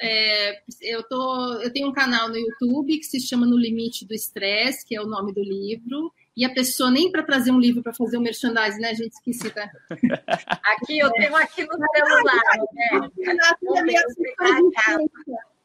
É, 0.01 0.62
eu, 0.81 1.03
tô, 1.03 1.55
eu 1.61 1.73
tenho 1.73 1.89
um 1.89 1.93
canal 1.93 2.29
no 2.29 2.37
YouTube 2.37 2.99
que 2.99 3.05
se 3.05 3.20
chama 3.20 3.47
No 3.47 3.59
Limite 3.59 4.07
do 4.07 4.15
Estresse, 4.15 4.87
que 4.87 4.95
é 4.95 5.01
o 5.01 5.07
nome 5.07 5.33
do 5.33 5.43
livro. 5.43 6.12
E 6.37 6.45
a 6.45 6.55
pessoa 6.55 6.89
nem 6.89 7.11
para 7.11 7.25
trazer 7.25 7.51
um 7.51 7.59
livro 7.59 7.83
para 7.83 7.93
fazer 7.93 8.16
um 8.16 8.20
merchandising, 8.20 8.81
né, 8.81 8.95
gente? 8.95 9.12
Esqueci, 9.12 9.51
tá? 9.51 9.69
aqui, 10.62 10.99
eu 10.99 11.11
tenho 11.11 11.35
aqui 11.35 11.65
no 11.65 11.73
celular, 11.97 12.43
né? 12.73 13.11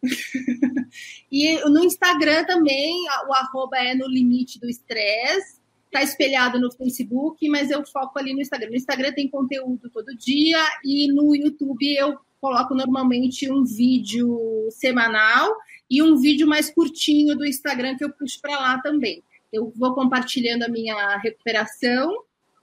e 1.32 1.60
no 1.70 1.84
Instagram 1.84 2.44
também, 2.46 3.06
o 3.28 3.34
arroba 3.34 3.78
é 3.78 3.94
no 3.94 4.08
limite 4.08 4.60
do 4.60 4.68
estresse. 4.68 5.60
está 5.86 6.02
espelhado 6.02 6.60
no 6.60 6.72
Facebook, 6.72 7.48
mas 7.50 7.70
eu 7.70 7.86
foco 7.86 8.18
ali 8.18 8.34
no 8.34 8.42
Instagram. 8.42 8.72
No 8.72 8.76
Instagram 8.76 9.14
tem 9.14 9.30
conteúdo 9.30 9.92
todo 9.92 10.18
dia 10.18 10.58
e 10.84 11.08
no 11.14 11.36
YouTube 11.36 11.94
eu 11.94 12.18
coloco 12.44 12.76
normalmente 12.76 13.50
um 13.50 13.64
vídeo 13.64 14.68
semanal 14.70 15.56
e 15.90 16.04
um 16.04 16.18
vídeo 16.18 16.46
mais 16.46 16.70
curtinho 16.70 17.38
do 17.38 17.46
Instagram 17.46 17.96
que 17.96 18.04
eu 18.04 18.12
puxo 18.12 18.42
para 18.42 18.60
lá 18.60 18.82
também. 18.82 19.24
Eu 19.52 19.72
vou 19.74 19.96
compartilhando 19.96 20.64
a 20.64 20.68
minha 20.68 21.16
recuperação. 21.20 22.12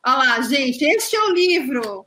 Olha 0.07 0.17
lá, 0.19 0.41
gente, 0.43 0.85
este 0.85 1.17
é 1.17 1.25
o 1.25 1.33
livro. 1.33 2.05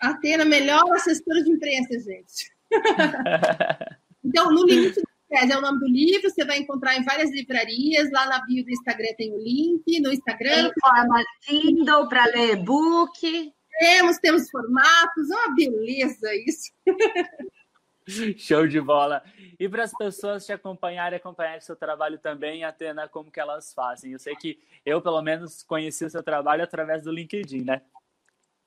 Atena, 0.00 0.44
melhor 0.44 0.82
assessora 0.94 1.44
de 1.44 1.52
imprensa, 1.52 1.96
gente. 2.00 2.50
então, 4.24 4.50
no 4.50 4.66
Limite 4.66 5.00
do 5.00 5.12
é 5.30 5.56
o 5.56 5.62
nome 5.62 5.78
do 5.78 5.86
livro, 5.86 6.28
você 6.28 6.44
vai 6.44 6.58
encontrar 6.58 6.96
em 6.96 7.04
várias 7.04 7.30
livrarias. 7.30 8.10
Lá 8.10 8.26
na 8.26 8.44
bio 8.44 8.64
do 8.64 8.70
Instagram 8.70 9.14
tem 9.16 9.32
o 9.32 9.38
link. 9.38 10.00
No 10.00 10.12
Instagram. 10.12 10.70
Tem 10.70 10.72
forma 10.80 11.24
Kindle 11.46 12.08
para 12.08 12.26
ler 12.26 12.54
e-book. 12.54 13.52
Temos, 13.78 14.18
temos 14.18 14.50
formatos. 14.50 15.30
É 15.30 15.34
uma 15.34 15.54
beleza 15.54 16.34
isso. 16.46 16.72
Show 18.36 18.66
de 18.66 18.80
bola. 18.80 19.22
E 19.58 19.68
para 19.68 19.84
as 19.84 19.96
pessoas 19.96 20.44
te 20.44 20.52
acompanharem, 20.52 21.16
acompanhar 21.16 21.60
seu 21.62 21.76
trabalho 21.76 22.18
também, 22.18 22.64
Atena, 22.64 23.08
como 23.08 23.30
que 23.30 23.40
elas 23.40 23.72
fazem? 23.72 24.12
Eu 24.12 24.18
sei 24.18 24.34
que 24.34 24.58
eu, 24.84 25.00
pelo 25.00 25.22
menos, 25.22 25.62
conheci 25.62 26.04
o 26.04 26.10
seu 26.10 26.22
trabalho 26.22 26.64
através 26.64 27.04
do 27.04 27.12
LinkedIn, 27.12 27.64
né? 27.64 27.82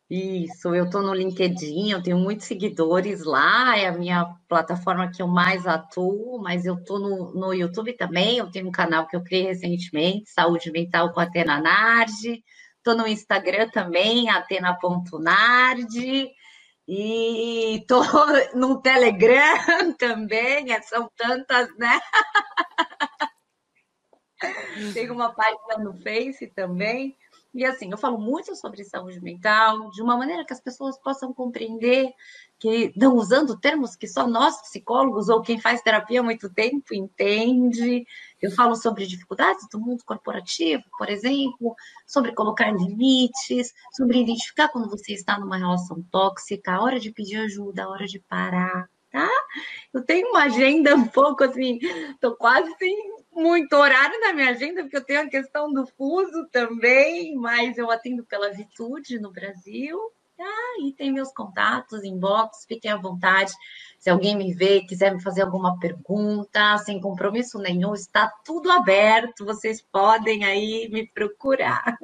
Isso, 0.08 0.74
eu 0.76 0.86
estou 0.86 1.02
no 1.02 1.16
LinkedIn, 1.16 1.90
eu 1.90 2.02
tenho 2.02 2.20
muitos 2.20 2.46
seguidores 2.46 3.24
lá, 3.24 3.76
é 3.76 3.88
a 3.88 3.92
minha 3.92 4.24
plataforma 4.48 5.12
que 5.12 5.20
eu 5.20 5.28
mais 5.28 5.66
atuo, 5.66 6.40
mas 6.40 6.64
eu 6.64 6.76
estou 6.76 7.00
no, 7.00 7.34
no 7.34 7.52
YouTube 7.52 7.92
também, 7.94 8.38
eu 8.38 8.52
tenho 8.52 8.68
um 8.68 8.72
canal 8.72 9.08
que 9.08 9.16
eu 9.16 9.24
criei 9.24 9.46
recentemente, 9.46 10.30
Saúde 10.30 10.72
Mental 10.72 11.12
com 11.12 11.20
a 11.20 11.24
Atena 11.24 11.60
Nardi, 11.60 12.44
estou 12.86 12.96
no 12.96 13.08
Instagram 13.08 13.68
também, 13.70 14.30
atena.nardi, 14.30 16.32
e 16.88 17.78
estou 17.78 18.04
no 18.54 18.80
Telegram 18.80 19.58
também, 19.98 20.72
é, 20.72 20.80
são 20.84 21.10
tantas, 21.18 21.76
né? 21.78 22.00
Tem 24.94 25.10
uma 25.10 25.34
página 25.34 25.80
no 25.80 26.00
Face 26.04 26.46
também. 26.48 27.18
E 27.56 27.66
assim, 27.66 27.90
eu 27.90 27.98
falo 27.98 28.20
muito 28.20 28.56
sobre 28.56 28.84
saúde 28.84 29.20
mental, 29.20 29.90
de 29.90 30.04
uma 30.04 30.18
maneira 30.18 30.46
que 30.46 30.54
as 30.54 30.62
pessoas 30.62 31.00
possam 31.00 31.34
compreender, 31.34 32.14
que 32.60 32.94
não 32.96 33.16
usando 33.16 33.60
termos 33.60 33.96
que 33.96 34.08
só 34.08 34.28
nós, 34.28 34.62
psicólogos, 34.62 35.30
ou 35.30 35.42
quem 35.42 35.60
faz 35.60 35.82
terapia 35.82 36.22
há 36.22 36.24
muito 36.24 36.50
tempo, 36.50 36.94
entende. 36.94 38.06
Eu 38.42 38.52
falo 38.52 38.76
sobre 38.76 39.06
dificuldades 39.06 39.68
do 39.72 39.80
mundo 39.80 40.04
corporativo, 40.06 40.84
por 40.98 41.10
exemplo, 41.10 41.76
sobre 42.06 42.34
colocar 42.34 42.72
limites, 42.72 43.74
sobre 43.94 44.22
identificar 44.22 44.70
quando 44.70 44.90
você 44.90 45.14
está 45.14 45.40
numa 45.40 45.58
relação 45.58 46.02
tóxica, 46.12 46.74
a 46.74 46.82
hora 46.82 47.00
de 47.00 47.12
pedir 47.12 47.38
ajuda, 47.38 47.84
a 47.84 47.90
hora 47.90 48.06
de 48.06 48.20
parar, 48.20 48.90
tá? 49.12 49.30
Eu 49.94 50.04
tenho 50.04 50.30
uma 50.30 50.44
agenda 50.44 50.96
um 50.96 51.08
pouco 51.08 51.44
assim, 51.44 51.80
tô 52.20 52.36
quase 52.36 52.74
sem 52.78 52.96
muito 53.32 53.74
horário 53.76 54.20
na 54.22 54.34
minha 54.34 54.50
agenda, 54.50 54.82
porque 54.82 54.96
eu 54.96 55.04
tenho 55.04 55.22
a 55.22 55.30
questão 55.30 55.72
do 55.72 55.86
fuso 55.86 56.48
também, 56.52 57.36
mas 57.36 57.78
eu 57.78 57.92
atendo 57.92 58.24
pela 58.26 58.52
Vitude 58.52 59.20
no 59.20 59.32
Brasil. 59.32 60.00
Ah, 60.40 60.84
e 60.84 60.92
tem 60.92 61.12
meus 61.12 61.32
contatos, 61.32 62.04
inbox, 62.04 62.66
fiquem 62.68 62.92
à 62.92 62.98
vontade. 62.98 63.54
Se 63.98 64.10
alguém 64.10 64.36
me 64.36 64.54
vê, 64.54 64.82
quiser 64.82 65.14
me 65.14 65.22
fazer 65.22 65.42
alguma 65.42 65.80
pergunta, 65.80 66.78
sem 66.80 67.00
compromisso 67.00 67.58
nenhum, 67.58 67.94
está 67.94 68.28
tudo 68.44 68.70
aberto. 68.72 69.46
Vocês 69.46 69.82
podem 69.82 70.44
aí 70.44 70.90
me 70.92 71.08
procurar. 71.08 71.98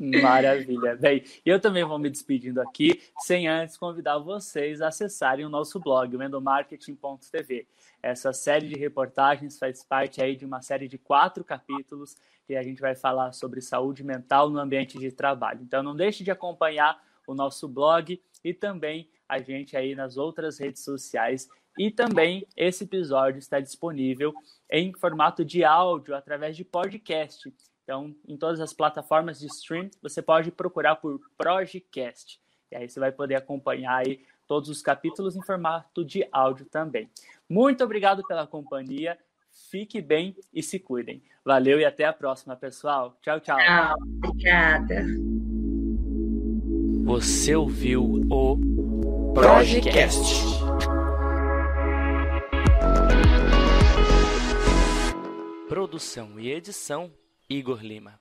Maravilha. 0.00 0.96
Bem, 0.96 1.22
eu 1.44 1.60
também 1.60 1.84
vou 1.84 1.98
me 1.98 2.08
despedindo 2.08 2.58
aqui, 2.62 3.02
sem 3.18 3.46
antes 3.46 3.76
convidar 3.76 4.18
vocês 4.18 4.80
a 4.80 4.88
acessarem 4.88 5.44
o 5.44 5.50
nosso 5.50 5.78
blog, 5.78 6.16
o. 6.16 7.66
Essa 8.02 8.32
série 8.32 8.66
de 8.66 8.78
reportagens 8.78 9.58
faz 9.58 9.84
parte 9.84 10.22
aí 10.22 10.34
de 10.34 10.46
uma 10.46 10.62
série 10.62 10.88
de 10.88 10.96
quatro 10.96 11.44
capítulos 11.44 12.16
que 12.46 12.56
a 12.56 12.62
gente 12.62 12.80
vai 12.80 12.94
falar 12.94 13.32
sobre 13.32 13.60
saúde 13.60 14.02
mental 14.02 14.48
no 14.48 14.58
ambiente 14.58 14.98
de 14.98 15.12
trabalho. 15.12 15.60
Então 15.62 15.82
não 15.82 15.94
deixe 15.94 16.24
de 16.24 16.30
acompanhar 16.30 16.98
o 17.30 17.34
nosso 17.34 17.68
blog 17.68 18.20
e 18.44 18.54
também 18.54 19.08
a 19.28 19.40
gente 19.40 19.76
aí 19.76 19.94
nas 19.94 20.16
outras 20.16 20.58
redes 20.58 20.82
sociais. 20.82 21.48
E 21.78 21.90
também 21.90 22.46
esse 22.56 22.84
episódio 22.84 23.38
está 23.38 23.60
disponível 23.60 24.34
em 24.70 24.92
formato 24.92 25.44
de 25.44 25.64
áudio 25.64 26.14
através 26.14 26.56
de 26.56 26.64
podcast. 26.64 27.52
Então, 27.84 28.14
em 28.28 28.36
todas 28.36 28.60
as 28.60 28.72
plataformas 28.72 29.38
de 29.38 29.46
stream, 29.46 29.88
você 30.02 30.20
pode 30.20 30.50
procurar 30.50 30.96
por 30.96 31.20
Projecast. 31.36 32.40
E 32.70 32.76
aí 32.76 32.88
você 32.88 33.00
vai 33.00 33.10
poder 33.10 33.34
acompanhar 33.34 33.96
aí 34.06 34.24
todos 34.46 34.68
os 34.68 34.82
capítulos 34.82 35.36
em 35.36 35.42
formato 35.42 36.04
de 36.04 36.26
áudio 36.32 36.66
também. 36.66 37.08
Muito 37.48 37.82
obrigado 37.84 38.26
pela 38.26 38.46
companhia. 38.46 39.18
Fique 39.70 40.00
bem 40.00 40.36
e 40.52 40.62
se 40.62 40.78
cuidem. 40.78 41.22
Valeu 41.44 41.80
e 41.80 41.84
até 41.84 42.04
a 42.04 42.12
próxima, 42.12 42.56
pessoal. 42.56 43.16
Tchau, 43.22 43.40
tchau. 43.40 43.58
Tchau, 43.58 43.96
obrigada. 44.24 45.49
Você 47.10 47.56
ouviu 47.56 48.04
o 48.30 49.32
Projecast. 49.34 50.44
Produção 55.68 56.38
e 56.38 56.52
edição 56.52 57.12
Igor 57.48 57.82
Lima. 57.82 58.19